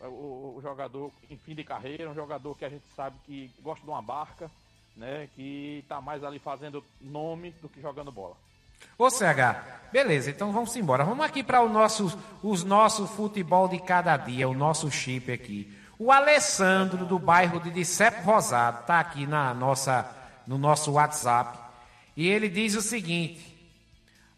o- 0.00 0.54
o 0.56 0.60
jogador 0.60 1.12
em 1.30 1.36
fim 1.38 1.54
de 1.54 1.64
carreira, 1.64 2.10
um 2.10 2.14
jogador 2.14 2.54
que 2.56 2.64
a 2.64 2.68
gente 2.68 2.86
sabe 2.94 3.18
que 3.24 3.48
gosta 3.60 3.84
de 3.84 3.90
uma 3.90 4.02
barca, 4.02 4.50
né? 4.96 5.28
Que 5.34 5.84
tá 5.88 6.00
mais 6.00 6.22
ali 6.22 6.38
fazendo 6.38 6.84
nome 7.00 7.50
do 7.62 7.68
que 7.68 7.80
jogando 7.80 8.12
bola. 8.12 8.36
Ô 8.98 9.10
CH, 9.10 9.90
beleza, 9.92 10.30
então 10.30 10.52
vamos 10.52 10.74
embora. 10.76 11.04
Vamos 11.04 11.24
aqui 11.24 11.42
para 11.42 11.60
o 11.62 11.68
nosso, 11.68 12.18
os 12.42 12.62
nosso 12.62 13.06
futebol 13.06 13.68
de 13.68 13.80
cada 13.80 14.16
dia, 14.16 14.48
o 14.48 14.54
nosso 14.54 14.90
chip 14.90 15.32
aqui. 15.32 15.72
O 15.98 16.12
Alessandro, 16.12 17.04
do 17.04 17.18
bairro 17.18 17.60
de 17.60 17.70
Dicepo 17.70 18.22
Rosado, 18.22 18.80
está 18.80 19.00
aqui 19.00 19.26
na 19.26 19.54
nossa, 19.54 20.10
no 20.46 20.58
nosso 20.58 20.92
WhatsApp. 20.92 21.58
E 22.16 22.28
ele 22.28 22.48
diz 22.48 22.74
o 22.74 22.82
seguinte: 22.82 23.56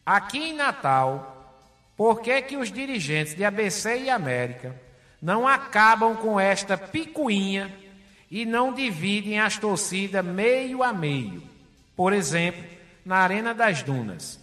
aqui 0.04 0.38
em 0.38 0.54
Natal, 0.54 1.54
por 1.96 2.20
que, 2.20 2.40
que 2.42 2.56
os 2.56 2.70
dirigentes 2.70 3.34
de 3.34 3.44
ABC 3.44 4.02
e 4.02 4.10
América 4.10 4.74
não 5.20 5.48
acabam 5.48 6.14
com 6.14 6.38
esta 6.38 6.76
picuinha 6.76 7.74
e 8.30 8.44
não 8.44 8.72
dividem 8.72 9.40
as 9.40 9.58
torcidas 9.58 10.24
meio 10.24 10.82
a 10.82 10.92
meio? 10.92 11.42
Por 11.94 12.12
exemplo, 12.12 12.62
na 13.04 13.18
Arena 13.18 13.54
das 13.54 13.82
Dunas. 13.82 14.40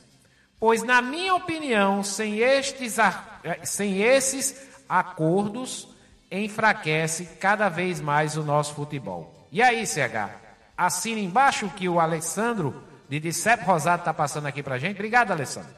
Pois, 0.59 0.81
na 0.81 1.01
minha 1.01 1.35
opinião, 1.35 2.03
sem, 2.03 2.39
estes, 2.39 2.97
eh, 2.97 3.59
sem 3.63 4.01
esses 4.01 4.83
acordos, 4.87 5.87
enfraquece 6.31 7.25
cada 7.37 7.67
vez 7.67 7.99
mais 7.99 8.37
o 8.37 8.43
nosso 8.43 8.73
futebol. 8.73 9.47
E 9.51 9.61
aí, 9.61 9.85
CH? 9.85 10.41
Assina 10.75 11.19
embaixo 11.19 11.69
que 11.69 11.87
o 11.87 11.99
Alessandro 11.99 12.81
de 13.07 13.19
Dicep 13.19 13.63
Rosado 13.63 14.01
está 14.01 14.13
passando 14.13 14.47
aqui 14.47 14.63
pra 14.63 14.79
gente. 14.79 14.95
Obrigado, 14.95 15.31
Alessandro. 15.31 15.75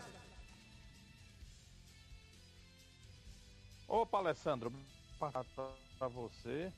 Opa, 3.87 4.19
Alessandro, 4.19 4.71
para 5.19 6.07
você, 6.07 6.71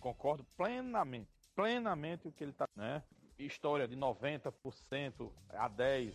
concordo 0.00 0.44
plenamente, 0.56 1.28
plenamente 1.54 2.26
o 2.26 2.32
que 2.32 2.42
ele 2.42 2.52
tá, 2.52 2.66
né? 2.74 3.02
História 3.38 3.86
de 3.86 3.96
90% 3.96 5.30
a 5.50 5.68
10, 5.68 6.14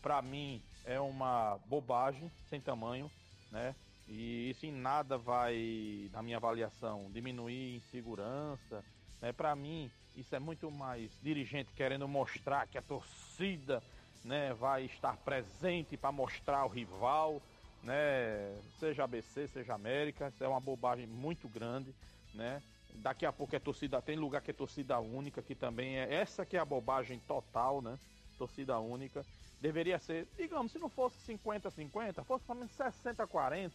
para 0.00 0.22
mim 0.22 0.62
é 0.84 0.98
uma 0.98 1.58
bobagem 1.66 2.30
sem 2.48 2.60
tamanho, 2.60 3.10
né? 3.50 3.74
E 4.08 4.50
isso 4.50 4.64
em 4.64 4.72
nada 4.72 5.18
vai, 5.18 6.08
na 6.12 6.22
minha 6.22 6.36
avaliação, 6.36 7.10
diminuir 7.12 7.76
em 7.76 7.80
segurança, 7.90 8.84
né? 9.20 9.32
Para 9.32 9.54
mim, 9.54 9.90
isso 10.14 10.34
é 10.34 10.38
muito 10.38 10.70
mais 10.70 11.10
dirigente 11.20 11.72
querendo 11.74 12.06
mostrar 12.06 12.66
que 12.66 12.78
a 12.78 12.82
torcida, 12.82 13.82
né, 14.24 14.54
vai 14.54 14.84
estar 14.84 15.16
presente 15.18 15.96
para 15.96 16.10
mostrar 16.10 16.64
o 16.64 16.68
rival, 16.68 17.40
né? 17.82 18.60
Seja 18.78 19.04
ABC, 19.04 19.48
seja 19.48 19.74
América, 19.74 20.28
isso 20.28 20.42
é 20.42 20.48
uma 20.48 20.60
bobagem 20.60 21.06
muito 21.06 21.48
grande, 21.48 21.94
né? 22.34 22.62
Daqui 22.96 23.24
a 23.26 23.32
pouco 23.32 23.54
é 23.54 23.58
torcida, 23.58 24.02
tem 24.02 24.16
lugar 24.16 24.40
que 24.40 24.50
é 24.50 24.54
torcida 24.54 24.98
única, 24.98 25.42
que 25.42 25.54
também 25.54 25.98
é 25.98 26.14
essa 26.14 26.44
que 26.44 26.56
é 26.56 26.60
a 26.60 26.64
bobagem 26.64 27.20
total, 27.26 27.80
né? 27.80 27.98
Torcida 28.38 28.78
única. 28.78 29.24
Deveria 29.60 29.98
ser, 29.98 30.26
digamos, 30.36 30.72
se 30.72 30.78
não 30.78 30.88
fosse 30.88 31.16
50-50, 31.32 32.24
fosse 32.24 32.44
pelo 32.44 32.58
menos 32.58 32.72
60-40, 32.76 33.70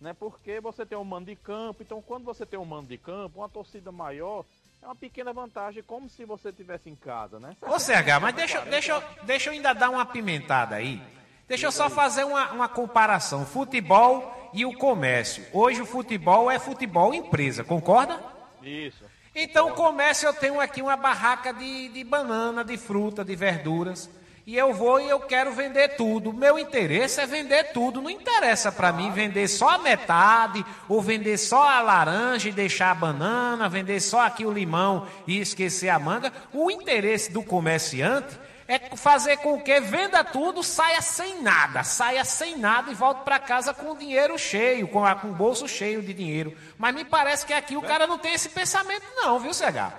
né? 0.00 0.14
Porque 0.14 0.60
você 0.60 0.86
tem 0.86 0.96
um 0.96 1.04
mando 1.04 1.26
de 1.26 1.36
campo, 1.36 1.82
então 1.82 2.00
quando 2.00 2.24
você 2.24 2.46
tem 2.46 2.58
um 2.58 2.64
mando 2.64 2.88
de 2.88 2.98
campo, 2.98 3.40
uma 3.40 3.48
torcida 3.48 3.92
maior 3.92 4.44
é 4.82 4.86
uma 4.86 4.96
pequena 4.96 5.32
vantagem, 5.32 5.82
como 5.82 6.08
se 6.08 6.24
você 6.24 6.48
estivesse 6.48 6.90
em 6.90 6.96
casa, 6.96 7.38
né? 7.38 7.56
Ô 7.62 7.78
CH, 7.78 8.20
mas 8.20 8.34
deixa, 8.34 8.60
deixa, 8.62 9.00
deixa 9.22 9.50
eu 9.50 9.54
ainda 9.54 9.72
dar 9.72 9.90
uma 9.90 10.04
pimentada 10.04 10.74
aí. 10.74 11.00
Deixa 11.46 11.66
eu 11.66 11.72
só 11.72 11.88
fazer 11.88 12.24
uma, 12.24 12.50
uma 12.50 12.68
comparação: 12.68 13.46
futebol 13.46 14.50
e 14.52 14.64
o 14.64 14.76
comércio. 14.76 15.44
Hoje 15.52 15.80
o 15.80 15.86
futebol 15.86 16.50
é 16.50 16.58
futebol 16.58 17.14
empresa, 17.14 17.62
concorda? 17.62 18.31
Isso. 18.62 19.04
Então, 19.34 19.68
o 19.68 19.74
comércio, 19.74 20.26
eu 20.26 20.34
tenho 20.34 20.60
aqui 20.60 20.82
uma 20.82 20.96
barraca 20.96 21.52
de, 21.52 21.88
de 21.88 22.04
banana, 22.04 22.62
de 22.62 22.76
fruta, 22.76 23.24
de 23.24 23.34
verduras. 23.34 24.10
E 24.44 24.56
eu 24.56 24.74
vou 24.74 25.00
e 25.00 25.08
eu 25.08 25.20
quero 25.20 25.52
vender 25.52 25.96
tudo. 25.96 26.32
Meu 26.32 26.58
interesse 26.58 27.20
é 27.20 27.26
vender 27.26 27.72
tudo. 27.72 28.02
Não 28.02 28.10
interessa 28.10 28.72
para 28.72 28.92
mim 28.92 29.10
vender 29.12 29.46
só 29.46 29.70
a 29.70 29.78
metade, 29.78 30.64
ou 30.88 31.00
vender 31.00 31.38
só 31.38 31.68
a 31.68 31.80
laranja 31.80 32.48
e 32.48 32.52
deixar 32.52 32.90
a 32.90 32.94
banana, 32.94 33.68
vender 33.68 34.00
só 34.00 34.26
aqui 34.26 34.44
o 34.44 34.52
limão 34.52 35.06
e 35.26 35.38
esquecer 35.38 35.88
a 35.88 35.98
manga. 35.98 36.32
O 36.52 36.70
interesse 36.70 37.32
do 37.32 37.42
comerciante 37.42 38.36
é 38.68 38.96
fazer 38.96 39.36
com 39.38 39.60
que 39.60 39.80
venda 39.80 40.22
tudo, 40.24 40.62
saia 40.62 41.00
sem 41.00 41.42
nada, 41.42 41.82
saia 41.84 42.24
sem 42.24 42.56
nada 42.56 42.90
e 42.90 42.94
volte 42.94 43.22
para 43.24 43.38
casa 43.38 43.72
com 43.74 43.90
o 43.92 43.96
dinheiro 43.98 44.38
cheio, 44.38 44.86
com, 44.88 45.04
a, 45.04 45.14
com 45.14 45.28
o 45.30 45.34
bolso 45.34 45.66
cheio 45.68 46.02
de 46.02 46.12
dinheiro. 46.14 46.56
Mas 46.78 46.94
me 46.94 47.04
parece 47.04 47.44
que 47.46 47.52
aqui 47.52 47.76
o 47.76 47.82
cara 47.82 48.06
não 48.06 48.18
tem 48.18 48.32
esse 48.34 48.48
pensamento, 48.48 49.04
não, 49.16 49.38
viu, 49.38 49.52
CH? 49.52 49.92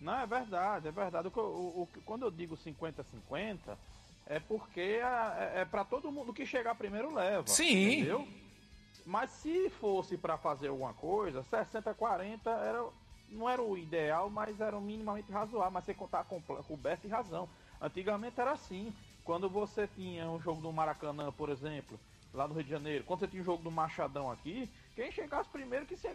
Não, 0.00 0.18
é 0.20 0.26
verdade, 0.26 0.88
é 0.88 0.90
verdade. 0.92 1.28
O 1.28 1.40
o- 1.40 1.82
o- 1.82 1.88
quando 2.06 2.22
eu 2.24 2.30
digo 2.30 2.56
50-50, 2.56 3.76
é 4.26 4.40
porque 4.40 4.80
é, 5.02 5.60
é 5.60 5.64
para 5.64 5.84
todo 5.84 6.10
mundo 6.10 6.32
que 6.32 6.46
chegar 6.46 6.74
primeiro 6.74 7.12
leva. 7.14 7.46
Sim. 7.46 7.92
Entendeu? 7.98 8.28
Mas 9.04 9.30
se 9.30 9.68
fosse 9.80 10.16
para 10.16 10.36
fazer 10.38 10.68
alguma 10.68 10.92
coisa, 10.94 11.42
60-40 11.42 12.40
era, 12.46 12.84
não 13.30 13.48
era 13.48 13.62
o 13.62 13.76
ideal, 13.76 14.28
mas 14.28 14.60
era 14.60 14.76
o 14.76 14.80
minimamente 14.80 15.30
razoável. 15.30 15.70
Mas 15.70 15.84
você 15.84 15.94
contar 15.94 16.24
coberto 16.24 17.06
e 17.06 17.10
razão. 17.10 17.48
Antigamente 17.80 18.40
era 18.40 18.52
assim. 18.52 18.92
Quando 19.24 19.48
você 19.48 19.86
tinha 19.86 20.28
um 20.28 20.40
jogo 20.40 20.60
do 20.60 20.72
Maracanã, 20.72 21.30
por 21.32 21.50
exemplo, 21.50 21.98
lá 22.32 22.46
no 22.46 22.54
Rio 22.54 22.64
de 22.64 22.70
Janeiro, 22.70 23.04
quando 23.04 23.20
você 23.20 23.28
tinha 23.28 23.42
um 23.42 23.44
jogo 23.44 23.62
do 23.62 23.70
Machadão 23.70 24.30
aqui, 24.30 24.68
quem 24.94 25.10
chegasse 25.10 25.48
primeiro 25.50 25.86
que 25.86 25.96
você 25.96 26.08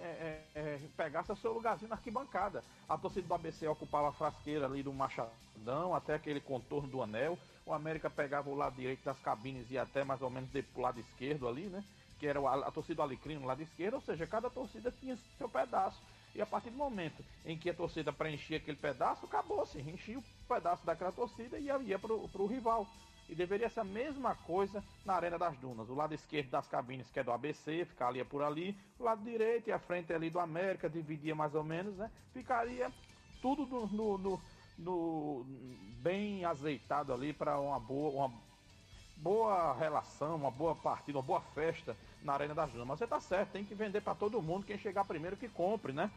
é, 0.00 0.44
é, 0.54 0.60
é, 0.60 0.80
pegasse 0.96 1.30
o 1.32 1.36
seu 1.36 1.52
lugarzinho 1.52 1.88
na 1.88 1.96
arquibancada. 1.96 2.62
A 2.88 2.96
torcida 2.96 3.26
do 3.26 3.34
ABC 3.34 3.66
ocupava 3.66 4.08
a 4.08 4.12
frasqueira 4.12 4.66
ali 4.66 4.82
do 4.82 4.92
Machadão, 4.92 5.94
até 5.94 6.14
aquele 6.14 6.40
contorno 6.40 6.88
do 6.88 7.02
anel. 7.02 7.38
o 7.66 7.72
América 7.72 8.08
pegava 8.08 8.48
o 8.48 8.54
lado 8.54 8.76
direito 8.76 9.04
das 9.04 9.18
cabines 9.20 9.70
e 9.70 9.78
até 9.78 10.04
mais 10.04 10.22
ou 10.22 10.30
menos 10.30 10.50
pro 10.72 10.82
lado 10.82 11.00
esquerdo 11.00 11.48
ali, 11.48 11.66
né? 11.66 11.82
Que 12.18 12.26
era 12.26 12.40
a, 12.40 12.68
a 12.68 12.70
torcida 12.70 12.96
do 12.96 13.02
Alecrim 13.02 13.36
no 13.36 13.46
lado 13.46 13.62
esquerdo, 13.62 13.94
ou 13.94 14.00
seja, 14.00 14.26
cada 14.26 14.48
torcida 14.48 14.92
tinha 15.00 15.16
seu 15.36 15.48
pedaço. 15.48 16.00
E 16.34 16.42
a 16.42 16.46
partir 16.46 16.70
do 16.70 16.76
momento 16.76 17.24
em 17.44 17.56
que 17.56 17.70
a 17.70 17.74
torcida 17.74 18.12
preenchia 18.12 18.58
aquele 18.58 18.76
pedaço, 18.76 19.26
acabou-se, 19.26 19.78
enchia 19.80 20.18
o 20.18 20.24
pedaço 20.48 20.84
daquela 20.84 21.12
torcida 21.12 21.58
e 21.58 21.66
ia, 21.66 21.98
pro, 21.98 22.28
pro 22.28 22.46
rival. 22.46 22.86
E 23.28 23.34
deveria 23.34 23.68
ser 23.68 23.80
a 23.80 23.84
mesma 23.84 24.34
coisa 24.34 24.82
na 25.04 25.14
Arena 25.14 25.38
das 25.38 25.56
Dunas. 25.58 25.88
O 25.90 25.94
lado 25.94 26.14
esquerdo 26.14 26.48
das 26.48 26.66
cabines, 26.66 27.10
que 27.10 27.20
é 27.20 27.24
do 27.24 27.32
ABC, 27.32 27.84
ficaria 27.84 28.24
por 28.24 28.42
ali. 28.42 28.76
O 28.98 29.04
lado 29.04 29.22
direito 29.22 29.68
e 29.68 29.72
a 29.72 29.78
frente 29.78 30.12
ali 30.12 30.30
do 30.30 30.40
América, 30.40 30.88
dividia 30.88 31.34
mais 31.34 31.54
ou 31.54 31.62
menos, 31.62 31.96
né? 31.96 32.10
Ficaria 32.32 32.90
tudo 33.42 33.66
no, 33.66 33.86
no, 33.86 34.18
no, 34.18 34.40
no 34.78 35.44
bem 36.00 36.44
azeitado 36.44 37.12
ali 37.12 37.34
para 37.34 37.60
uma 37.60 37.78
boa, 37.78 38.26
uma 38.26 38.34
boa 39.16 39.74
relação, 39.74 40.36
uma 40.36 40.50
boa 40.50 40.74
partida, 40.74 41.18
uma 41.18 41.24
boa 41.24 41.40
festa 41.40 41.94
na 42.22 42.34
Arena 42.34 42.54
das 42.54 42.70
Dunas. 42.70 42.98
Você 42.98 43.06
tá 43.06 43.20
certo, 43.20 43.50
tem 43.50 43.64
que 43.64 43.74
vender 43.74 44.00
para 44.00 44.14
todo 44.14 44.42
mundo, 44.42 44.66
quem 44.66 44.78
chegar 44.78 45.04
primeiro 45.04 45.36
que 45.36 45.48
compre, 45.48 45.92
né? 45.92 46.10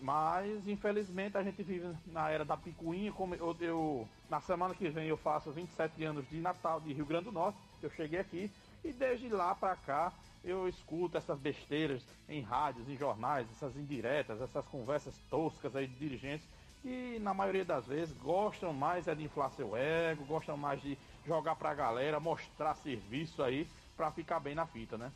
Mas 0.00 0.66
infelizmente 0.68 1.36
a 1.36 1.42
gente 1.42 1.62
vive 1.62 1.92
na 2.06 2.30
era 2.30 2.44
da 2.44 2.56
picuinha, 2.56 3.12
como 3.12 3.34
eu, 3.34 3.56
eu 3.60 4.08
na 4.30 4.40
semana 4.40 4.74
que 4.74 4.88
vem 4.88 5.08
eu 5.08 5.16
faço 5.16 5.50
27 5.50 6.04
anos 6.04 6.28
de 6.28 6.40
Natal 6.40 6.80
de 6.80 6.92
Rio 6.92 7.04
Grande 7.04 7.24
do 7.24 7.32
Norte, 7.32 7.58
eu 7.82 7.90
cheguei 7.90 8.20
aqui 8.20 8.50
e 8.84 8.92
desde 8.92 9.28
lá 9.28 9.54
para 9.54 9.74
cá 9.74 10.12
eu 10.44 10.68
escuto 10.68 11.18
essas 11.18 11.38
besteiras 11.38 12.06
em 12.28 12.40
rádios, 12.42 12.88
em 12.88 12.96
jornais, 12.96 13.48
essas 13.50 13.76
indiretas, 13.76 14.40
essas 14.40 14.64
conversas 14.66 15.18
toscas 15.28 15.74
aí 15.74 15.88
de 15.88 15.96
dirigentes 15.96 16.46
que 16.82 17.18
na 17.18 17.34
maioria 17.34 17.64
das 17.64 17.86
vezes 17.86 18.16
gostam 18.18 18.72
mais 18.72 19.08
é 19.08 19.14
de 19.14 19.24
inflar 19.24 19.50
seu 19.50 19.76
ego, 19.76 20.24
gostam 20.24 20.56
mais 20.56 20.80
de 20.80 20.96
jogar 21.26 21.56
pra 21.56 21.74
galera, 21.74 22.20
mostrar 22.20 22.74
serviço 22.74 23.42
aí 23.42 23.66
pra 23.96 24.10
ficar 24.10 24.38
bem 24.40 24.54
na 24.54 24.66
fita, 24.66 24.96
né? 24.96 25.10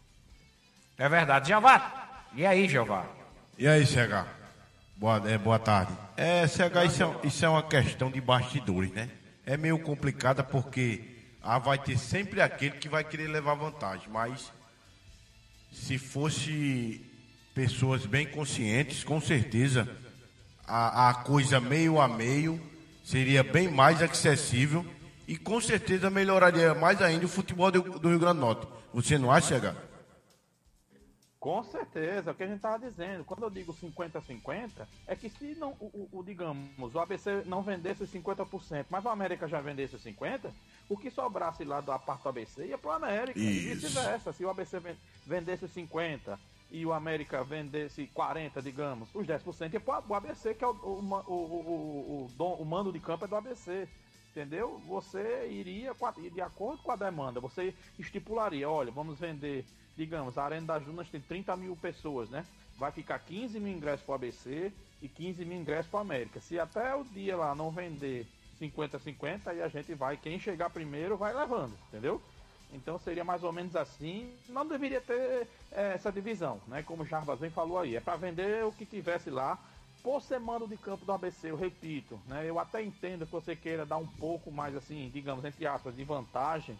É 0.98 1.08
verdade. 1.08 1.48
Jeová, 1.48 2.26
e 2.34 2.46
aí, 2.46 2.68
Jeová? 2.68 3.06
E 3.58 3.66
aí, 3.66 3.86
CH? 3.86 4.26
Boa, 4.96 5.22
é, 5.28 5.36
boa 5.36 5.58
tarde. 5.58 5.92
É, 6.16 6.46
CH, 6.46 6.86
isso 6.86 7.02
é, 7.02 7.26
isso 7.26 7.44
é 7.44 7.48
uma 7.48 7.62
questão 7.62 8.10
de 8.10 8.20
bastidores, 8.20 8.92
né? 8.92 9.10
É 9.44 9.56
meio 9.56 9.78
complicada 9.78 10.42
porque 10.44 11.04
ah, 11.42 11.58
vai 11.58 11.78
ter 11.78 11.98
sempre 11.98 12.40
aquele 12.40 12.76
que 12.76 12.88
vai 12.88 13.02
querer 13.02 13.26
levar 13.26 13.54
vantagem, 13.54 14.08
mas 14.10 14.52
se 15.72 15.98
fosse 15.98 17.04
pessoas 17.54 18.06
bem 18.06 18.26
conscientes, 18.26 19.02
com 19.02 19.20
certeza 19.20 19.88
a, 20.66 21.10
a 21.10 21.14
coisa 21.14 21.60
meio 21.60 22.00
a 22.00 22.06
meio 22.06 22.60
seria 23.04 23.42
bem 23.42 23.68
mais 23.68 24.00
acessível 24.00 24.86
e 25.26 25.36
com 25.36 25.60
certeza 25.60 26.08
melhoraria 26.08 26.74
mais 26.74 27.02
ainda 27.02 27.26
o 27.26 27.28
futebol 27.28 27.70
do, 27.70 27.82
do 27.98 28.08
Rio 28.08 28.18
Grande 28.18 28.38
do 28.38 28.40
Norte. 28.40 28.66
Você 28.94 29.18
não 29.18 29.30
acha, 29.30 29.56
H? 29.56 29.74
Com 31.42 31.60
certeza, 31.64 32.30
é 32.30 32.32
o 32.32 32.36
que 32.36 32.44
a 32.44 32.46
gente 32.46 32.58
estava 32.58 32.78
dizendo. 32.78 33.24
Quando 33.24 33.42
eu 33.42 33.50
digo 33.50 33.74
50-50, 33.74 34.86
é 35.08 35.16
que 35.16 35.28
se 35.28 35.56
não, 35.56 35.70
o, 35.80 36.08
o, 36.12 36.22
digamos, 36.22 36.94
o 36.94 37.00
ABC 37.00 37.42
não 37.46 37.62
vendesse 37.62 38.06
50%, 38.06 38.86
mas 38.88 39.04
o 39.04 39.08
América 39.08 39.48
já 39.48 39.60
vendesse 39.60 39.96
50%, 39.96 40.52
o 40.88 40.96
que 40.96 41.10
sobrasse 41.10 41.64
lá 41.64 41.80
da 41.80 41.98
parte 41.98 42.22
do 42.22 42.28
ABC 42.28 42.66
ia 42.66 42.78
para 42.78 42.90
o 42.90 42.92
América. 42.92 43.36
Isso. 43.40 43.48
E 43.48 43.74
vice-versa. 43.74 44.32
Se 44.32 44.44
o 44.44 44.50
ABC 44.50 44.80
vendesse 45.26 45.66
50%, 45.66 46.38
e 46.70 46.86
o 46.86 46.92
América 46.92 47.42
vendesse 47.42 48.06
40, 48.14 48.62
digamos, 48.62 49.12
os 49.12 49.26
10% 49.26 49.74
é 49.74 49.80
para 49.80 50.04
o 50.08 50.14
ABC, 50.14 50.54
que 50.54 50.62
é 50.62 50.68
o, 50.68 50.70
o, 50.70 51.24
o, 51.26 51.32
o, 51.32 52.30
o, 52.38 52.44
o 52.44 52.64
mando 52.64 52.92
de 52.92 53.00
campo 53.00 53.24
é 53.24 53.28
do 53.28 53.34
ABC. 53.34 53.88
Entendeu? 54.30 54.80
Você 54.86 55.48
iria 55.50 55.92
de 56.32 56.40
acordo 56.40 56.82
com 56.82 56.90
a 56.92 56.96
demanda, 56.96 57.38
você 57.38 57.74
estipularia, 57.98 58.70
olha, 58.70 58.90
vamos 58.90 59.18
vender, 59.18 59.66
digamos, 59.96 60.38
a 60.38 60.44
Arena 60.44 60.66
das 60.66 60.82
Dunas 60.84 61.08
tem 61.08 61.20
30 61.20 61.56
mil 61.56 61.76
pessoas, 61.76 62.28
né? 62.30 62.44
Vai 62.78 62.90
ficar 62.90 63.18
15 63.18 63.60
mil 63.60 63.74
ingressos 63.74 64.04
para 64.04 64.12
o 64.12 64.14
ABC 64.14 64.72
e 65.00 65.08
15 65.08 65.44
mil 65.44 65.60
ingressos 65.60 65.90
para 65.90 65.98
o 65.98 66.00
América. 66.00 66.40
Se 66.40 66.58
até 66.58 66.94
o 66.94 67.04
dia 67.04 67.36
lá 67.36 67.54
não 67.54 67.70
vender 67.70 68.26
50-50, 68.60 69.40
aí 69.46 69.62
a 69.62 69.68
gente 69.68 69.94
vai, 69.94 70.16
quem 70.16 70.38
chegar 70.38 70.70
primeiro 70.70 71.16
vai 71.16 71.34
levando, 71.34 71.76
entendeu? 71.88 72.20
Então 72.72 72.98
seria 72.98 73.22
mais 73.22 73.42
ou 73.42 73.52
menos 73.52 73.76
assim. 73.76 74.32
Não 74.48 74.66
deveria 74.66 75.00
ter 75.00 75.46
é, 75.70 75.92
essa 75.94 76.10
divisão, 76.10 76.60
né? 76.66 76.82
Como 76.82 77.02
o 77.02 77.06
Jarbas 77.06 77.38
bem 77.38 77.50
falou 77.50 77.78
aí. 77.78 77.96
É 77.96 78.00
para 78.00 78.16
vender 78.16 78.64
o 78.64 78.72
que 78.72 78.86
tivesse 78.86 79.30
lá. 79.30 79.58
Por 80.02 80.20
ser 80.20 80.40
mando 80.40 80.66
de 80.66 80.76
campo 80.76 81.04
do 81.04 81.12
ABC, 81.12 81.50
eu 81.50 81.56
repito, 81.56 82.18
né? 82.26 82.44
Eu 82.44 82.58
até 82.58 82.82
entendo 82.82 83.24
que 83.24 83.30
você 83.30 83.54
queira 83.54 83.86
dar 83.86 83.98
um 83.98 84.06
pouco 84.06 84.50
mais 84.50 84.74
assim, 84.74 85.08
digamos, 85.12 85.44
entre 85.44 85.64
aspas, 85.64 85.94
de 85.94 86.02
vantagem 86.02 86.76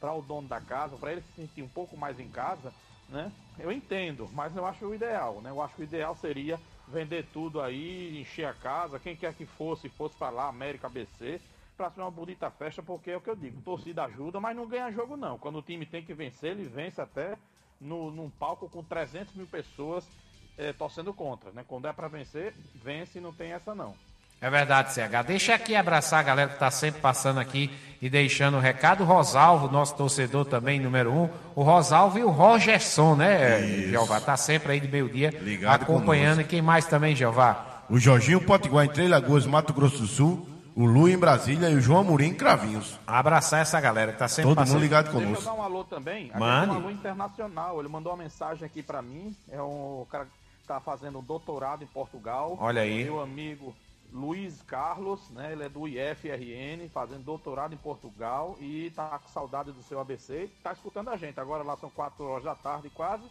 para 0.00 0.14
o 0.14 0.22
dono 0.22 0.48
da 0.48 0.60
casa, 0.60 0.96
para 0.96 1.12
ele 1.12 1.22
se 1.22 1.32
sentir 1.32 1.62
um 1.62 1.68
pouco 1.68 1.96
mais 1.96 2.18
em 2.18 2.28
casa, 2.28 2.72
né? 3.08 3.32
Eu 3.58 3.72
entendo, 3.72 4.28
mas 4.32 4.54
eu 4.56 4.64
acho 4.66 4.86
o 4.86 4.94
ideal, 4.94 5.40
né? 5.40 5.50
Eu 5.50 5.60
acho 5.60 5.74
que 5.74 5.82
o 5.82 5.84
ideal 5.84 6.14
seria 6.14 6.58
vender 6.86 7.26
tudo 7.32 7.60
aí, 7.60 8.20
encher 8.20 8.46
a 8.46 8.54
casa, 8.54 8.98
quem 8.98 9.16
quer 9.16 9.34
que 9.34 9.44
fosse, 9.44 9.88
fosse 9.90 10.16
para 10.16 10.30
lá, 10.30 10.48
América, 10.48 10.86
ABC, 10.86 11.40
para 11.76 11.90
ser 11.90 12.00
uma 12.00 12.10
bonita 12.10 12.50
festa, 12.50 12.82
porque 12.82 13.10
é 13.10 13.16
o 13.16 13.20
que 13.20 13.30
eu 13.30 13.36
digo, 13.36 13.60
torcida 13.62 14.04
ajuda, 14.04 14.40
mas 14.40 14.56
não 14.56 14.66
ganha 14.66 14.90
jogo 14.90 15.16
não. 15.16 15.38
Quando 15.38 15.58
o 15.58 15.62
time 15.62 15.86
tem 15.86 16.04
que 16.04 16.14
vencer, 16.14 16.52
ele 16.52 16.64
vence 16.64 17.00
até 17.00 17.36
no, 17.80 18.10
num 18.10 18.30
palco 18.30 18.68
com 18.68 18.82
300 18.82 19.34
mil 19.34 19.46
pessoas 19.46 20.08
é, 20.56 20.72
torcendo 20.72 21.14
contra, 21.14 21.52
né? 21.52 21.64
Quando 21.66 21.86
é 21.86 21.92
para 21.92 22.08
vencer, 22.08 22.54
vence 22.74 23.20
não 23.20 23.32
tem 23.32 23.52
essa 23.52 23.74
não. 23.74 23.94
É 24.40 24.48
verdade, 24.48 24.92
CH. 24.92 25.26
Deixa 25.26 25.54
aqui 25.54 25.74
abraçar 25.74 26.20
a 26.20 26.22
galera 26.22 26.48
que 26.48 26.54
está 26.54 26.70
sempre 26.70 27.00
passando 27.00 27.40
aqui 27.40 27.70
e 28.00 28.08
deixando 28.08 28.56
o 28.56 28.60
recado. 28.60 29.02
O 29.02 29.06
Rosalvo, 29.06 29.68
nosso 29.68 29.96
torcedor 29.96 30.44
também, 30.44 30.78
número 30.78 31.12
um. 31.12 31.28
O 31.56 31.62
Rosalvo 31.62 32.18
e 32.18 32.24
o 32.24 32.30
Rogerson, 32.30 33.16
né, 33.16 33.60
Isso. 33.60 33.90
Jeová? 33.90 34.20
Tá 34.20 34.36
sempre 34.36 34.72
aí 34.72 34.80
de 34.80 34.88
meio-dia 34.88 35.32
acompanhando. 35.66 36.36
Conosco. 36.36 36.40
E 36.42 36.44
quem 36.44 36.62
mais 36.62 36.86
também, 36.86 37.16
Jeová? 37.16 37.82
O 37.90 37.98
Jorginho 37.98 38.40
Potiguar 38.40 38.84
em 38.84 38.90
Três 38.90 39.10
Lagoas, 39.10 39.46
Mato 39.46 39.72
Grosso 39.72 39.98
do 39.98 40.06
Sul 40.06 40.48
o 40.78 40.86
Lu 40.86 41.08
em 41.08 41.18
Brasília 41.18 41.68
e 41.70 41.74
o 41.74 41.80
João 41.80 42.02
Amorim 42.02 42.26
em 42.26 42.34
Cravinhos. 42.34 43.00
Abraçar 43.04 43.62
essa 43.62 43.80
galera 43.80 44.12
que 44.12 44.18
tá 44.20 44.28
sempre 44.28 44.50
Todo 44.50 44.58
passando. 44.58 44.74
mundo 44.74 44.82
ligado 44.84 45.10
conosco. 45.10 45.32
Deixa 45.32 45.48
eu 45.48 45.52
dar 45.56 45.60
um 45.60 45.64
alô 45.64 45.82
também. 45.82 46.30
Mano. 46.38 46.74
um 46.74 46.76
alô 46.76 46.90
internacional. 46.92 47.80
Ele 47.80 47.88
mandou 47.88 48.12
uma 48.12 48.22
mensagem 48.22 48.64
aqui 48.64 48.80
para 48.80 49.02
mim. 49.02 49.34
É 49.50 49.60
um 49.60 50.06
cara 50.08 50.26
que 50.26 50.68
tá 50.68 50.78
fazendo 50.78 51.18
um 51.18 51.22
doutorado 51.22 51.82
em 51.82 51.86
Portugal. 51.88 52.56
Olha 52.60 52.82
aí. 52.82 53.02
Meu 53.02 53.20
amigo 53.20 53.74
Luiz 54.12 54.62
Carlos, 54.62 55.30
né? 55.30 55.52
Ele 55.52 55.64
é 55.64 55.68
do 55.68 55.86
IFRN, 55.86 56.88
fazendo 56.92 57.24
doutorado 57.24 57.74
em 57.74 57.78
Portugal 57.78 58.56
e 58.60 58.90
tá 58.94 59.18
com 59.18 59.28
saudade 59.28 59.72
do 59.72 59.82
seu 59.82 60.00
ABC. 60.00 60.50
Tá 60.62 60.72
escutando 60.72 61.10
a 61.10 61.16
gente. 61.16 61.38
Agora 61.38 61.62
lá 61.62 61.76
são 61.76 61.90
quatro 61.90 62.24
horas 62.24 62.44
da 62.44 62.54
tarde 62.54 62.90
quase 62.90 63.24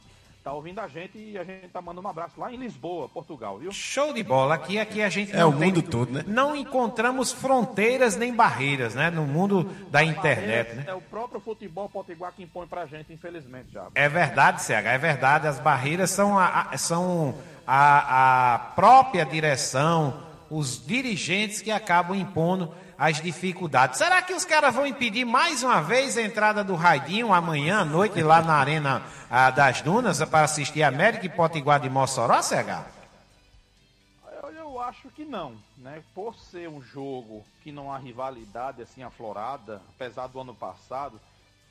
tá 0.47 0.53
ouvindo 0.53 0.79
a 0.79 0.87
gente 0.87 1.17
e 1.17 1.37
a 1.37 1.43
gente 1.43 1.67
tá 1.67 1.81
mandando 1.81 2.07
um 2.07 2.09
abraço 2.09 2.39
lá 2.39 2.49
em 2.53 2.55
Lisboa, 2.55 3.09
Portugal, 3.09 3.59
viu? 3.59 3.69
Show 3.69 4.13
de 4.13 4.23
bola. 4.23 4.55
Aqui, 4.55 4.79
aqui 4.79 5.01
a 5.01 5.09
gente 5.09 5.35
é 5.35 5.43
o 5.43 5.51
mundo 5.51 5.81
todo, 5.81 6.09
né? 6.09 6.23
Não 6.25 6.55
encontramos 6.55 7.33
fronteiras 7.33 8.15
nem 8.15 8.33
barreiras, 8.33 8.95
né? 8.95 9.09
No 9.09 9.23
mundo 9.23 9.65
da 9.91 10.01
internet, 10.05 10.73
né? 10.73 10.85
É 10.87 10.93
o 10.93 11.01
próprio 11.01 11.41
futebol 11.41 11.89
potiguar 11.89 12.31
que 12.31 12.43
impõe 12.43 12.65
pra 12.65 12.85
gente, 12.85 13.11
infelizmente, 13.11 13.73
já. 13.73 13.87
É 13.93 14.07
verdade, 14.07 14.61
CH, 14.61 14.71
é 14.71 14.97
verdade. 14.97 15.47
As 15.47 15.59
barreiras 15.59 16.11
são 16.11 16.39
a, 16.39 16.69
a 16.71 16.77
são 16.77 17.35
a, 17.67 18.53
a 18.53 18.59
própria 18.59 19.25
direção, 19.25 20.13
os 20.49 20.85
dirigentes 20.85 21.61
que 21.61 21.71
acabam 21.71 22.17
impondo 22.17 22.73
as 22.97 23.21
dificuldades. 23.21 23.99
Será 23.99 24.21
que 24.21 24.33
os 24.33 24.43
caras 24.43 24.73
vão 24.73 24.85
impedir 24.85 25.23
mais 25.23 25.61
uma 25.61 25.81
vez 25.81 26.17
a 26.17 26.21
entrada 26.21 26.63
do 26.63 26.75
Raidinho 26.75 27.31
amanhã 27.31 27.81
à 27.81 27.85
noite 27.85 28.21
lá 28.23 28.41
na 28.41 28.55
Arena 28.55 29.03
ah, 29.29 29.51
das 29.51 29.81
Dunas 29.81 30.23
para 30.25 30.45
assistir 30.45 30.81
América 30.81 31.25
e 31.25 31.29
Potiguar 31.29 31.79
de 31.79 31.89
Mossoró, 31.89 32.41
CH? 32.41 32.97
Eu, 34.55 34.81
acho 34.81 35.09
que 35.09 35.25
não, 35.25 35.55
né? 35.77 36.01
Por 36.15 36.35
ser 36.35 36.69
um 36.69 36.81
jogo 36.81 37.43
que 37.63 37.71
não 37.71 37.91
há 37.91 37.97
rivalidade 37.97 38.81
assim 38.81 39.03
aflorada, 39.03 39.81
apesar 39.95 40.27
do 40.27 40.39
ano 40.39 40.55
passado, 40.55 41.19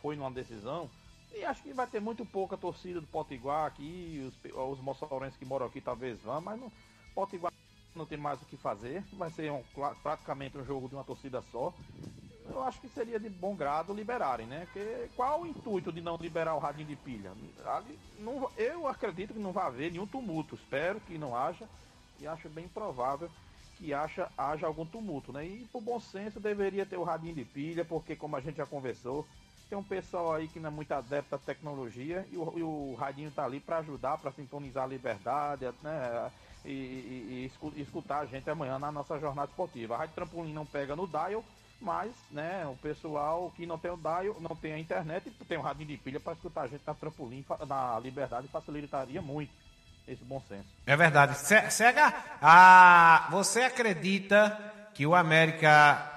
foi 0.02 0.16
numa 0.16 0.30
decisão, 0.30 0.90
e 1.34 1.44
acho 1.44 1.62
que 1.62 1.72
vai 1.72 1.86
ter 1.86 2.00
muito 2.00 2.24
pouca 2.24 2.56
torcida 2.56 3.00
do 3.00 3.06
Potiguar 3.06 3.66
aqui, 3.66 4.32
os, 4.44 4.78
os 4.80 5.36
que 5.36 5.44
moram 5.44 5.66
aqui 5.66 5.80
talvez 5.80 6.20
vão, 6.20 6.40
mas 6.40 6.58
no 6.58 6.72
Potiguar 7.14 7.52
não 7.96 8.06
tem 8.06 8.18
mais 8.18 8.40
o 8.40 8.46
que 8.46 8.56
fazer, 8.56 9.02
vai 9.12 9.30
ser 9.30 9.50
um, 9.50 9.62
praticamente 10.02 10.56
um 10.56 10.64
jogo 10.64 10.88
de 10.88 10.94
uma 10.94 11.04
torcida 11.04 11.42
só. 11.42 11.72
Eu 12.48 12.62
acho 12.62 12.80
que 12.80 12.88
seria 12.88 13.18
de 13.18 13.28
bom 13.28 13.56
grado 13.56 13.92
liberarem, 13.92 14.46
né? 14.46 14.66
Porque 14.66 15.08
qual 15.16 15.42
o 15.42 15.46
intuito 15.46 15.92
de 15.92 16.00
não 16.00 16.16
liberar 16.16 16.54
o 16.54 16.58
radinho 16.58 16.86
de 16.86 16.96
pilha? 16.96 17.32
Não, 18.20 18.48
eu 18.56 18.86
acredito 18.86 19.34
que 19.34 19.40
não 19.40 19.52
vai 19.52 19.66
haver 19.66 19.90
nenhum 19.90 20.06
tumulto, 20.06 20.54
espero 20.54 21.00
que 21.00 21.18
não 21.18 21.36
haja, 21.36 21.68
e 22.20 22.26
acho 22.26 22.48
bem 22.48 22.68
provável 22.68 23.28
que 23.76 23.92
haja, 23.92 24.30
haja 24.38 24.66
algum 24.66 24.86
tumulto, 24.86 25.32
né? 25.32 25.44
E 25.44 25.66
por 25.66 25.82
bom 25.82 26.00
senso 26.00 26.40
deveria 26.40 26.86
ter 26.86 26.96
o 26.96 27.02
radinho 27.02 27.34
de 27.34 27.44
pilha, 27.44 27.84
porque 27.84 28.16
como 28.16 28.36
a 28.36 28.40
gente 28.40 28.56
já 28.56 28.66
conversou, 28.66 29.26
tem 29.68 29.76
um 29.76 29.82
pessoal 29.82 30.32
aí 30.32 30.48
que 30.48 30.60
não 30.60 30.68
é 30.68 30.72
muito 30.72 30.92
adepto 30.92 31.34
à 31.34 31.38
tecnologia 31.38 32.26
e 32.30 32.36
o, 32.36 32.58
e 32.58 32.62
o 32.62 32.94
radinho 32.94 33.30
tá 33.32 33.44
ali 33.44 33.60
para 33.60 33.78
ajudar, 33.78 34.18
para 34.18 34.32
sintonizar 34.32 34.84
a 34.84 34.86
liberdade, 34.86 35.66
né? 35.82 36.30
E, 36.66 36.70
e, 36.70 37.52
e, 37.76 37.80
escutar 37.80 38.18
a 38.18 38.26
gente 38.26 38.48
amanhã 38.50 38.78
na 38.78 38.90
nossa 38.90 39.18
jornada 39.18 39.48
esportiva. 39.48 39.94
A 39.94 39.98
Rádio 39.98 40.14
Trampolim 40.14 40.52
não 40.52 40.66
pega 40.66 40.96
no 40.96 41.06
dial, 41.06 41.44
mas, 41.80 42.10
né, 42.30 42.66
o 42.66 42.76
pessoal 42.76 43.52
que 43.54 43.66
não 43.66 43.78
tem 43.78 43.90
o 43.90 43.96
DAIO, 43.96 44.36
não 44.40 44.56
tem 44.56 44.72
a 44.72 44.78
internet, 44.78 45.30
tem 45.46 45.58
um 45.58 45.62
radinho 45.62 45.88
de 45.88 45.96
pilha 45.96 46.18
para 46.18 46.32
escutar 46.32 46.62
a 46.62 46.66
gente 46.66 46.82
na 46.86 46.94
trampolim, 46.94 47.44
na 47.66 48.00
liberdade, 48.00 48.48
facilitaria 48.48 49.20
muito 49.22 49.52
esse 50.08 50.24
bom 50.24 50.40
senso. 50.48 50.64
É 50.86 50.96
verdade. 50.96 51.36
Cega, 51.70 52.14
ah, 52.40 53.28
você 53.30 53.62
acredita 53.62 54.58
que 54.94 55.06
o 55.06 55.14
América 55.14 56.12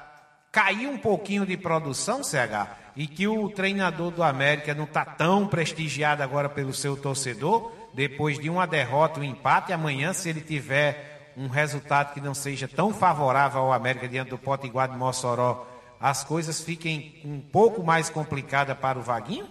caiu 0.51 0.91
um 0.91 0.97
pouquinho 0.97 1.45
de 1.45 1.57
produção, 1.57 2.23
CH? 2.23 2.77
E 2.95 3.07
que 3.07 3.27
o 3.27 3.49
treinador 3.49 4.11
do 4.11 4.23
América 4.23 4.73
não 4.73 4.83
está 4.83 5.05
tão 5.05 5.47
prestigiado 5.47 6.21
agora 6.21 6.49
pelo 6.49 6.73
seu 6.73 6.97
torcedor, 6.97 7.71
depois 7.93 8.39
de 8.39 8.49
uma 8.49 8.65
derrota, 8.65 9.19
um 9.19 9.23
empate, 9.23 9.73
amanhã, 9.73 10.13
se 10.13 10.29
ele 10.29 10.41
tiver 10.41 11.33
um 11.35 11.47
resultado 11.47 12.13
que 12.13 12.21
não 12.21 12.33
seja 12.33 12.67
tão 12.67 12.93
favorável 12.93 13.61
ao 13.61 13.73
América 13.73 14.07
diante 14.07 14.29
do 14.29 14.37
Potiguar 14.37 14.89
de 14.89 14.97
Mossoró, 14.97 15.65
as 15.99 16.23
coisas 16.23 16.61
fiquem 16.61 17.21
um 17.25 17.41
pouco 17.41 17.83
mais 17.83 18.09
complicadas 18.09 18.77
para 18.77 18.97
o 18.97 19.01
Vaguinho? 19.01 19.47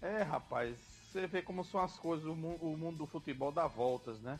É, 0.00 0.22
rapaz, 0.22 0.76
você 1.10 1.26
vê 1.26 1.42
como 1.42 1.64
são 1.64 1.80
as 1.80 1.96
coisas, 1.96 2.26
o 2.26 2.34
mundo, 2.34 2.58
o 2.60 2.76
mundo 2.76 2.98
do 2.98 3.06
futebol 3.06 3.50
dá 3.50 3.66
voltas, 3.66 4.18
né? 4.20 4.38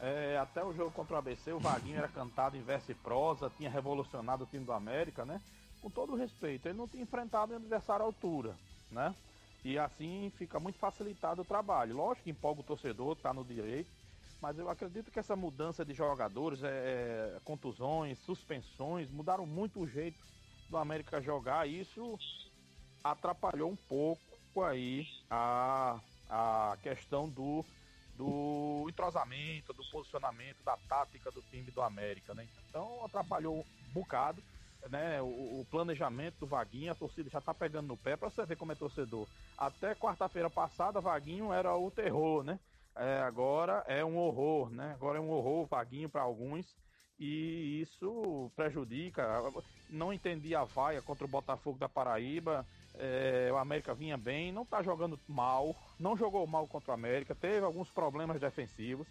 É, 0.00 0.36
até 0.38 0.62
o 0.62 0.74
jogo 0.74 0.90
contra 0.90 1.14
o 1.14 1.18
ABC, 1.18 1.52
o 1.52 1.58
Vaguinho 1.58 1.98
era 1.98 2.08
cantado 2.08 2.56
em 2.56 2.62
verso 2.62 2.90
e 2.92 2.94
prosa, 2.94 3.50
tinha 3.56 3.70
revolucionado 3.70 4.44
o 4.44 4.46
time 4.46 4.64
do 4.64 4.72
América, 4.72 5.24
né? 5.24 5.40
Com 5.80 5.88
todo 5.88 6.16
respeito, 6.16 6.66
ele 6.66 6.76
não 6.76 6.86
tinha 6.86 7.02
enfrentado 7.02 7.52
um 7.52 7.56
adversário 7.56 8.02
à 8.02 8.06
altura, 8.06 8.54
né? 8.90 9.14
E 9.66 9.78
assim 9.78 10.30
fica 10.36 10.60
muito 10.60 10.78
facilitado 10.78 11.42
o 11.42 11.44
trabalho. 11.44 11.96
Lógico 11.96 12.24
que 12.24 12.30
empolga 12.30 12.60
o 12.60 12.64
torcedor, 12.64 13.16
tá 13.16 13.34
no 13.34 13.44
direito, 13.44 13.90
mas 14.40 14.58
eu 14.58 14.68
acredito 14.70 15.10
que 15.10 15.18
essa 15.18 15.34
mudança 15.34 15.84
de 15.84 15.92
jogadores, 15.92 16.62
é, 16.62 16.68
é 17.36 17.40
contusões, 17.44 18.18
suspensões, 18.20 19.10
mudaram 19.10 19.44
muito 19.44 19.80
o 19.80 19.88
jeito 19.88 20.18
do 20.70 20.76
América 20.76 21.20
jogar 21.20 21.68
e 21.68 21.80
isso 21.80 22.16
atrapalhou 23.02 23.70
um 23.70 23.76
pouco 23.76 24.62
aí 24.62 25.06
a 25.28 25.98
a 26.28 26.76
questão 26.82 27.28
do, 27.28 27.64
do 28.16 28.86
entrosamento, 28.88 29.72
do 29.72 29.84
posicionamento, 29.90 30.62
da 30.64 30.76
tática 30.88 31.30
do 31.30 31.42
time 31.42 31.70
do 31.70 31.82
América, 31.82 32.34
né? 32.34 32.48
Então 32.68 33.04
atrapalhou 33.04 33.60
um 33.60 33.92
bocado, 33.92 34.42
né? 34.88 35.20
O, 35.22 35.60
o 35.60 35.66
planejamento 35.70 36.40
do 36.40 36.46
Vaguinho, 36.46 36.92
a 36.92 36.94
torcida 36.94 37.30
já 37.30 37.40
tá 37.40 37.54
pegando 37.54 37.88
no 37.88 37.96
pé 37.96 38.16
para 38.16 38.30
você 38.30 38.44
ver 38.44 38.56
como 38.56 38.72
é 38.72 38.74
torcedor. 38.74 39.26
Até 39.56 39.94
quarta-feira 39.94 40.50
passada, 40.50 41.00
Vaguinho 41.00 41.52
era 41.52 41.74
o 41.76 41.90
terror, 41.90 42.42
né? 42.44 42.58
É, 42.94 43.18
agora 43.18 43.84
é 43.86 44.04
um 44.04 44.16
horror, 44.16 44.70
né? 44.70 44.92
Agora 44.94 45.18
é 45.18 45.20
um 45.20 45.30
horror, 45.30 45.66
Vaguinho 45.66 46.08
para 46.08 46.22
alguns 46.22 46.66
e 47.18 47.80
isso 47.80 48.50
prejudica. 48.54 49.42
Não 49.90 50.12
entendi 50.12 50.54
a 50.54 50.64
vaia 50.64 51.02
contra 51.02 51.24
o 51.24 51.28
Botafogo 51.28 51.78
da 51.78 51.88
Paraíba. 51.88 52.66
É, 52.94 53.50
o 53.52 53.56
América 53.58 53.94
vinha 53.94 54.16
bem, 54.16 54.50
não 54.50 54.62
está 54.62 54.82
jogando 54.82 55.20
mal, 55.28 55.76
não 55.98 56.16
jogou 56.16 56.46
mal 56.46 56.66
contra 56.66 56.92
o 56.92 56.94
América, 56.94 57.34
teve 57.34 57.64
alguns 57.64 57.90
problemas 57.90 58.40
defensivos, 58.40 59.06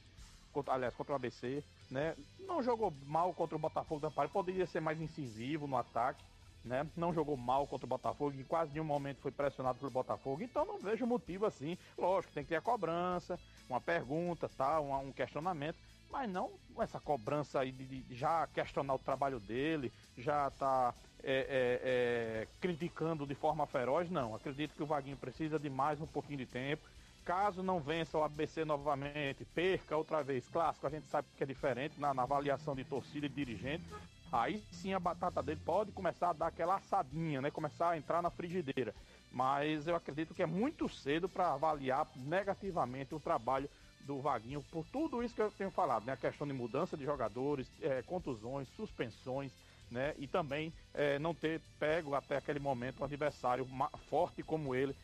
aliás, 0.67 0.95
contra 0.95 1.13
o 1.13 1.15
ABC, 1.15 1.63
né? 1.89 2.15
Não 2.39 2.61
jogou 2.61 2.93
mal 3.05 3.33
contra 3.33 3.55
o 3.55 3.59
Botafogo 3.59 4.01
da 4.01 4.11
Paraíba, 4.11 4.33
poderia 4.33 4.65
ser 4.65 4.79
mais 4.79 4.99
incisivo 5.01 5.67
no 5.67 5.77
ataque, 5.77 6.23
né? 6.63 6.85
Não 6.95 7.13
jogou 7.13 7.37
mal 7.37 7.67
contra 7.67 7.85
o 7.85 7.89
Botafogo, 7.89 8.35
em 8.39 8.43
quase 8.43 8.71
nenhum 8.71 8.85
momento 8.85 9.21
foi 9.21 9.31
pressionado 9.31 9.77
pelo 9.77 9.91
Botafogo, 9.91 10.41
então 10.41 10.65
não 10.65 10.79
vejo 10.79 11.05
motivo 11.05 11.45
assim. 11.45 11.77
Lógico, 11.97 12.33
tem 12.33 12.43
que 12.43 12.49
ter 12.49 12.55
a 12.55 12.61
cobrança, 12.61 13.39
uma 13.69 13.79
pergunta, 13.79 14.49
tá? 14.49 14.79
um, 14.81 14.93
um 15.07 15.11
questionamento, 15.11 15.77
mas 16.11 16.29
não 16.29 16.51
essa 16.79 16.99
cobrança 16.99 17.59
aí 17.59 17.71
de, 17.71 17.85
de, 17.85 18.15
já 18.15 18.47
questionar 18.47 18.95
o 18.95 18.99
trabalho 18.99 19.39
dele, 19.39 19.91
já 20.17 20.49
tá 20.51 20.93
é, 21.23 21.33
é, 21.33 21.81
é, 21.83 22.47
criticando 22.59 23.25
de 23.25 23.35
forma 23.35 23.65
feroz, 23.65 24.09
não. 24.09 24.35
Acredito 24.35 24.75
que 24.75 24.83
o 24.83 24.85
Vaguinho 24.85 25.17
precisa 25.17 25.59
de 25.59 25.69
mais 25.69 25.99
um 26.01 26.07
pouquinho 26.07 26.39
de 26.39 26.45
tempo. 26.45 26.83
Caso 27.25 27.63
não 27.63 27.79
vença 27.79 28.19
o 28.19 28.23
ABC 28.23 28.63
novamente, 28.63 29.43
perca 29.45 29.97
outra 29.97 30.23
vez, 30.23 30.47
clássico, 30.47 30.85
a 30.85 30.91
gente 30.91 31.07
sabe 31.07 31.27
que 31.35 31.43
é 31.43 31.47
diferente 31.47 31.99
na, 31.99 32.13
na 32.13 32.21
avaliação 32.21 32.75
de 32.75 32.83
torcida 32.83 33.25
e 33.25 33.29
dirigente. 33.29 33.83
Aí 34.31 34.63
sim 34.71 34.93
a 34.93 34.99
batata 34.99 35.41
dele 35.41 35.59
pode 35.65 35.91
começar 35.91 36.29
a 36.29 36.33
dar 36.33 36.47
aquela 36.47 36.75
assadinha, 36.75 37.41
né? 37.41 37.49
Começar 37.49 37.89
a 37.89 37.97
entrar 37.97 38.21
na 38.21 38.29
frigideira. 38.29 38.93
Mas 39.31 39.87
eu 39.87 39.95
acredito 39.95 40.35
que 40.35 40.43
é 40.43 40.45
muito 40.45 40.87
cedo 40.87 41.27
para 41.27 41.51
avaliar 41.51 42.07
negativamente 42.15 43.15
o 43.15 43.19
trabalho 43.19 43.67
do 44.01 44.19
Vaguinho 44.19 44.63
por 44.71 44.85
tudo 44.93 45.23
isso 45.23 45.33
que 45.33 45.41
eu 45.41 45.49
tenho 45.49 45.71
falado, 45.71 46.05
né? 46.05 46.13
A 46.13 46.17
questão 46.17 46.45
de 46.45 46.53
mudança 46.53 46.95
de 46.95 47.05
jogadores, 47.05 47.67
é, 47.81 48.03
contusões, 48.03 48.67
suspensões, 48.75 49.51
né? 49.89 50.13
E 50.19 50.27
também 50.27 50.71
é, 50.93 51.17
não 51.17 51.33
ter 51.33 51.59
pego 51.79 52.13
até 52.13 52.37
aquele 52.37 52.59
momento 52.59 53.01
um 53.01 53.05
adversário 53.05 53.67
forte 54.09 54.43
como 54.43 54.75
ele 54.75 54.95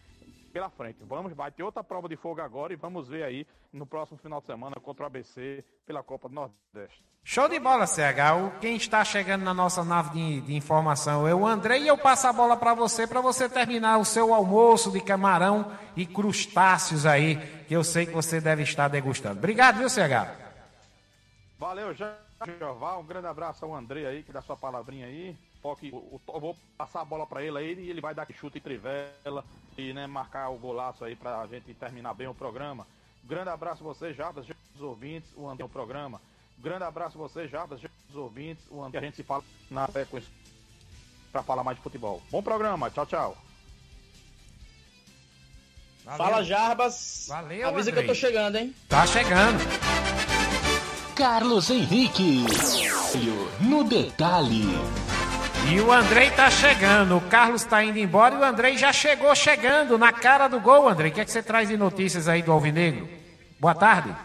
pela 0.52 0.70
frente. 0.70 1.04
Vamos, 1.04 1.34
vai 1.34 1.52
ter 1.52 1.64
outra 1.64 1.84
prova 1.84 2.08
de 2.08 2.16
fogo 2.16 2.41
agora 2.41 2.74
e 2.74 2.76
vamos 2.76 3.08
ver 3.08 3.24
aí 3.24 3.47
no 3.72 3.86
próximo 3.86 4.18
final 4.20 4.39
de 4.39 4.47
semana 4.47 4.76
contra 4.76 5.04
o 5.04 5.08
ABC 5.08 5.64
pela 5.86 6.04
Copa 6.04 6.30
do 6.30 6.36
Nordeste. 6.36 7.04
Show 7.24 7.47
de 7.47 7.60
bola, 7.60 7.86
CH. 7.88 8.60
Quem 8.60 8.76
está 8.76 9.04
chegando 9.06 9.43
na 9.43 9.54
nossa 9.54 9.84
nave 9.84 10.10
de, 10.12 10.41
de 10.41 10.56
informação 10.56 11.28
é 11.28 11.34
o 11.34 11.45
André 11.45 11.80
e 11.80 11.88
eu 11.88 11.97
passo 11.97 12.28
a 12.28 12.34
bola 12.34 12.58
para 12.58 12.74
você, 12.74 13.08
para 13.08 13.22
você 13.22 13.47
terminar 13.47 13.97
o 13.97 14.06
seu 14.06 14.34
almoço 14.34 14.91
de 14.91 14.99
camarão 14.99 15.72
e 15.95 16.06
crustáceos 16.06 17.06
aí, 17.06 17.38
que 17.68 17.74
eu 17.74 17.84
sei 17.84 18.06
que 18.06 18.14
você 18.14 18.41
deve 18.41 18.64
estar 18.64 18.88
degustando. 18.88 19.38
Obrigado, 19.38 19.78
viu, 19.78 19.89
CH? 19.89 20.36
Valeu. 21.58 21.93
Jeová, 21.93 22.97
um 22.97 23.06
grande 23.06 23.28
abraço 23.28 23.64
ao 23.64 23.76
André 23.76 24.08
aí, 24.08 24.24
que 24.24 24.32
dá 24.32 24.41
sua 24.41 24.58
palavrinha 24.58 25.06
aí. 25.06 25.38
Foque, 25.62 25.91
eu 25.91 26.39
vou 26.39 26.57
passar 26.78 27.01
a 27.01 27.05
bola 27.05 27.26
para 27.28 27.43
ele 27.43 27.57
aí 27.57 27.74
e 27.74 27.89
ele 27.89 28.01
vai 28.01 28.16
dar 28.16 28.28
chute 28.34 28.57
e 28.57 28.62
trivela 28.62 29.45
e 29.78 29.93
né, 29.93 30.07
marcar 30.07 30.49
o 30.49 30.57
golaço 30.57 31.05
aí 31.05 31.16
pra 31.16 31.45
gente 31.47 31.74
terminar 31.76 32.14
bem 32.16 32.28
o 32.28 32.34
programa. 32.34 32.88
Grande 33.24 33.49
abraço 33.49 33.84
a 33.84 33.93
você, 33.93 34.14
Jabas, 34.14 34.47
os 34.76 34.82
ouvintes, 34.82 35.30
o 35.36 35.47
André, 35.47 35.64
o 35.64 35.70
programa. 35.70 36.20
Grande 36.57 36.84
abraço 36.84 37.18
a 37.18 37.22
você, 37.22 37.47
Jabas, 37.47 37.80
os 38.09 38.16
ouvintes, 38.16 38.64
o 38.72 38.82
André, 38.84 38.99
a 38.99 39.03
gente 39.03 39.16
se 39.16 39.24
fala 39.24 39.43
na 39.70 39.88
frequência 39.88 40.30
para 41.32 41.43
falar 41.43 41.64
mais 41.64 41.78
de 41.78 41.84
futebol. 41.84 42.22
Bom 42.32 42.41
programa, 42.41 42.89
tchau, 42.89 43.05
tchau. 43.05 43.38
Valeu. 46.03 46.18
Fala, 46.18 46.43
Jarbas. 46.43 47.28
Valeu, 47.30 47.68
Avisa 47.68 47.91
Andrei. 47.91 47.93
que 48.05 48.09
eu 48.12 48.16
tô 48.16 48.20
chegando, 48.20 48.55
hein? 48.55 48.76
Tá 48.89 49.05
chegando. 49.05 49.59
Carlos 51.16 51.70
Henrique. 51.70 52.43
No 53.59 53.84
detalhe. 53.84 54.66
E 55.70 55.80
o 55.80 55.91
Andrei 55.91 56.32
tá 56.32 56.49
chegando, 56.49 57.18
o 57.18 57.22
Carlos 57.30 57.64
tá 57.64 57.84
indo 57.84 57.99
embora 57.99 58.36
e 58.36 58.38
o 58.38 58.43
Andrei 58.43 58.78
já 58.78 58.91
chegou 58.91 59.34
chegando 59.36 59.97
na 59.97 60.12
cara 60.12 60.47
do 60.47 60.59
gol, 60.59 60.88
Andrei. 60.88 61.12
O 61.12 61.14
que 61.14 61.22
é 61.22 61.26
que 61.26 61.32
você 61.32 61.43
traz 61.43 61.70
de 61.70 61.78
notícias 61.78 62.28
aí 62.28 62.41
do 62.41 62.51
Alvinegro? 62.51 63.07
Boa 63.59 63.76
tarde. 63.76 64.16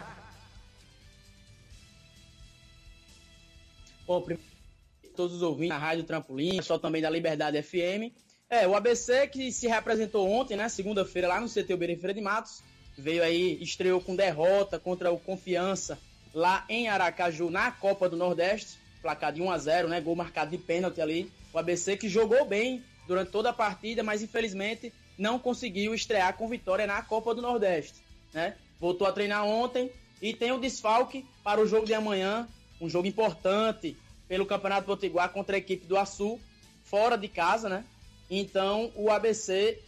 Bom, 4.07 4.20
primeiro, 4.22 4.51
todos 5.14 5.37
os 5.37 5.43
ouvintes 5.43 5.70
da 5.70 5.78
Rádio 5.78 6.05
Trampolim, 6.05 6.62
só 6.62 6.78
também 6.78 7.03
da 7.03 7.11
Liberdade 7.11 7.61
FM. 7.62 8.12
É, 8.49 8.66
o 8.66 8.76
ABC 8.76 9.26
que 9.26 9.51
se 9.51 9.66
representou 9.66 10.30
ontem, 10.30 10.57
né, 10.57 10.68
segunda-feira, 10.68 11.28
lá 11.28 11.41
no 11.41 11.49
CT 11.49 11.76
Feira 11.97 12.14
de 12.14 12.20
Matos, 12.20 12.62
veio 12.97 13.22
aí, 13.22 13.61
estreou 13.61 14.01
com 14.01 14.14
derrota 14.14 14.78
contra 14.78 15.11
o 15.11 15.18
Confiança 15.18 15.99
lá 16.32 16.64
em 16.68 16.89
Aracaju, 16.89 17.51
na 17.51 17.72
Copa 17.72 18.09
do 18.09 18.16
Nordeste, 18.16 18.78
placar 19.07 19.32
de 19.32 19.40
1 19.40 19.50
a 19.52 19.59
0 19.59 19.88
né? 19.88 20.00
Gol 20.00 20.16
marcado 20.16 20.50
de 20.50 20.59
pênalti 20.59 21.00
ali. 21.00 21.30
O 21.52 21.59
ABC 21.59 21.96
que 21.96 22.09
jogou 22.09 22.44
bem 22.44 22.82
durante 23.07 23.30
toda 23.30 23.50
a 23.50 23.52
partida, 23.52 24.02
mas 24.02 24.20
infelizmente 24.20 24.92
não 25.16 25.38
conseguiu 25.38 25.94
estrear 25.94 26.36
com 26.36 26.48
vitória 26.48 26.88
na 26.88 27.00
Copa 27.02 27.32
do 27.32 27.40
Nordeste, 27.40 27.94
né? 28.34 28.57
Voltou 28.80 29.07
a 29.07 29.12
treinar 29.12 29.44
ontem 29.44 29.92
e 30.20 30.34
tem 30.34 30.50
o 30.50 30.59
desfalque 30.59 31.24
para 31.44 31.61
o 31.61 31.66
jogo 31.68 31.86
de 31.86 31.94
amanhã, 31.94 32.48
um 32.80 32.88
jogo 32.88 33.07
importante 33.07 33.96
pelo 34.26 34.44
Campeonato 34.44 34.86
Potiguar 34.86 35.30
contra 35.30 35.54
a 35.54 35.59
equipe 35.59 35.86
do 35.86 35.96
Açu, 35.96 36.40
fora 36.82 37.16
de 37.16 37.28
casa, 37.28 37.68
né? 37.68 37.84
Então 38.28 38.90
o 38.96 39.09
ABC 39.09 39.80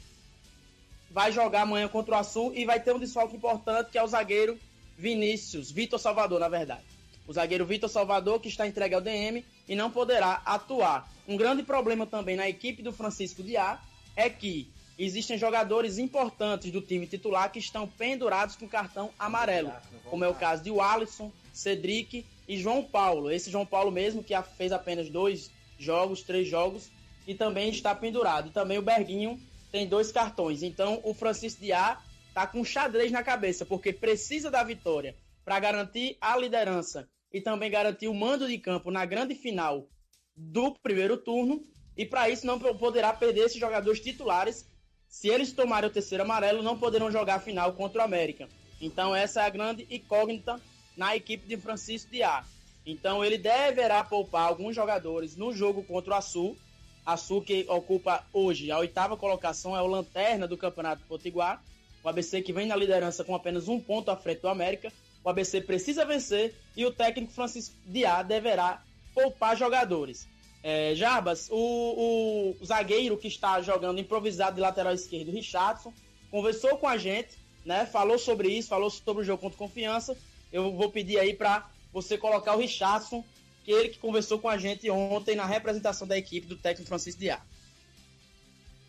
vai 1.10 1.32
jogar 1.32 1.62
amanhã 1.62 1.88
contra 1.88 2.14
o 2.14 2.18
Açu 2.18 2.52
e 2.54 2.64
vai 2.64 2.78
ter 2.78 2.94
um 2.94 3.00
desfalque 3.00 3.36
importante 3.36 3.90
que 3.90 3.98
é 3.98 4.02
o 4.02 4.06
zagueiro 4.06 4.56
Vinícius, 4.96 5.72
Vitor 5.72 5.98
Salvador, 5.98 6.38
na 6.38 6.48
verdade. 6.48 6.97
O 7.29 7.33
zagueiro 7.35 7.66
Vitor 7.66 7.91
Salvador, 7.91 8.41
que 8.41 8.49
está 8.49 8.66
entregue 8.66 8.95
ao 8.95 9.03
DM 9.03 9.45
e 9.68 9.76
não 9.76 9.91
poderá 9.91 10.41
atuar. 10.47 11.07
Um 11.29 11.37
grande 11.37 11.62
problema 11.62 12.07
também 12.07 12.37
na 12.37 12.49
equipe 12.49 12.83
do 12.83 12.91
Francisco 12.91 13.43
Diá 13.43 13.79
é 14.16 14.31
que 14.31 14.72
existem 14.99 15.37
jogadores 15.37 15.99
importantes 15.99 16.72
do 16.72 16.81
time 16.81 17.07
titular 17.07 17.53
que 17.53 17.59
estão 17.59 17.87
pendurados 17.87 18.57
com 18.57 18.66
cartão 18.66 19.11
amarelo, 19.18 19.70
como 20.09 20.24
é 20.24 20.29
o 20.29 20.35
caso 20.35 20.64
de 20.64 20.70
Alisson, 20.81 21.31
Cedric 21.53 22.24
e 22.49 22.57
João 22.57 22.83
Paulo. 22.83 23.31
Esse 23.31 23.51
João 23.51 23.66
Paulo 23.66 23.91
mesmo 23.91 24.24
que 24.24 24.33
fez 24.57 24.72
apenas 24.72 25.11
dois 25.11 25.51
jogos, 25.79 26.22
três 26.22 26.49
jogos 26.49 26.91
e 27.26 27.35
também 27.35 27.68
está 27.68 27.95
pendurado. 27.95 28.49
E 28.49 28.53
também 28.53 28.79
o 28.79 28.83
Berguinho 28.83 29.39
tem 29.70 29.87
dois 29.87 30.11
cartões. 30.11 30.62
Então 30.62 30.99
o 31.05 31.12
Francisco 31.12 31.61
Diá 31.61 32.01
tá 32.33 32.47
com 32.47 32.64
xadrez 32.64 33.12
na 33.12 33.22
cabeça, 33.22 33.66
porque 33.66 33.93
precisa 33.93 34.51
da 34.51 34.64
vitória 34.64 35.14
para 35.45 35.61
garantir 35.61 36.16
a 36.22 36.35
liderança 36.35 37.07
e 37.33 37.41
também 37.41 37.70
garantir 37.70 38.09
o 38.09 38.14
mando 38.14 38.47
de 38.49 38.59
campo 38.59 38.91
na 38.91 39.05
grande 39.05 39.35
final 39.35 39.89
do 40.37 40.72
primeiro 40.83 41.16
turno 41.16 41.62
e 41.97 42.07
para 42.07 42.31
isso 42.31 42.47
não 42.47 42.59
poderá 42.59 43.12
perder 43.12 43.47
esses 43.47 43.59
jogadores 43.59 44.01
titulares. 44.01 44.66
Se 45.09 45.29
eles 45.29 45.53
tomarem 45.53 45.91
o 45.91 45.93
terceiro 45.93 46.22
amarelo, 46.22 46.62
não 46.62 46.79
poderão 46.79 47.11
jogar 47.11 47.37
a 47.37 47.41
final 47.41 47.72
contra 47.72 48.01
o 48.01 48.05
América. 48.05 48.49
Então 48.81 49.14
essa 49.14 49.43
é 49.43 49.47
a 49.47 49.51
grande 49.51 49.87
incógnita 49.91 50.61
na 50.97 51.16
equipe 51.16 51.47
de 51.47 51.57
Francisco 51.57 52.11
Diá. 52.11 52.45
Então 52.87 53.24
ele 53.24 53.37
deverá 53.37 54.05
poupar 54.05 54.47
alguns 54.47 54.74
jogadores 54.74 55.37
no 55.37 55.53
jogo 55.53 55.83
contra 55.83 56.14
o 56.14 56.16
Açu. 56.16 56.57
Açu 57.05 57.43
que 57.43 57.66
ocupa 57.68 58.24
hoje 58.33 58.70
a 58.70 58.79
oitava 58.79 59.16
colocação, 59.16 59.76
é 59.76 59.83
o 59.83 59.87
lanterna 59.87 60.47
do 60.47 60.57
Campeonato 60.57 61.05
Potiguar. 61.09 61.62
O 62.05 62.09
ABC 62.09 62.43
que 62.43 62.53
vem 62.53 62.66
na 62.66 62.76
liderança 62.76 63.24
com 63.24 63.35
apenas 63.35 63.66
um 63.66 63.81
ponto 63.81 64.11
à 64.11 64.16
frente 64.16 64.41
do 64.41 64.49
América. 64.49 64.93
O 65.24 65.28
ABC 65.28 65.60
precisa 65.60 66.04
vencer 66.04 66.54
e 66.76 66.86
o 66.86 66.92
técnico 66.92 67.32
Francisco 67.32 67.74
Diá 67.86 68.22
deverá 68.22 68.82
poupar 69.14 69.56
jogadores. 69.56 70.26
É, 70.62 70.94
Jarbas, 70.94 71.48
o, 71.50 72.56
o, 72.60 72.64
zagueiro 72.64 73.16
que 73.16 73.28
está 73.28 73.60
jogando 73.60 74.00
improvisado 74.00 74.56
de 74.56 74.60
lateral 74.60 74.92
esquerdo, 74.92 75.30
Richardson, 75.30 75.92
conversou 76.30 76.76
com 76.78 76.88
a 76.88 76.96
gente, 76.96 77.36
né? 77.64 77.86
Falou 77.86 78.18
sobre 78.18 78.48
isso, 78.48 78.68
falou 78.68 78.90
sobre 78.90 79.22
o 79.22 79.24
jogo 79.24 79.40
contra 79.40 79.58
confiança. 79.58 80.16
Eu 80.52 80.72
vou 80.72 80.90
pedir 80.90 81.18
aí 81.18 81.32
para 81.34 81.68
você 81.92 82.18
colocar 82.18 82.54
o 82.54 82.58
Richardson, 82.58 83.24
que 83.64 83.70
ele 83.70 83.88
que 83.90 83.98
conversou 83.98 84.38
com 84.38 84.48
a 84.48 84.58
gente 84.58 84.90
ontem 84.90 85.36
na 85.36 85.46
representação 85.46 86.06
da 86.06 86.18
equipe 86.18 86.46
do 86.46 86.56
técnico 86.56 86.88
Francisco 86.88 87.20
Diá. 87.20 87.40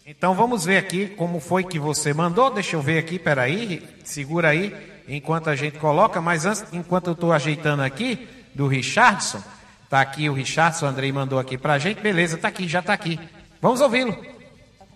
Então 0.06 0.34
vamos 0.34 0.66
ver 0.66 0.78
aqui 0.78 1.08
como 1.10 1.40
foi 1.40 1.64
que 1.64 1.78
você 1.78 2.14
mandou. 2.14 2.52
Deixa 2.52 2.76
eu 2.76 2.82
ver 2.82 2.98
aqui, 2.98 3.20
peraí, 3.20 3.88
segura 4.04 4.50
aí, 4.50 4.74
enquanto 5.10 5.50
a 5.50 5.56
gente 5.56 5.78
coloca. 5.80 6.22
Mas 6.22 6.46
antes, 6.46 6.66
enquanto 6.72 7.08
eu 7.08 7.14
estou 7.14 7.34
ajeitando 7.34 7.82
aqui 7.82 8.28
do 8.54 8.68
Richardson, 8.68 9.42
Tá 9.90 10.02
aqui 10.02 10.30
o 10.30 10.34
Richardson, 10.34 10.86
o 10.86 10.90
Andrei 10.90 11.12
mandou 11.12 11.40
aqui 11.40 11.58
pra 11.58 11.80
gente. 11.80 12.00
Beleza, 12.00 12.38
tá 12.38 12.48
aqui, 12.48 12.68
já 12.68 12.80
tá 12.80 12.94
aqui. 12.94 13.20
Vamos 13.60 13.82
ouvi-lo. 13.82 14.12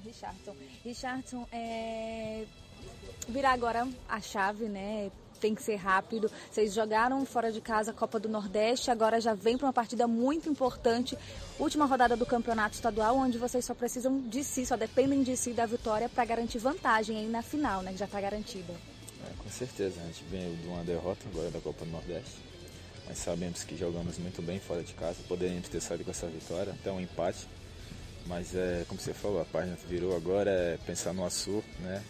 Richardson, 0.06 0.56
Richardson 0.86 1.48
é... 1.52 2.44
virar 3.28 3.54
agora 3.54 3.88
a 4.08 4.22
chave, 4.22 4.66
né? 4.66 5.10
Tem 5.42 5.56
que 5.56 5.64
ser 5.64 5.78
rápido. 5.78 6.30
Vocês 6.52 6.76
jogaram 6.76 7.26
fora 7.26 7.52
de 7.52 7.60
casa 7.60 7.90
a 7.90 7.94
Copa 7.94 8.20
do 8.20 8.30
Nordeste, 8.30 8.92
agora 8.92 9.20
já 9.20 9.34
vem 9.34 9.58
para 9.58 9.66
uma 9.66 9.74
partida 9.74 10.08
muito 10.08 10.48
importante. 10.48 11.18
Última 11.58 11.86
rodada 11.86 12.16
do 12.16 12.26
campeonato 12.26 12.76
estadual, 12.76 13.18
onde 13.18 13.40
vocês 13.40 13.66
só 13.66 13.74
precisam 13.74 14.22
de 14.22 14.44
si, 14.44 14.64
só 14.64 14.78
dependem 14.78 15.24
de 15.24 15.36
si 15.36 15.54
da 15.54 15.66
vitória 15.66 16.08
para 16.08 16.24
garantir 16.24 16.60
vantagem 16.60 17.18
aí 17.18 17.28
na 17.28 17.42
final, 17.42 17.82
né? 17.82 17.94
Que 17.94 17.98
já 17.98 18.06
está 18.06 18.22
garantida. 18.22 18.93
Certeza, 19.58 20.02
a 20.02 20.06
gente 20.06 20.24
vem 20.30 20.56
de 20.56 20.68
uma 20.68 20.84
derrota 20.84 21.22
agora 21.32 21.50
da 21.52 21.60
Copa 21.60 21.86
do 21.86 21.92
Nordeste 21.92 22.54
mas 23.08 23.18
sabemos 23.18 23.64
que 23.64 23.76
jogamos 23.76 24.18
muito 24.18 24.42
bem 24.42 24.60
fora 24.60 24.84
de 24.84 24.94
casa, 24.94 25.18
poderíamos 25.28 25.68
ter 25.68 25.82
saído 25.82 26.04
com 26.04 26.12
essa 26.12 26.28
vitória, 26.28 26.74
até 26.74 26.92
um 26.92 27.00
empate. 27.00 27.48
Mas 28.26 28.56
é 28.56 28.86
como 28.88 29.00
você 29.00 29.14
falou, 29.14 29.42
a 29.42 29.46
página 29.46 29.78
virou 29.88 30.16
agora 30.16 30.50
é 30.50 30.78
pensar 30.86 31.14
no 31.14 31.26
Açu, 31.26 31.62
né? 31.80 32.02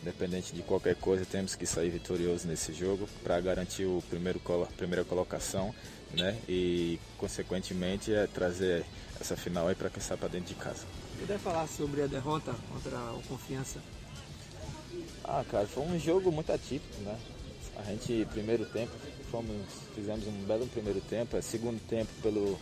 Independente 0.00 0.54
de 0.54 0.62
qualquer 0.62 0.94
coisa, 0.94 1.24
temos 1.24 1.56
que 1.56 1.66
sair 1.66 1.90
vitorioso 1.90 2.46
nesse 2.46 2.72
jogo 2.72 3.08
para 3.24 3.40
garantir 3.40 3.84
o 3.84 4.00
primeiro 4.08 4.40
a 4.62 4.66
primeira 4.66 5.04
colocação, 5.04 5.74
né? 6.12 6.38
E 6.48 7.00
consequentemente 7.18 8.14
é 8.14 8.28
trazer 8.28 8.84
essa 9.20 9.36
final 9.36 9.66
aí 9.66 9.74
para 9.74 9.90
quem 9.90 10.00
sai 10.00 10.16
para 10.16 10.28
dentro 10.28 10.48
de 10.48 10.54
casa. 10.54 10.84
Puder 11.18 11.38
falar 11.38 11.66
sobre 11.66 12.02
a 12.02 12.06
derrota 12.06 12.54
contra 12.72 12.96
o 13.12 13.22
Confiança? 13.22 13.80
Ah, 15.24 15.44
cara, 15.50 15.66
foi 15.66 15.82
um 15.84 15.98
jogo 15.98 16.30
muito 16.30 16.52
atípico, 16.52 17.00
né? 17.02 17.16
A 17.78 17.82
gente 17.90 18.26
primeiro 18.32 18.64
tempo 18.66 18.92
fomos, 19.30 19.66
fizemos 19.94 20.26
um 20.26 20.44
belo 20.46 20.66
primeiro 20.66 21.00
tempo, 21.00 21.36
é 21.36 21.42
segundo 21.42 21.80
tempo 21.88 22.10
pelo, 22.22 22.58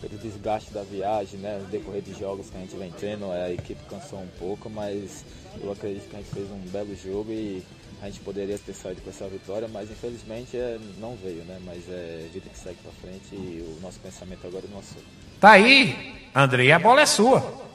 pelo 0.00 0.18
desgaste 0.18 0.72
da 0.72 0.82
viagem, 0.82 1.38
né, 1.38 1.58
no 1.62 1.66
decorrer 1.66 2.02
de 2.02 2.18
jogos 2.18 2.50
que 2.50 2.56
a 2.56 2.60
gente 2.60 2.76
vem 2.76 2.92
tendo, 2.98 3.30
a 3.30 3.50
equipe 3.50 3.80
cansou 3.88 4.18
um 4.18 4.28
pouco, 4.38 4.68
mas 4.68 5.24
eu 5.60 5.70
acredito 5.70 6.08
que 6.08 6.16
a 6.16 6.18
gente 6.18 6.30
fez 6.30 6.50
um 6.50 6.58
belo 6.70 6.94
jogo 6.96 7.30
e 7.30 7.62
a 8.00 8.06
gente 8.06 8.20
poderia 8.20 8.58
ter 8.58 8.72
saído 8.74 9.02
com 9.02 9.10
essa 9.10 9.26
vitória, 9.28 9.68
mas 9.68 9.90
infelizmente 9.90 10.56
é, 10.56 10.78
não 10.98 11.16
veio, 11.16 11.42
né? 11.44 11.58
Mas 11.64 11.82
é 11.88 12.28
vida 12.32 12.48
que 12.48 12.58
segue 12.58 12.78
para 12.82 12.92
frente 12.92 13.34
e 13.34 13.76
o 13.76 13.80
nosso 13.80 13.98
pensamento 13.98 14.46
agora 14.46 14.64
é 14.70 14.74
nosso. 14.74 14.94
Tá 15.40 15.52
aí, 15.52 16.14
Andrei, 16.34 16.70
a 16.70 16.78
bola 16.78 17.00
é 17.00 17.06
sua. 17.06 17.67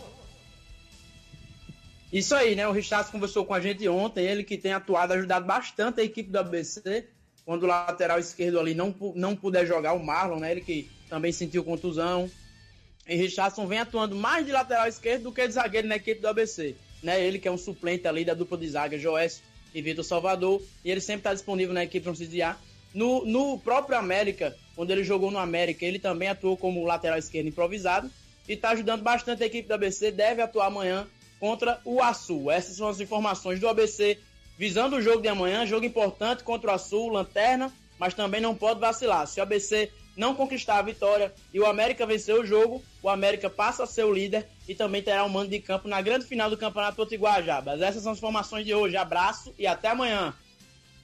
Isso 2.14 2.36
aí, 2.36 2.56
né? 2.56 2.68
O 2.68 2.72
Richard 2.72 3.12
conversou 3.12 3.44
com 3.44 3.56
a 3.56 3.60
gente 3.60 3.88
ontem, 3.90 4.24
ele 4.24 4.44
que 4.44 4.56
tem 4.56 4.72
atuado, 4.72 5.14
ajudado 5.14 5.48
bastante 5.48 6.00
a 6.00 6.04
equipe 6.04 6.30
do 6.30 6.38
ABC 6.38 7.08
quando 7.44 7.64
o 7.64 7.66
lateral 7.66 8.20
esquerdo 8.20 8.60
ali 8.60 8.76
não, 8.76 8.96
não 9.16 9.36
puder 9.36 9.66
jogar, 9.66 9.94
o 9.94 10.06
Marlon, 10.06 10.40
né? 10.40 10.52
Ele 10.52 10.62
que 10.62 10.90
também 11.10 11.32
sentiu 11.32 11.64
contusão. 11.64 12.30
E 13.08 13.16
Richardson 13.16 13.66
vem 13.66 13.80
atuando 13.80 14.16
mais 14.16 14.46
de 14.46 14.52
lateral 14.52 14.88
esquerdo 14.88 15.24
do 15.24 15.32
que 15.32 15.46
de 15.46 15.54
zagueiro 15.56 15.88
na 15.88 15.96
equipe 15.96 16.22
do 16.22 16.28
ABC. 16.28 16.76
Né? 17.02 17.22
Ele 17.26 17.40
que 17.40 17.48
é 17.48 17.52
um 17.52 17.58
suplente 17.58 18.08
ali 18.08 18.24
da 18.24 18.36
dupla 18.36 18.58
de 18.60 18.70
zaga, 18.70 18.98
Joécio 18.98 19.44
e 19.74 19.82
Vitor 19.82 20.06
Salvador. 20.06 20.62
E 20.86 20.92
ele 20.92 21.02
sempre 21.02 21.22
está 21.22 21.34
disponível 21.34 21.74
na 21.74 21.84
equipe 21.84 22.04
Francisco 22.04 22.34
no, 22.94 23.26
no 23.26 23.58
próprio 23.58 23.98
América, 23.98 24.56
quando 24.76 24.92
ele 24.92 25.04
jogou 25.04 25.32
no 25.32 25.40
América, 25.40 25.84
ele 25.84 25.98
também 25.98 26.30
atuou 26.30 26.56
como 26.56 26.86
lateral 26.86 27.18
esquerdo 27.18 27.48
improvisado. 27.48 28.10
E 28.48 28.54
está 28.54 28.70
ajudando 28.70 29.02
bastante 29.02 29.44
a 29.44 29.48
equipe 29.48 29.68
do 29.68 29.74
ABC. 29.74 30.12
Deve 30.12 30.42
atuar 30.42 30.68
amanhã 30.68 31.08
contra 31.44 31.82
o 31.84 32.02
Açu. 32.02 32.50
Essas 32.50 32.78
são 32.78 32.88
as 32.88 33.02
informações 33.02 33.60
do 33.60 33.68
ABC 33.68 34.18
visando 34.58 34.96
o 34.96 35.02
jogo 35.02 35.22
de 35.22 35.28
amanhã, 35.28 35.66
jogo 35.66 35.86
importante 35.86 36.42
contra 36.42 36.72
o 36.72 36.74
Açul, 36.74 37.10
lanterna, 37.10 37.70
mas 38.00 38.14
também 38.14 38.40
não 38.40 38.56
pode 38.56 38.80
vacilar. 38.80 39.28
Se 39.28 39.42
o 39.42 39.44
ABC 39.44 39.92
não 40.16 40.36
conquistar 40.36 40.78
a 40.78 40.82
vitória 40.82 41.34
e 41.54 41.60
o 41.60 41.66
América 41.66 42.06
vencer 42.06 42.34
o 42.34 42.46
jogo, 42.46 42.82
o 43.02 43.10
América 43.10 43.50
passa 43.50 43.84
a 43.84 43.86
ser 43.86 44.06
o 44.06 44.14
líder 44.14 44.48
e 44.70 44.74
também 44.74 45.04
terá 45.04 45.26
um 45.26 45.28
mando 45.28 45.50
de 45.50 45.60
campo 45.60 45.86
na 45.86 46.02
grande 46.02 46.26
final 46.26 46.50
do 46.50 46.56
Campeonato 46.56 46.96
Potiguar, 46.96 47.44
Jabas. 47.44 47.82
Essas 47.82 48.04
são 48.04 48.14
as 48.14 48.20
informações 48.20 48.66
de 48.66 48.74
hoje. 48.74 48.96
Abraço 48.96 49.54
e 49.60 49.68
até 49.68 49.90
amanhã. 49.90 50.34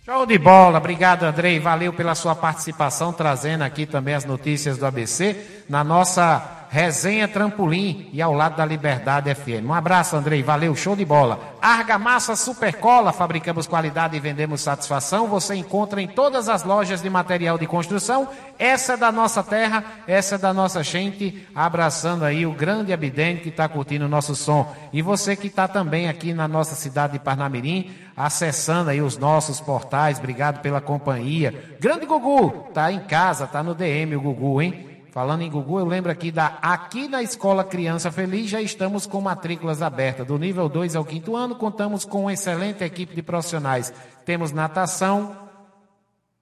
Show 0.06 0.26
de 0.26 0.38
bola, 0.38 0.78
obrigado 0.78 1.24
Andrei, 1.24 1.60
valeu 1.60 1.92
pela 1.92 2.16
sua 2.16 2.34
participação, 2.34 3.12
trazendo 3.12 3.64
aqui 3.64 3.86
também 3.86 4.16
as 4.16 4.24
notícias 4.24 4.78
do 4.78 4.86
ABC 4.86 5.64
na 5.68 5.84
nossa 5.84 6.60
Resenha 6.70 7.28
Trampolim 7.28 8.10
e 8.14 8.22
ao 8.22 8.32
lado 8.32 8.56
da 8.56 8.64
Liberdade 8.64 9.34
FM. 9.34 9.66
Um 9.66 9.74
abraço, 9.74 10.16
Andrei. 10.16 10.44
Valeu, 10.44 10.76
show 10.76 10.96
de 10.96 11.04
bola. 11.04 11.56
Argamassa 11.60 12.36
Supercola, 12.36 13.12
fabricamos 13.12 13.66
qualidade 13.66 14.16
e 14.16 14.20
vendemos 14.20 14.62
satisfação. 14.62 15.28
Você 15.28 15.56
encontra 15.56 16.00
em 16.00 16.08
todas 16.08 16.48
as 16.48 16.64
lojas 16.64 17.02
de 17.02 17.10
material 17.10 17.58
de 17.58 17.66
construção. 17.66 18.30
Essa 18.60 18.94
é 18.94 18.98
da 18.98 19.12
nossa 19.12 19.42
terra, 19.42 19.84
essa 20.08 20.36
é 20.36 20.38
da 20.38 20.54
nossa 20.54 20.84
gente. 20.84 21.48
Abraçando 21.56 22.24
aí 22.24 22.46
o 22.46 22.54
grande 22.54 22.94
Abidente 22.94 23.42
que 23.42 23.50
está 23.50 23.68
curtindo 23.68 24.06
o 24.06 24.10
nosso 24.10 24.36
som. 24.36 24.72
E 24.94 25.02
você 25.02 25.36
que 25.36 25.48
está 25.48 25.68
também 25.68 26.08
aqui 26.08 26.36
na 26.36 26.48
nossa 26.48 26.76
cidade 26.76 27.14
de 27.14 27.20
Parnamirim, 27.20 27.90
acessando 28.20 28.90
aí 28.90 29.02
os 29.02 29.18
nossos 29.18 29.62
portais. 29.62 30.20
Obrigado 30.20 30.62
pela 30.62 30.82
companhia. 30.82 31.78
Grande 31.80 32.06
Gugu, 32.06 32.68
tá 32.74 32.92
em 32.92 33.00
casa, 33.00 33.48
tá 33.48 33.64
no 33.64 33.74
DM 33.74 34.18
o 34.18 34.22
Gugu, 34.22 34.62
hein? 34.62 34.88
Falando 35.10 35.42
em 35.42 35.50
Gugu, 35.50 35.80
eu 35.80 35.86
lembro 35.86 36.12
aqui 36.12 36.30
da 36.30 36.58
aqui 36.62 37.08
na 37.08 37.24
Escola 37.24 37.64
Criança 37.64 38.12
Feliz 38.12 38.50
já 38.50 38.62
estamos 38.62 39.08
com 39.08 39.22
matrículas 39.22 39.82
abertas. 39.82 40.28
Do 40.28 40.38
nível 40.38 40.68
2 40.68 40.98
ao 40.98 41.06
quinto 41.06 41.34
ano, 41.34 41.56
contamos 41.56 42.04
com 42.04 42.24
uma 42.24 42.34
excelente 42.34 42.84
equipe 42.84 43.16
de 43.16 43.24
profissionais. 43.24 43.94
Temos 44.26 44.52
natação, 44.52 45.36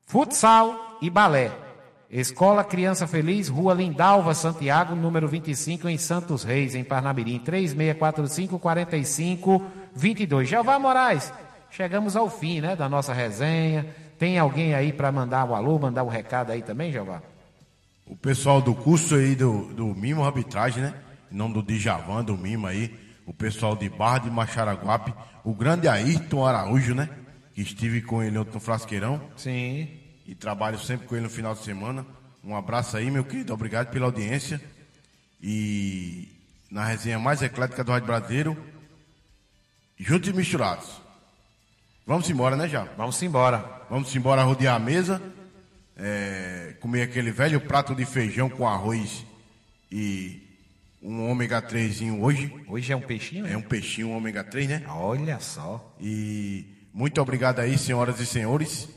futsal 0.08 0.98
e 1.00 1.12
balé. 1.12 1.52
Escola 2.10 2.64
Criança 2.64 3.06
Feliz, 3.06 3.50
Rua 3.50 3.76
Lindalva, 3.76 4.34
Santiago, 4.34 4.96
número 4.96 5.28
25, 5.28 5.88
em 5.88 5.98
Santos 5.98 6.44
Reis, 6.44 6.74
em 6.74 6.84
Parnamirim, 6.84 7.38
3645 7.38 8.58
4522. 8.58 10.50
Jeová 10.50 10.80
Moraes, 10.80 11.32
chegamos 11.78 12.18
ao 12.18 12.30
fim, 12.30 12.60
né, 12.60 12.76
da 12.76 12.90
nossa 12.90 13.14
resenha. 13.14 13.86
Tem 14.20 14.38
alguém 14.38 14.74
aí 14.74 14.92
para 14.92 15.12
mandar 15.12 15.46
o 15.46 15.52
um 15.52 15.56
alô, 15.56 15.80
mandar 15.80 16.04
o 16.04 16.08
um 16.08 16.10
recado 16.10 16.52
aí 16.52 16.62
também, 16.62 16.92
Jeová? 16.92 17.22
o 18.10 18.16
pessoal 18.16 18.62
do 18.62 18.74
curso 18.74 19.16
aí 19.16 19.36
do, 19.36 19.66
do 19.74 19.88
Mimo 19.88 20.24
Arbitragem, 20.24 20.82
né? 20.82 20.94
Em 21.32 21.36
nome 21.36 21.54
do 21.56 21.62
Djavan, 21.62 22.24
do 22.24 22.38
Mimo 22.38 22.66
aí, 22.66 22.98
o 23.26 23.34
pessoal 23.34 23.76
de 23.76 23.90
Barra 23.90 24.20
de 24.20 24.32
Macharaguape, 24.32 25.14
o 25.44 25.54
grande 25.54 25.88
Ayrton 25.88 26.46
Araújo, 26.46 26.96
né? 26.96 27.10
Que 27.54 27.62
estive 27.62 28.02
com 28.02 28.24
ele 28.24 28.38
no 28.38 28.60
Frasqueirão. 28.60 29.22
Sim. 29.36 29.90
E 30.26 30.34
trabalho 30.34 30.80
sempre 30.80 31.06
com 31.08 31.16
ele 31.16 31.26
no 31.26 31.30
final 31.30 31.54
de 31.54 31.64
semana. 31.64 32.06
Um 32.44 32.56
abraço 32.56 32.96
aí, 32.96 33.12
meu 33.12 33.26
querido. 33.26 33.54
Obrigado 33.54 33.90
pela 33.90 34.06
audiência. 34.06 34.62
E 35.42 36.30
na 36.72 36.86
resenha 36.86 37.20
mais 37.20 37.42
eclética 37.42 37.84
do 37.84 37.92
Rádio 37.92 38.08
Brasileiro, 38.08 38.58
juntos 39.98 40.30
e 40.30 40.34
misturados. 40.34 41.07
Vamos 42.08 42.30
embora, 42.30 42.56
né, 42.56 42.70
já? 42.70 42.86
Vamos 42.98 43.22
embora. 43.22 43.84
Vamos 43.90 44.16
embora 44.16 44.42
rodear 44.42 44.76
a 44.76 44.80
mesa 44.80 45.22
é, 45.98 46.76
comer 46.80 47.02
aquele 47.02 47.32
velho 47.32 47.60
prato 47.60 47.94
de 47.94 48.06
feijão 48.06 48.50
com 48.50 48.68
arroz 48.68 49.26
e 49.92 50.42
um 51.02 51.30
ômega 51.30 51.62
3 51.62 52.02
hoje. 52.20 52.54
Hoje 52.68 52.94
é 52.94 52.96
um 52.96 53.02
peixinho? 53.02 53.46
É 53.46 53.58
um 53.58 53.62
peixinho, 53.62 54.10
um 54.10 54.16
ômega 54.16 54.42
3, 54.44 54.70
né? 54.70 54.84
Olha 54.88 55.40
só. 55.40 55.96
E 56.00 56.66
muito 56.94 57.20
obrigado 57.22 57.60
aí, 57.60 57.78
senhoras 57.78 58.22
e 58.22 58.26
senhores, 58.26 58.88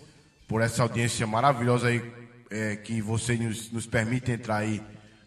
por 0.46 0.60
essa 0.60 0.82
audiência 0.82 1.26
maravilhosa 1.26 1.88
aí 1.88 2.02
é, 2.48 2.76
que 2.76 3.00
vocês 3.00 3.40
nos, 3.40 3.72
nos 3.72 3.86
permitem 3.86 4.36
entrar 4.36 4.58
aí 4.58 4.80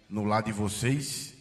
no 0.10 0.24
lado 0.24 0.46
de 0.46 0.52
vocês. 0.54 1.34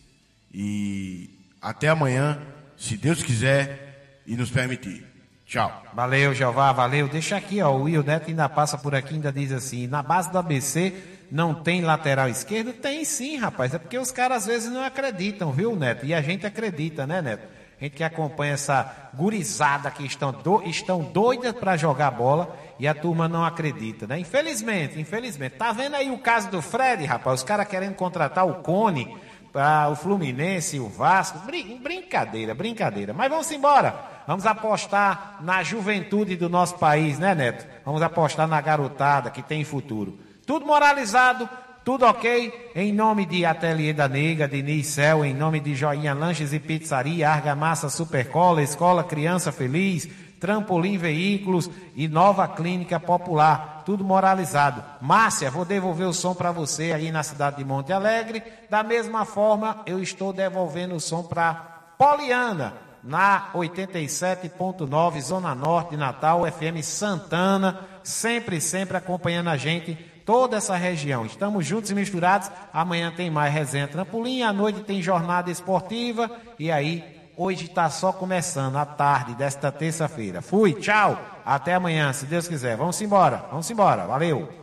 E 0.53 1.31
até 1.61 1.89
amanhã, 1.89 2.41
se 2.77 2.97
Deus 2.97 3.23
quiser 3.23 4.23
e 4.27 4.37
nos 4.37 4.51
permitir. 4.51 5.12
Tchau. 5.53 5.83
Valeu, 5.93 6.33
Jeová, 6.33 6.73
valeu. 6.73 7.07
Deixa 7.07 7.37
aqui, 7.37 7.61
ó. 7.61 7.73
O 7.73 7.83
Will 7.83 8.03
Neto 8.03 8.31
ainda 8.31 8.49
passa 8.49 8.79
por 8.79 8.95
aqui, 8.95 9.17
ainda 9.17 9.31
diz 9.31 9.53
assim: 9.53 9.87
na 9.87 10.03
base 10.03 10.33
do 10.33 10.39
ABC 10.39 10.95
não 11.31 11.53
tem 11.53 11.83
lateral 11.83 12.27
esquerdo? 12.27 12.73
Tem 12.73 13.05
sim, 13.05 13.37
rapaz. 13.37 13.75
É 13.75 13.79
porque 13.79 13.99
os 13.99 14.11
caras 14.11 14.39
às 14.39 14.47
vezes 14.47 14.73
não 14.73 14.83
acreditam, 14.83 15.53
viu, 15.53 15.77
Neto? 15.77 16.07
E 16.07 16.15
a 16.15 16.23
gente 16.23 16.47
acredita, 16.47 17.07
né, 17.07 17.21
Neto? 17.21 17.47
A 17.79 17.85
gente 17.85 17.97
que 17.97 18.03
acompanha 18.03 18.55
essa 18.55 19.11
gurizada 19.13 19.91
que 19.91 20.07
estão, 20.07 20.33
do, 20.33 20.63
estão 20.63 21.03
doidas 21.03 21.53
para 21.53 21.77
jogar 21.77 22.13
bola 22.13 22.57
e 22.79 22.89
a 22.89 22.95
turma 22.95 23.29
não 23.29 23.45
acredita, 23.45 24.07
né? 24.07 24.19
Infelizmente, 24.19 24.99
infelizmente. 24.99 25.57
Tá 25.57 25.71
vendo 25.71 25.97
aí 25.97 26.11
o 26.11 26.17
caso 26.17 26.51
do 26.51 26.63
Fred, 26.63 27.05
rapaz? 27.05 27.41
Os 27.41 27.45
caras 27.45 27.69
querendo 27.69 27.95
contratar 27.95 28.47
o 28.47 28.63
Cone 28.63 29.15
para 29.53 29.91
o 29.91 29.97
Fluminense, 29.97 30.81
o 30.81 30.89
Vasco. 30.89 31.39
Brin 31.41 31.79
brincadeira, 31.79 32.55
brincadeira. 32.55 33.13
Mas 33.13 33.31
vamos 33.31 33.51
embora. 33.51 34.11
Vamos 34.27 34.47
apostar 34.47 35.39
na 35.41 35.63
juventude 35.63 36.37
do 36.37 36.49
nosso 36.49 36.79
país, 36.79 37.19
né, 37.19 37.35
Neto? 37.35 37.67
Vamos 37.85 38.03
apostar 38.03 38.47
na 38.47 38.61
garotada 38.61 39.31
que 39.31 39.43
tem 39.43 39.65
futuro. 39.65 40.19
Tudo 40.47 40.65
moralizado, 40.65 41.49
tudo 41.85 42.07
ok? 42.07 42.71
Em 42.75 42.93
nome 42.93 43.27
de 43.27 43.45
Ateliê 43.45 43.93
da 43.93 44.09
Nega, 44.09 44.47
de 44.47 44.63
Nicel, 44.63 45.25
em 45.25 45.35
nome 45.35 45.59
de 45.59 45.75
Joinha 45.75 46.15
Lanches 46.15 46.53
e 46.53 46.61
Pizzaria, 46.61 47.29
Argamassa 47.29 47.89
Supercola, 47.89 48.63
Escola 48.63 49.03
Criança 49.03 49.51
Feliz, 49.51 50.09
Trampolim 50.43 50.99
Veículos 50.99 51.71
e 51.95 52.09
Nova 52.09 52.49
Clínica 52.49 52.99
Popular. 52.99 53.85
Tudo 53.87 54.03
moralizado. 54.03 54.83
Márcia, 55.01 55.53
vou 55.53 55.65
devolver 55.65 56.09
o 56.09 56.13
som 56.13 56.35
para 56.35 56.51
você 56.51 56.91
aí 56.91 57.13
na 57.13 57.23
cidade 57.23 57.59
de 57.59 57.65
Monte 57.65 57.93
Alegre. 57.93 58.43
Da 58.69 58.83
mesma 58.83 59.25
forma, 59.25 59.83
eu 59.87 60.03
estou 60.03 60.33
devolvendo 60.33 60.97
o 60.97 61.01
som 61.01 61.23
para 61.23 61.55
Poliana, 61.97 62.75
na 63.05 63.53
87.9, 63.55 65.21
Zona 65.21 65.55
Norte 65.55 65.97
Natal, 65.97 66.45
FM 66.45 66.83
Santana, 66.83 67.79
sempre, 68.03 68.61
sempre 68.61 68.97
acompanhando 68.97 69.49
a 69.49 69.57
gente 69.57 69.95
toda 70.27 70.57
essa 70.57 70.75
região. 70.75 71.25
Estamos 71.25 71.65
juntos 71.65 71.93
e 71.93 71.95
misturados. 71.95 72.51
Amanhã 72.73 73.13
tem 73.17 73.31
mais 73.31 73.55
resenha 73.55 73.87
trampolim, 73.87 74.43
à 74.43 74.53
noite 74.53 74.81
tem 74.81 75.01
jornada 75.01 75.53
esportiva 75.53 76.29
e 76.59 76.69
aí 76.69 77.22
hoje 77.37 77.67
está 77.67 77.91
só 77.91 78.13
começando 78.13 78.77
a 78.77 78.85
tarde 78.87 79.35
desta 79.35 79.73
terça-feira. 79.73 80.41
Fui, 80.43 80.75
tchau, 80.75 81.19
até 81.45 81.75
amanhã, 81.75 82.13
se 82.13 82.27
Deus 82.27 82.49
quiser. 82.49 82.77
Vamos 82.77 83.01
embora, 83.01 83.45
vamos 83.51 83.71
embora. 83.71 84.07
Valeu. 84.07 84.62